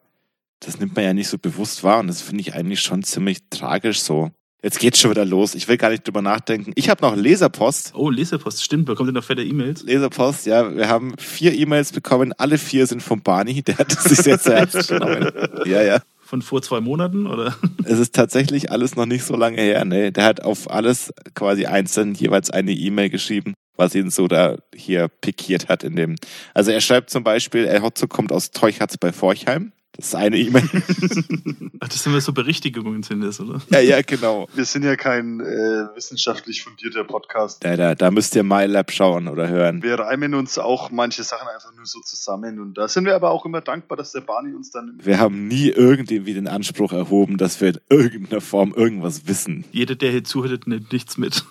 das 0.59 0.79
nimmt 0.79 0.95
man 0.95 1.03
ja 1.03 1.15
nicht 1.15 1.29
so 1.29 1.39
bewusst 1.39 1.83
wahr 1.83 1.97
und 1.97 2.05
das 2.09 2.21
finde 2.21 2.41
ich 2.41 2.53
eigentlich 2.53 2.81
schon 2.81 3.01
ziemlich 3.01 3.39
tragisch 3.49 4.01
so. 4.01 4.29
Jetzt 4.65 4.79
geht's 4.79 4.99
schon 4.99 5.11
wieder 5.11 5.25
los. 5.25 5.53
Ich 5.53 5.67
will 5.67 5.77
gar 5.77 5.91
nicht 5.91 6.07
drüber 6.07 6.23
nachdenken. 6.23 6.71
Ich 6.73 6.89
habe 6.89 7.05
noch 7.05 7.15
Leserpost. 7.15 7.91
Oh, 7.93 8.09
Leserpost, 8.09 8.63
stimmt. 8.63 8.85
Bekommt 8.87 9.09
ihr 9.09 9.13
noch 9.13 9.23
fette 9.23 9.43
E-Mails? 9.43 9.83
Leserpost, 9.83 10.47
ja, 10.47 10.75
wir 10.75 10.89
haben 10.89 11.13
vier 11.19 11.53
E-Mails 11.53 11.91
bekommen. 11.91 12.33
Alle 12.33 12.57
vier 12.57 12.87
sind 12.87 13.03
von 13.03 13.21
Barney. 13.21 13.61
Der 13.61 13.77
hat 13.77 13.93
es 13.93 14.05
sich 14.05 14.17
sehr 14.17 14.39
zu 14.39 14.51
Herzen 14.55 14.81
genommen. 14.87 15.31
Ja, 15.65 15.83
ja. 15.83 16.01
Von 16.19 16.41
vor 16.41 16.63
zwei 16.63 16.81
Monaten, 16.81 17.27
oder? 17.27 17.55
Es 17.83 17.99
ist 17.99 18.15
tatsächlich 18.15 18.71
alles 18.71 18.95
noch 18.95 19.05
nicht 19.05 19.23
so 19.23 19.35
lange 19.35 19.61
her. 19.61 19.85
Ne? 19.85 20.11
Der 20.11 20.23
hat 20.23 20.41
auf 20.41 20.67
alles 20.71 21.13
quasi 21.35 21.67
einzeln 21.67 22.15
jeweils 22.15 22.49
eine 22.49 22.71
E-Mail 22.71 23.11
geschrieben, 23.11 23.53
was 23.77 23.93
ihn 23.93 24.09
so 24.09 24.27
da 24.27 24.57
hier 24.73 25.09
pikiert 25.09 25.69
hat 25.69 25.83
in 25.83 25.95
dem. 25.95 26.15
Also 26.55 26.71
er 26.71 26.81
schreibt 26.81 27.11
zum 27.11 27.23
Beispiel, 27.23 27.65
er 27.65 27.83
Hotzo 27.83 28.07
kommt 28.07 28.31
aus 28.31 28.49
Teuchatz 28.49 28.97
bei 28.97 29.11
Forchheim. 29.11 29.73
Das 29.97 30.07
ist 30.07 30.15
eine 30.15 30.37
E-Mail. 30.37 30.63
Ach, 31.79 31.87
das 31.87 32.03
sind 32.03 32.13
wir 32.13 32.21
so 32.21 32.33
Berichtigungen 32.33 33.03
sind 33.03 33.21
das, 33.21 33.39
oder? 33.39 33.61
ja, 33.69 33.79
ja, 33.79 34.01
genau. 34.01 34.47
Wir 34.53 34.65
sind 34.65 34.83
ja 34.83 34.95
kein 34.95 35.39
äh, 35.39 35.95
wissenschaftlich 35.95 36.63
fundierter 36.63 37.03
Podcast. 37.03 37.63
Da, 37.63 37.77
da, 37.77 37.95
da 37.95 38.11
müsst 38.11 38.35
ihr 38.35 38.43
MyLab 38.43 38.91
schauen 38.91 39.27
oder 39.27 39.47
hören. 39.47 39.81
Wir 39.83 39.99
reimen 39.99 40.33
uns 40.33 40.57
auch 40.57 40.91
manche 40.91 41.23
Sachen 41.23 41.47
einfach 41.47 41.73
nur 41.75 41.85
so 41.85 42.01
zusammen. 42.01 42.59
Und 42.59 42.77
da 42.77 42.87
sind 42.87 43.05
wir 43.05 43.15
aber 43.15 43.31
auch 43.31 43.45
immer 43.45 43.61
dankbar, 43.61 43.97
dass 43.97 44.11
der 44.11 44.21
Barney 44.21 44.53
uns 44.53 44.71
dann. 44.71 44.99
Wir 45.01 45.19
haben 45.19 45.47
nie 45.47 45.69
irgendwie 45.69 46.33
den 46.33 46.47
Anspruch 46.47 46.91
erhoben, 46.91 47.37
dass 47.37 47.61
wir 47.61 47.69
in 47.69 47.79
irgendeiner 47.89 48.41
Form 48.41 48.73
irgendwas 48.75 49.27
wissen. 49.27 49.63
Jeder, 49.71 49.95
der 49.95 50.11
hier 50.11 50.23
zuhört, 50.23 50.67
nimmt 50.67 50.91
nichts 50.91 51.17
mit. 51.17 51.43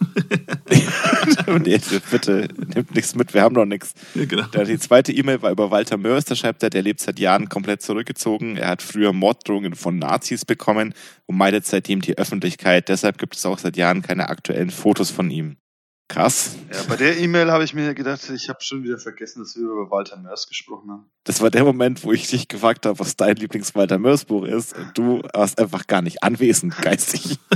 Und 1.47 1.67
jetzt 1.67 2.11
bitte, 2.11 2.49
nimmt 2.75 2.95
nichts 2.95 3.15
mit, 3.15 3.35
wir 3.35 3.43
haben 3.43 3.55
noch 3.55 3.65
nichts. 3.65 3.95
ja, 4.15 4.25
genau. 4.25 4.45
Die 4.47 4.79
zweite 4.79 5.13
E-Mail 5.13 5.43
war 5.43 5.51
über 5.51 5.71
Walter 5.71 5.97
Mörs, 5.97 6.25
da 6.25 6.35
schreibt 6.35 6.63
er, 6.63 6.71
der 6.71 6.83
lebt 6.83 7.01
seit 7.01 7.19
Jahren 7.19 7.49
komplett 7.49 7.83
zurückgezogen. 7.83 8.34
Er 8.41 8.69
hat 8.69 8.83
früher 8.83 9.13
Morddrohungen 9.13 9.75
von 9.75 9.99
Nazis 9.99 10.45
bekommen 10.45 10.95
und 11.27 11.37
meidet 11.37 11.67
seitdem 11.67 12.01
die 12.01 12.19
Öffentlichkeit. 12.19 12.89
Deshalb 12.89 13.19
gibt 13.19 13.37
es 13.37 13.47
auch 13.47 13.59
seit 13.59 13.77
Jahren 13.77 14.03
keine 14.03 14.29
aktuellen 14.29 14.71
Fotos 14.71 15.11
von 15.11 15.31
ihm. 15.31 15.57
Krass. 16.09 16.57
Ja, 16.71 16.83
bei 16.87 16.97
der 16.97 17.19
E-Mail 17.19 17.51
habe 17.51 17.65
ich 17.65 17.73
mir 17.73 17.95
gedacht, 17.95 18.29
ich 18.29 18.49
habe 18.49 18.63
schon 18.63 18.85
wieder 18.85 18.99
vergessen, 18.99 19.41
dass 19.43 19.57
wir 19.57 19.63
über 19.63 19.91
Walter 19.91 20.19
Mörs 20.19 20.47
gesprochen 20.47 20.91
haben. 20.91 21.11
Das 21.25 21.41
war 21.41 21.51
der 21.51 21.65
Moment, 21.65 22.05
wo 22.05 22.13
ich 22.13 22.29
dich 22.29 22.47
gefragt 22.47 22.85
habe, 22.85 22.99
was 22.99 23.17
dein 23.17 23.37
Lieblings-Walter 23.37 23.99
Mörs-Buch 23.99 24.45
ist. 24.45 24.77
Und 24.77 24.99
du 24.99 25.23
warst 25.33 25.59
einfach 25.59 25.87
gar 25.87 26.03
nicht 26.03 26.23
anwesend, 26.23 26.77
geistig. 26.79 27.39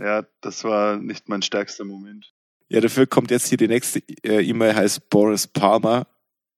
Ja, 0.00 0.24
das 0.40 0.62
war 0.62 0.96
nicht 0.96 1.28
mein 1.28 1.42
stärkster 1.42 1.84
Moment. 1.84 2.32
Ja, 2.68 2.80
dafür 2.80 3.06
kommt 3.06 3.30
jetzt 3.30 3.48
hier 3.48 3.58
die 3.58 3.66
nächste 3.66 4.00
äh, 4.22 4.42
E-Mail, 4.42 4.74
heißt 4.74 5.10
Boris 5.10 5.46
Palmer. 5.46 6.06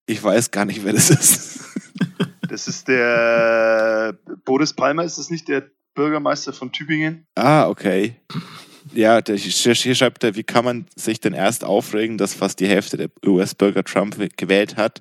Ich 0.07 0.23
weiß 0.23 0.51
gar 0.51 0.65
nicht, 0.65 0.85
wer 0.85 0.93
das 0.93 1.11
ist. 1.11 1.61
Das 2.51 2.67
ist 2.67 2.89
der 2.89 4.19
Boris 4.45 4.73
Palmer, 4.73 5.05
ist 5.05 5.19
das 5.19 5.31
nicht 5.31 5.47
der 5.47 5.71
Bürgermeister 5.95 6.53
von 6.53 6.73
Tübingen? 6.73 7.25
Ah, 7.37 7.69
okay. 7.69 8.17
Ja, 8.93 9.21
der, 9.21 9.37
hier 9.37 9.95
schreibt 9.95 10.25
er, 10.25 10.35
wie 10.35 10.43
kann 10.43 10.65
man 10.65 10.87
sich 10.97 11.21
denn 11.21 11.33
erst 11.33 11.63
aufregen, 11.63 12.19
dass 12.19 12.35
fast 12.35 12.59
die 12.59 12.67
Hälfte 12.67 12.97
der 12.97 13.11
US-Bürger 13.25 13.85
Trump 13.85 14.17
gewählt 14.37 14.77
hat, 14.77 15.01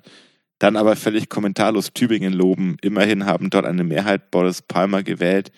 dann 0.60 0.76
aber 0.76 0.94
völlig 0.94 1.28
kommentarlos 1.28 1.92
Tübingen 1.92 2.32
loben. 2.32 2.76
Immerhin 2.82 3.26
haben 3.26 3.50
dort 3.50 3.66
eine 3.66 3.82
Mehrheit 3.82 4.30
Boris 4.30 4.62
Palmer 4.62 5.02
gewählt. 5.02 5.50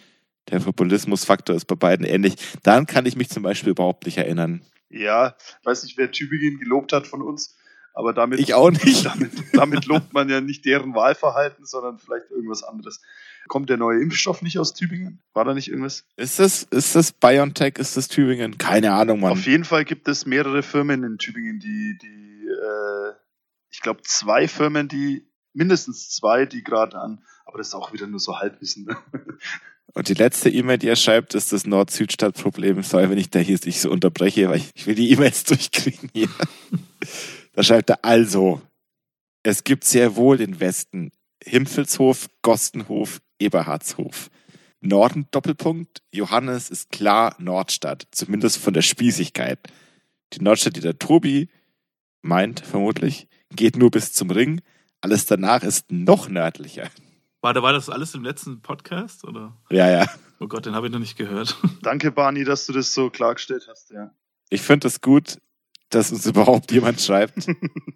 Der 0.51 0.61
Populismusfaktor 0.61 1.57
ist 1.57 1.66
bei 1.66 1.74
beiden 1.74 2.07
ähnlich. 2.07 2.36
Daran 2.62 2.86
kann 2.86 3.05
ich 3.05 3.16
mich 3.16 3.28
zum 3.28 3.43
Beispiel 3.43 3.72
überhaupt 3.72 4.07
nicht 4.07 4.16
erinnern. 4.16 4.62
Ja, 4.88 5.36
weiß 5.64 5.82
nicht, 5.82 5.99
wer 5.99 6.11
Tübingen 6.11 6.59
gelobt 6.59 6.95
hat 6.95 7.07
von 7.07 7.20
uns, 7.20 7.57
aber 7.95 8.12
damit, 8.12 8.40
Ich 8.40 8.55
auch 8.55 8.70
nicht. 8.70 9.05
damit, 9.05 9.32
damit 9.53 9.86
lobt 9.86 10.12
man 10.12 10.28
ja 10.28 10.40
nicht 10.40 10.64
deren 10.64 10.95
Wahlverhalten, 10.95 11.66
sondern 11.66 11.99
vielleicht 11.99 12.30
irgendwas 12.30 12.62
anderes. 12.62 13.01
Kommt 13.49 13.70
der 13.70 13.76
neue 13.76 14.01
Impfstoff 14.01 14.40
nicht 14.43 14.59
aus 14.59 14.72
Tübingen? 14.72 15.20
War 15.32 15.45
da 15.45 15.53
nicht 15.53 15.68
irgendwas? 15.68 16.05
Ist 16.16 16.38
das, 16.38 16.62
ist 16.64 16.95
das 16.95 17.12
BioNTech? 17.12 17.78
Ist 17.78 17.97
das 17.97 18.09
Tübingen? 18.09 18.57
Keine 18.57 18.93
Ahnung, 18.93 19.20
Mann. 19.20 19.32
Auf 19.32 19.47
jeden 19.47 19.64
Fall 19.64 19.84
gibt 19.84 20.09
es 20.09 20.26
mehrere 20.26 20.62
Firmen 20.62 21.03
in 21.03 21.18
Tübingen, 21.18 21.59
die, 21.59 21.99
die 22.01 22.47
äh, 22.49 23.12
ich 23.70 23.80
glaube, 23.80 24.03
zwei 24.05 24.49
Firmen, 24.49 24.88
die, 24.88 25.26
mindestens 25.53 26.11
zwei, 26.11 26.47
die 26.47 26.62
gerade 26.62 26.99
an, 26.99 27.24
aber 27.45 27.59
das 27.59 27.68
ist 27.68 27.74
auch 27.74 27.93
wieder 27.93 28.07
nur 28.07 28.20
so 28.20 28.38
Halbwissen. 28.38 28.84
Ne? 28.84 28.97
Und 29.95 30.09
die 30.09 30.14
letzte 30.14 30.49
E-Mail, 30.49 30.78
die 30.78 30.88
er 30.88 30.97
schreibt, 30.97 31.34
ist 31.34 31.53
das 31.53 31.66
Nord-Süd-Stadt-Problem. 31.66 32.82
Sorry, 32.82 33.11
wenn 33.11 33.18
ich 33.18 33.28
da 33.28 33.40
hier 33.40 33.59
dich 33.59 33.80
so 33.80 33.90
unterbreche, 33.90 34.49
weil 34.49 34.59
ich, 34.59 34.70
ich 34.74 34.86
will 34.86 34.95
die 34.95 35.11
E-Mails 35.11 35.45
durchkriegen 35.45 36.09
hier. 36.14 36.28
da 37.53 37.63
schreibt 37.63 37.91
er 37.91 38.05
also, 38.05 38.61
es 39.43 39.65
gibt 39.65 39.85
sehr 39.85 40.17
wohl 40.17 40.37
den 40.37 40.61
Westen. 40.61 41.11
Himpfelshof, 41.45 42.29
Gostenhof, 42.43 43.21
Eberhardshof. 43.39 44.31
Norden 44.81 45.27
Doppelpunkt. 45.31 46.03
Johannes 46.13 46.71
ist 46.71 46.91
klar 46.91 47.35
Nordstadt, 47.39 48.07
zumindest 48.11 48.59
von 48.59 48.75
der 48.75 48.83
Spießigkeit. 48.83 49.59
Die 50.33 50.43
Nordstadt, 50.43 50.77
die 50.77 50.81
der 50.81 50.99
Tobi 50.99 51.49
meint, 52.23 52.61
vermutlich, 52.61 53.29
geht 53.51 53.77
nur 53.77 53.91
bis 53.91 54.13
zum 54.13 54.31
Ring. 54.31 54.61
Alles 55.01 55.27
danach 55.27 55.63
ist 55.63 55.91
noch 55.91 56.29
nördlicher. 56.29 56.89
War, 57.41 57.55
war 57.61 57.73
das 57.73 57.91
alles 57.91 58.15
im 58.15 58.23
letzten 58.23 58.63
Podcast? 58.63 59.25
Oder? 59.25 59.57
Ja, 59.71 59.91
ja. 59.91 60.07
Oh 60.39 60.47
Gott, 60.47 60.67
den 60.67 60.75
habe 60.75 60.87
ich 60.87 60.93
noch 60.93 61.01
nicht 61.01 61.17
gehört. 61.17 61.57
Danke, 61.83 62.13
Barney, 62.13 62.45
dass 62.45 62.67
du 62.67 62.73
das 62.73 62.95
so 62.95 63.11
klargestellt 63.11 63.67
hast, 63.69 63.91
ja. 63.91 64.13
Ich 64.49 64.63
finde 64.63 64.89
es 64.89 65.01
gut, 65.01 65.39
dass 65.95 66.11
uns 66.12 66.26
überhaupt 66.26 66.72
jemand 66.72 67.01
schreibt. 67.01 67.47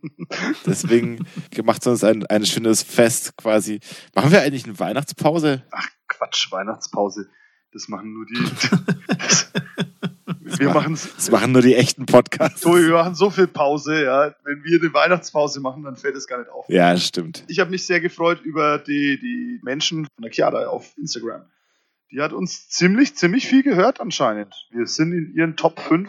Deswegen 0.66 1.26
macht 1.64 1.86
uns 1.86 2.04
ein, 2.04 2.24
ein 2.26 2.46
schönes 2.46 2.82
Fest 2.82 3.36
quasi. 3.36 3.80
Machen 4.14 4.30
wir 4.30 4.42
eigentlich 4.42 4.64
eine 4.64 4.78
Weihnachtspause? 4.78 5.62
Ach, 5.70 5.88
Quatsch, 6.08 6.50
Weihnachtspause. 6.52 7.28
Das 7.72 7.88
machen 7.88 8.12
nur 8.14 8.26
die. 8.26 8.36
Das, 10.46 10.60
wir 10.60 10.70
machen 10.72 10.94
Das 11.16 11.30
machen 11.30 11.52
nur 11.52 11.62
die 11.62 11.74
echten 11.74 12.06
Podcasts. 12.06 12.60
so, 12.60 12.76
wir 12.76 12.92
machen 12.92 13.16
so 13.16 13.30
viel 13.30 13.48
Pause, 13.48 14.04
ja. 14.04 14.34
Wenn 14.44 14.62
wir 14.62 14.80
eine 14.80 14.94
Weihnachtspause 14.94 15.60
machen, 15.60 15.82
dann 15.82 15.96
fällt 15.96 16.16
es 16.16 16.26
gar 16.28 16.38
nicht 16.38 16.50
auf. 16.50 16.66
Ja, 16.68 16.96
stimmt. 16.96 17.44
Ich 17.48 17.58
habe 17.58 17.70
mich 17.70 17.84
sehr 17.84 18.00
gefreut 18.00 18.40
über 18.42 18.78
die, 18.78 19.18
die 19.20 19.60
Menschen 19.62 20.06
von 20.14 20.22
der 20.22 20.32
Chiara 20.32 20.66
auf 20.66 20.94
Instagram. 20.96 21.42
Die 22.12 22.20
hat 22.20 22.32
uns 22.32 22.68
ziemlich, 22.68 23.16
ziemlich 23.16 23.48
viel 23.48 23.64
gehört 23.64 24.00
anscheinend. 24.00 24.54
Wir 24.70 24.86
sind 24.86 25.12
in 25.12 25.34
ihren 25.34 25.56
Top 25.56 25.80
5. 25.80 26.08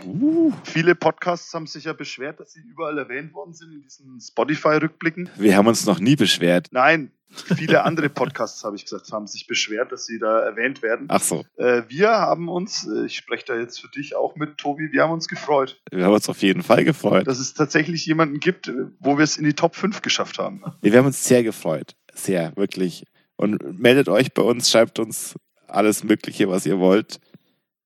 Viele 0.63 0.93
Podcasts 0.93 1.51
haben 1.55 1.65
sich 1.65 1.85
ja 1.85 1.93
beschwert, 1.93 2.39
dass 2.39 2.53
sie 2.53 2.61
überall 2.61 2.97
erwähnt 2.99 3.33
worden 3.33 3.53
sind 3.53 3.71
in 3.73 3.81
diesen 3.81 4.19
Spotify-Rückblicken. 4.21 5.29
Wir 5.37 5.57
haben 5.57 5.65
uns 5.65 5.87
noch 5.87 5.99
nie 5.99 6.15
beschwert. 6.15 6.67
Nein, 6.69 7.11
viele 7.31 7.83
andere 7.83 8.09
Podcasts, 8.09 8.63
habe 8.63 8.75
ich 8.75 8.83
gesagt, 8.83 9.11
haben 9.11 9.25
sich 9.25 9.47
beschwert, 9.47 9.91
dass 9.91 10.05
sie 10.05 10.19
da 10.19 10.39
erwähnt 10.41 10.83
werden. 10.83 11.07
Ach 11.09 11.21
so. 11.21 11.45
Äh, 11.55 11.81
wir 11.87 12.09
haben 12.09 12.47
uns, 12.47 12.87
äh, 12.87 13.07
ich 13.07 13.15
spreche 13.15 13.45
da 13.47 13.55
jetzt 13.57 13.81
für 13.81 13.87
dich 13.89 14.15
auch 14.15 14.35
mit, 14.35 14.59
Tobi, 14.59 14.91
wir 14.91 15.01
haben 15.01 15.11
uns 15.11 15.27
gefreut, 15.27 15.81
Wir 15.89 16.05
haben 16.05 16.13
uns 16.13 16.29
auf 16.29 16.43
jeden 16.43 16.61
Fall 16.61 16.83
gefreut. 16.83 17.25
dass 17.25 17.39
es 17.39 17.55
tatsächlich 17.55 18.05
jemanden 18.05 18.39
gibt, 18.39 18.67
äh, 18.67 18.73
wo 18.99 19.17
wir 19.17 19.23
es 19.23 19.37
in 19.37 19.45
die 19.45 19.53
Top 19.53 19.75
5 19.75 20.03
geschafft 20.03 20.37
haben. 20.37 20.61
Wir 20.81 20.95
haben 20.95 21.07
uns 21.07 21.25
sehr 21.25 21.41
gefreut. 21.41 21.95
Sehr, 22.13 22.55
wirklich. 22.55 23.03
Und 23.35 23.79
meldet 23.79 24.09
euch 24.09 24.33
bei 24.33 24.41
uns, 24.43 24.69
schreibt 24.69 24.99
uns 24.99 25.35
alles 25.67 26.03
Mögliche, 26.03 26.49
was 26.49 26.65
ihr 26.65 26.79
wollt, 26.79 27.19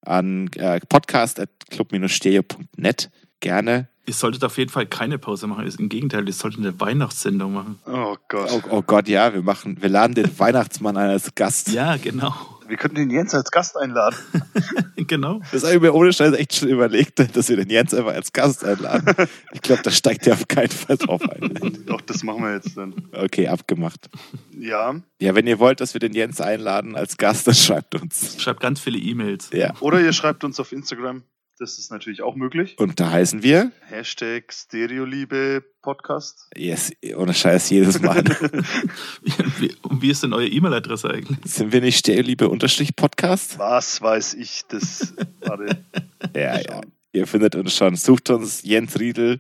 an 0.01 0.49
äh, 0.55 0.79
podcast.club-stereo.net. 0.87 3.11
Gerne. 3.39 3.90
Ihr 4.05 4.13
solltet 4.13 4.43
auf 4.43 4.57
jeden 4.57 4.71
Fall 4.71 4.87
keine 4.87 5.19
Pause 5.19 5.47
machen. 5.47 5.67
Im 5.77 5.89
Gegenteil, 5.89 6.27
ihr 6.27 6.33
solltet 6.33 6.59
eine 6.59 6.79
Weihnachtssendung 6.79 7.53
machen. 7.53 7.79
Oh 7.85 8.15
Gott. 8.27 8.49
Oh, 8.51 8.61
oh 8.69 8.81
Gott, 8.81 9.07
ja, 9.07 9.33
wir 9.33 9.43
machen, 9.43 9.77
wir 9.81 9.89
laden 9.89 10.15
den 10.15 10.39
Weihnachtsmann 10.39 10.97
ein 10.97 11.09
als 11.09 11.35
Gast. 11.35 11.69
Ja, 11.69 11.97
genau. 11.97 12.33
Wir 12.67 12.77
könnten 12.77 12.95
den 12.95 13.09
Jens 13.09 13.35
als 13.35 13.51
Gast 13.51 13.77
einladen. 13.77 14.15
genau. 14.95 15.41
Das 15.51 15.63
habe 15.63 15.75
ich 15.75 15.81
mir 15.81 15.93
ohne 15.93 16.13
Scheiß 16.13 16.33
echt 16.33 16.55
schon 16.55 16.69
überlegt, 16.69 17.19
dass 17.35 17.49
wir 17.49 17.57
den 17.57 17.69
Jens 17.69 17.93
einfach 17.93 18.13
als 18.13 18.31
Gast 18.31 18.63
einladen. 18.63 19.13
Ich 19.53 19.61
glaube, 19.61 19.81
da 19.83 19.91
steigt 19.91 20.25
er 20.25 20.33
auf 20.33 20.47
keinen 20.47 20.69
Fall 20.69 20.97
drauf 20.97 21.21
ein. 21.29 21.83
Doch, 21.85 21.99
das 21.99 22.23
machen 22.23 22.43
wir 22.43 22.53
jetzt 22.53 22.77
dann. 22.77 23.09
Okay, 23.11 23.49
abgemacht. 23.49 24.09
Ja. 24.57 24.95
Ja, 25.19 25.35
wenn 25.35 25.45
ihr 25.45 25.59
wollt, 25.59 25.81
dass 25.81 25.93
wir 25.93 25.99
den 25.99 26.13
Jens 26.13 26.39
einladen 26.39 26.95
als 26.95 27.17
Gast, 27.17 27.45
dann 27.47 27.55
schreibt 27.55 28.01
uns. 28.01 28.41
Schreibt 28.41 28.61
ganz 28.61 28.79
viele 28.79 28.97
E-Mails. 28.97 29.49
Ja. 29.51 29.73
Oder 29.81 29.99
ihr 29.99 30.13
schreibt 30.13 30.45
uns 30.45 30.59
auf 30.59 30.71
Instagram. 30.71 31.23
Das 31.61 31.77
ist 31.77 31.91
natürlich 31.91 32.23
auch 32.23 32.33
möglich. 32.35 32.75
Und 32.79 32.99
da 32.99 33.11
heißen 33.11 33.43
wir, 33.43 33.71
Hashtag 33.81 34.51
Stereoliebe 34.51 35.63
Podcast. 35.83 36.49
yes, 36.57 36.91
ohne 37.15 37.35
Scheiß 37.35 37.69
jedes 37.69 38.01
Mal. 38.01 38.23
Wie, 39.59 39.71
und 39.83 40.01
wie 40.01 40.09
ist 40.09 40.23
denn 40.23 40.33
eure 40.33 40.47
E-Mail-Adresse 40.47 41.11
eigentlich? 41.11 41.37
Sind 41.45 41.71
wir 41.71 41.81
nicht 41.81 41.99
Stereoliebe-Podcast? 41.99 43.59
Was 43.59 44.01
weiß 44.01 44.33
ich, 44.33 44.63
das. 44.69 45.13
Warte. 45.41 45.85
Ja, 46.35 46.59
ja. 46.59 46.81
Ihr 47.13 47.27
findet 47.27 47.53
uns 47.53 47.75
schon. 47.75 47.95
Sucht 47.95 48.31
uns 48.31 48.63
jensriedel.de. 48.63 49.39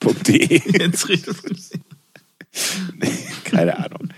Jens 0.78 1.06
Riedel. 1.06 1.34
Keine 3.44 3.76
Ahnung. 3.76 4.08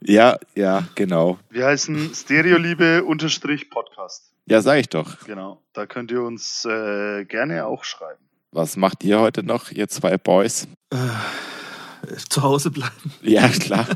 Ja, 0.00 0.38
ja, 0.54 0.86
genau. 0.94 1.40
Wir 1.50 1.66
heißen 1.66 2.14
Stereoliebe 2.14 3.02
unterstrich 3.02 3.68
Podcast. 3.68 4.27
Ja, 4.48 4.62
sag 4.62 4.78
ich 4.78 4.88
doch. 4.88 5.18
Genau. 5.26 5.62
Da 5.74 5.86
könnt 5.86 6.10
ihr 6.10 6.22
uns 6.22 6.64
äh, 6.64 7.24
gerne 7.26 7.66
auch 7.66 7.84
schreiben. 7.84 8.20
Was 8.50 8.76
macht 8.76 9.04
ihr 9.04 9.20
heute 9.20 9.42
noch, 9.42 9.70
ihr 9.70 9.88
zwei 9.88 10.16
Boys? 10.16 10.66
Zu 12.30 12.42
Hause 12.42 12.70
bleiben. 12.70 12.94
Ja, 13.22 13.46
klar. 13.48 13.86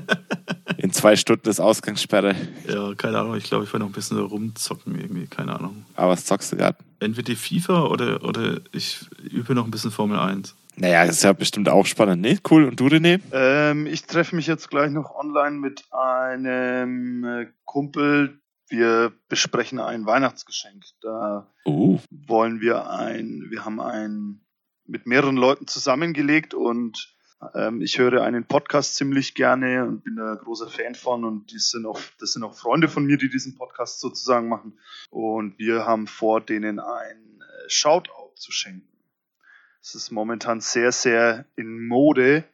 In 0.77 0.93
zwei 0.93 1.17
Stunden 1.17 1.49
ist 1.49 1.61
Ausgangssperre. 1.61 2.35
Ja, 2.69 2.93
keine 2.95 3.19
Ahnung. 3.19 3.37
Ich 3.37 3.45
glaube, 3.45 3.65
ich 3.65 3.73
werde 3.73 3.85
noch 3.85 3.91
ein 3.91 3.95
bisschen 3.95 4.17
so 4.19 4.27
rumzocken 4.27 4.99
irgendwie. 5.01 5.27
Keine 5.27 5.55
Ahnung. 5.59 5.87
Aber 5.95 6.13
was 6.13 6.27
zockst 6.27 6.53
du 6.53 6.57
gerade? 6.57 6.77
Entweder 7.01 7.27
die 7.27 7.37
FIFA 7.37 7.85
oder, 7.85 8.23
oder 8.25 8.61
ich 8.73 9.07
übe 9.23 9.55
noch 9.55 9.65
ein 9.65 9.71
bisschen 9.71 9.91
Formel 9.91 10.19
1. 10.19 10.55
Naja, 10.77 11.07
das 11.07 11.17
ist 11.17 11.25
ja 11.25 11.33
bestimmt 11.33 11.69
auch 11.69 11.87
spannend. 11.87 12.23
Nee, 12.23 12.39
cool. 12.51 12.65
Und 12.65 12.81
du, 12.81 12.87
René? 12.87 13.21
Ähm, 13.33 13.87
ich 13.87 14.05
treffe 14.05 14.35
mich 14.37 14.47
jetzt 14.47 14.69
gleich 14.71 14.91
noch 14.91 15.15
online 15.15 15.57
mit 15.59 15.85
einem 15.93 17.25
äh, 17.25 17.47
Kumpel. 17.65 18.41
Wir 18.73 19.13
besprechen 19.29 19.81
ein 19.81 20.07
Weihnachtsgeschenk. 20.07 20.85
Da 21.03 21.47
Uh. 21.67 22.01
wollen 22.11 22.63
wir 22.63 22.89
ein, 22.89 23.49
wir 23.51 23.67
haben 23.67 23.81
ein 23.81 24.41
mit 24.87 25.07
mehreren 25.07 25.37
Leuten 25.37 25.67
zusammengelegt 25.67 26.55
und 26.55 27.15
ähm, 27.55 27.83
ich 27.83 27.99
höre 27.99 28.23
einen 28.23 28.47
Podcast 28.47 28.97
ziemlich 28.97 29.35
gerne 29.35 29.85
und 29.85 30.05
bin 30.05 30.17
da 30.17 30.37
großer 30.37 30.69
Fan 30.69 30.95
von 30.95 31.27
und 31.27 31.53
die 31.53 31.59
sind 31.59 31.85
auch, 31.85 32.01
das 32.19 32.33
sind 32.33 32.45
auch 32.45 32.55
Freunde 32.55 32.89
von 32.89 33.05
mir, 33.05 33.19
die 33.19 33.29
diesen 33.29 33.57
Podcast 33.57 34.01
sozusagen 34.01 34.49
machen 34.49 34.79
und 35.11 35.59
wir 35.59 35.85
haben 35.85 36.07
vor, 36.07 36.41
denen 36.41 36.81
ein 36.81 37.43
äh, 37.43 37.69
Shoutout 37.69 38.37
zu 38.37 38.53
schenken. 38.53 38.89
Es 39.83 39.95
ist 39.95 40.11
momentan 40.13 40.63
sehr, 40.63 40.93
sehr 40.93 41.45
in 41.57 41.87
Mode 41.87 42.45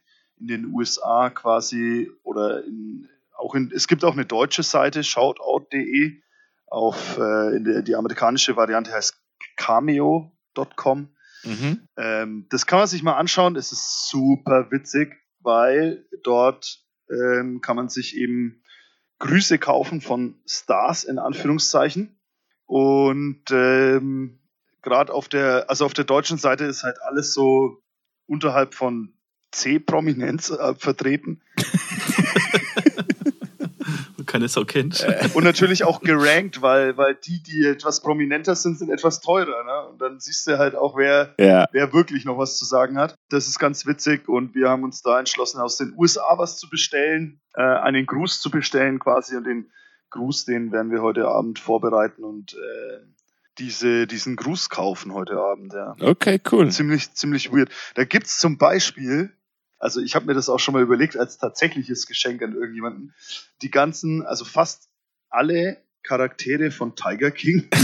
in 0.41 0.49
den 0.49 0.65
USA 0.75 1.31
quasi 1.31 2.11
oder 2.25 2.65
in, 2.65 3.09
auch 3.39 3.55
in, 3.55 3.71
es 3.75 3.89
gibt 3.89 4.05
auch 4.05 4.13
eine 4.13 4.27
deutsche 4.27 4.63
Seite, 4.63 5.05
shoutout.de. 5.05 6.21
Auf 6.67 7.17
äh, 7.17 7.61
der, 7.61 7.83
die 7.83 7.95
amerikanische 7.95 8.57
Variante 8.57 8.93
heißt 8.93 9.17
cameo.com. 9.57 11.15
Mhm. 11.45 11.89
Ähm, 11.97 12.47
das 12.51 12.67
kann 12.67 12.81
man 12.81 12.89
sich 12.89 13.03
mal 13.03 13.15
anschauen. 13.17 13.57
Es 13.57 13.73
ist 13.73 14.09
super 14.09 14.71
witzig, 14.71 15.17
weil 15.41 16.05
dort 16.23 16.85
ähm, 17.11 17.61
kann 17.63 17.77
man 17.77 17.89
sich 17.89 18.17
eben 18.17 18.63
Grüße 19.21 19.59
kaufen 19.59 20.01
von 20.01 20.41
Stars 20.47 21.05
in 21.05 21.19
Anführungszeichen. 21.19 22.21
Und 22.67 23.45
ähm, 23.51 24.41
gerade 24.83 25.15
auf 25.15 25.29
der, 25.29 25.71
also 25.71 25.87
auf 25.87 25.95
der 25.95 26.05
deutschen 26.05 26.39
Seite 26.39 26.65
ist 26.65 26.83
halt 26.83 27.01
alles 27.03 27.33
so 27.33 27.83
unterhalb 28.27 28.75
von 28.75 29.15
C-Prominenz 29.53 30.51
äh, 30.51 30.75
vertreten. 30.75 31.41
Keine 34.29 34.47
Sau 34.47 34.65
kennt. 34.65 35.05
Und 35.35 35.43
natürlich 35.43 35.83
auch 35.85 36.01
gerankt, 36.01 36.63
weil, 36.63 36.97
weil 36.97 37.17
die, 37.17 37.43
die 37.43 37.67
etwas 37.67 38.01
prominenter 38.01 38.55
sind, 38.55 38.79
sind 38.79 38.91
etwas 38.91 39.21
teurer. 39.21 39.65
Ne? 39.65 39.89
Und 39.91 40.01
dann 40.01 40.21
siehst 40.21 40.47
du 40.47 40.59
halt 40.59 40.77
auch, 40.77 40.97
wer, 40.97 41.35
Ja. 41.39 41.67
wer 41.73 41.93
wirklich 41.93 42.25
noch 42.25 42.39
was 42.39 42.57
zu 42.57 42.65
sagen 42.65 42.99
hat. 42.99 43.17
Das 43.31 43.49
ist 43.49 43.59
ganz 43.59 43.87
witzig 43.87 44.29
und 44.29 44.55
wir 44.55 44.69
haben 44.69 44.85
uns 44.85 45.03
da 45.03 45.19
entschlossen, 45.19 45.61
aus 45.61 45.77
den 45.79 45.95
USA 45.97 46.37
was 46.37 46.59
zu 46.59 46.69
bestellen, 46.71 47.41
äh, 47.55 47.63
einen 47.63 48.07
Gruß 48.07 48.41
zu 48.41 48.51
bestellen 48.51 48.99
quasi 49.01 49.35
und 49.37 49.45
den 49.45 49.71
Gruß, 50.11 50.45
den 50.45 50.73
werden 50.73 50.91
wir 50.93 51.03
heute 51.03 51.27
Abend 51.27 51.59
vorbereiten 51.59 52.23
und 52.23 52.55
äh, 52.55 52.99
diese, 53.59 54.07
diesen 54.07 54.37
Gruß 54.37 54.71
kaufen 54.71 55.13
heute 55.15 55.39
Abend, 55.39 55.73
ja. 55.73 55.97
Okay, 56.01 56.41
cool. 56.53 56.71
Ziemlich, 56.71 57.13
ziemlich 57.15 57.53
weird. 57.53 57.71
Da 57.95 58.05
gibt's 58.05 58.39
zum 58.39 58.57
Beispiel, 58.57 59.33
also 59.79 60.01
ich 60.01 60.15
habe 60.15 60.27
mir 60.27 60.35
das 60.35 60.49
auch 60.49 60.59
schon 60.59 60.75
mal 60.75 60.83
überlegt 60.83 61.17
als 61.17 61.39
tatsächliches 61.39 62.07
Geschenk 62.07 62.43
an 62.43 62.55
irgendjemanden, 62.55 63.15
die 63.63 63.71
ganzen, 63.71 64.25
also 64.27 64.45
fast 64.45 64.89
alle 65.31 65.79
Charaktere 66.03 66.71
von 66.71 66.95
Tiger 66.97 67.31
King. 67.31 67.69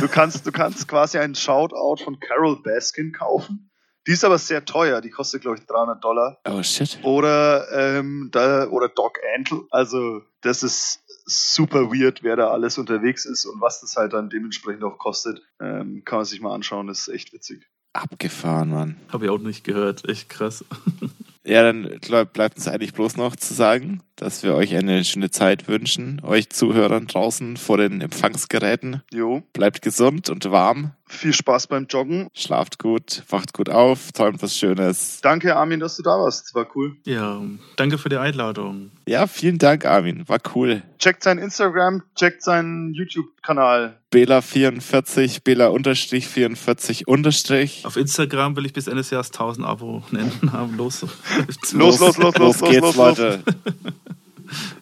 Du 0.00 0.08
kannst, 0.08 0.44
du 0.44 0.50
kannst 0.50 0.88
quasi 0.88 1.18
einen 1.18 1.36
Shoutout 1.36 2.02
von 2.02 2.18
Carol 2.18 2.60
Baskin 2.62 3.12
kaufen. 3.12 3.70
Die 4.06 4.10
ist 4.10 4.24
aber 4.24 4.38
sehr 4.38 4.64
teuer, 4.64 5.00
die 5.00 5.08
kostet, 5.08 5.42
glaube 5.42 5.56
ich, 5.56 5.66
300 5.66 6.02
Dollar. 6.02 6.40
Oh 6.46 6.62
shit. 6.62 6.98
Oder, 7.04 7.70
ähm, 7.72 8.28
da, 8.32 8.66
oder 8.68 8.88
Doc 8.88 9.18
Antle. 9.36 9.62
Also, 9.70 10.22
das 10.42 10.62
ist 10.62 11.04
super 11.24 11.90
weird, 11.92 12.22
wer 12.22 12.36
da 12.36 12.50
alles 12.50 12.76
unterwegs 12.76 13.24
ist 13.24 13.46
und 13.46 13.60
was 13.60 13.80
das 13.80 13.96
halt 13.96 14.12
dann 14.12 14.28
dementsprechend 14.28 14.84
auch 14.84 14.98
kostet. 14.98 15.40
Ähm, 15.60 16.02
kann 16.04 16.18
man 16.18 16.26
sich 16.26 16.40
mal 16.40 16.54
anschauen, 16.54 16.88
das 16.88 17.06
ist 17.06 17.14
echt 17.14 17.32
witzig. 17.32 17.66
Abgefahren, 17.94 18.70
Mann. 18.70 18.96
Habe 19.10 19.26
ich 19.26 19.30
auch 19.30 19.38
nicht 19.38 19.64
gehört. 19.64 20.06
Echt 20.08 20.28
krass. 20.28 20.64
Ja, 21.46 21.62
dann 21.62 21.98
glaub, 22.00 22.32
bleibt 22.32 22.56
uns 22.56 22.68
eigentlich 22.68 22.94
bloß 22.94 23.16
noch 23.16 23.36
zu 23.36 23.52
sagen, 23.52 24.02
dass 24.16 24.42
wir 24.42 24.54
euch 24.54 24.74
eine 24.74 25.04
schöne 25.04 25.30
Zeit 25.30 25.68
wünschen, 25.68 26.20
euch 26.24 26.48
Zuhörern 26.48 27.06
draußen 27.06 27.56
vor 27.56 27.76
den 27.76 28.00
Empfangsgeräten. 28.00 29.02
Jo, 29.12 29.42
Bleibt 29.52 29.82
gesund 29.82 30.30
und 30.30 30.50
warm, 30.50 30.92
viel 31.06 31.34
Spaß 31.34 31.66
beim 31.66 31.86
Joggen. 31.86 32.28
schlaft 32.32 32.78
gut, 32.78 33.22
wacht 33.28 33.52
gut 33.52 33.68
auf, 33.68 34.12
träumt 34.12 34.42
was 34.42 34.56
Schönes. 34.56 35.20
Danke, 35.20 35.54
Armin, 35.56 35.80
dass 35.80 35.96
du 35.96 36.02
da 36.02 36.18
warst. 36.18 36.54
War 36.54 36.66
cool. 36.74 36.96
Ja, 37.04 37.42
danke 37.76 37.98
für 37.98 38.08
die 38.08 38.16
Einladung. 38.16 38.90
Ja, 39.06 39.26
vielen 39.26 39.58
Dank, 39.58 39.84
Armin. 39.84 40.26
War 40.28 40.40
cool. 40.54 40.82
Checkt 40.98 41.22
sein 41.22 41.38
Instagram, 41.38 42.02
checkt 42.14 42.42
seinen 42.42 42.94
YouTube-Kanal. 42.94 44.00
Bela44, 44.14 45.42
Bela-44 45.42 47.04
unterstrich. 47.06 47.84
Auf 47.84 47.96
Instagram 47.96 48.56
will 48.56 48.66
ich 48.66 48.72
bis 48.72 48.86
Ende 48.86 48.98
des 49.02 49.10
Jahres 49.10 49.28
1000 49.32 49.66
Abonnenten 49.66 50.52
haben. 50.52 50.76
Los. 50.76 51.02
Los, 51.02 51.72
los, 51.72 51.98
los, 52.00 52.16
los, 52.18 52.38
los 52.38 52.60
los, 52.60 52.70
geht's, 52.70 52.80
los, 52.82 52.96
los. 52.96 53.18
Leute. 53.18 53.42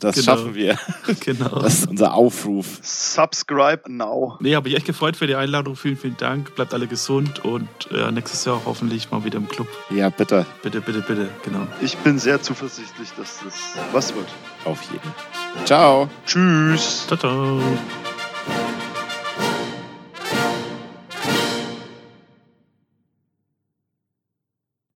Das 0.01 0.17
Genau. 0.17 0.25
schaffen 0.25 0.55
wir. 0.55 0.77
genau. 1.21 1.61
Das 1.61 1.75
ist 1.79 1.89
unser 1.89 2.13
Aufruf. 2.15 2.81
Subscribe 2.83 3.83
now. 3.87 4.37
Nee, 4.41 4.57
habe 4.57 4.69
ich 4.69 4.75
echt 4.75 4.85
gefreut 4.87 5.17
für 5.17 5.27
die 5.29 5.37
Einladung. 5.37 5.77
Vielen, 5.77 5.97
vielen 5.97 6.17
Dank. 6.17 6.55
Bleibt 6.57 6.75
alle 6.75 6.87
gesund 6.89 7.45
und 7.45 7.69
äh, 7.93 8.11
nächstes 8.11 8.45
Jahr 8.45 8.61
hoffentlich 8.67 9.11
mal 9.13 9.25
wieder 9.25 9.39
im 9.39 9.49
Club. 9.49 9.69
Ja, 9.91 10.11
bitte. 10.11 10.45
Bitte, 10.63 10.81
bitte, 10.81 11.01
bitte. 11.01 11.29
Genau. 11.45 11.67
Ich 11.81 11.97
bin 11.99 12.19
sehr 12.19 12.43
zuversichtlich, 12.43 13.11
dass 13.17 13.39
das 13.45 13.55
was 13.93 14.15
wird. 14.15 14.27
Auf 14.65 14.83
jeden. 14.91 15.65
Ciao. 15.65 16.11
Tschüss. 16.27 17.05
Ciao, 17.07 17.17
ciao. 17.19 17.61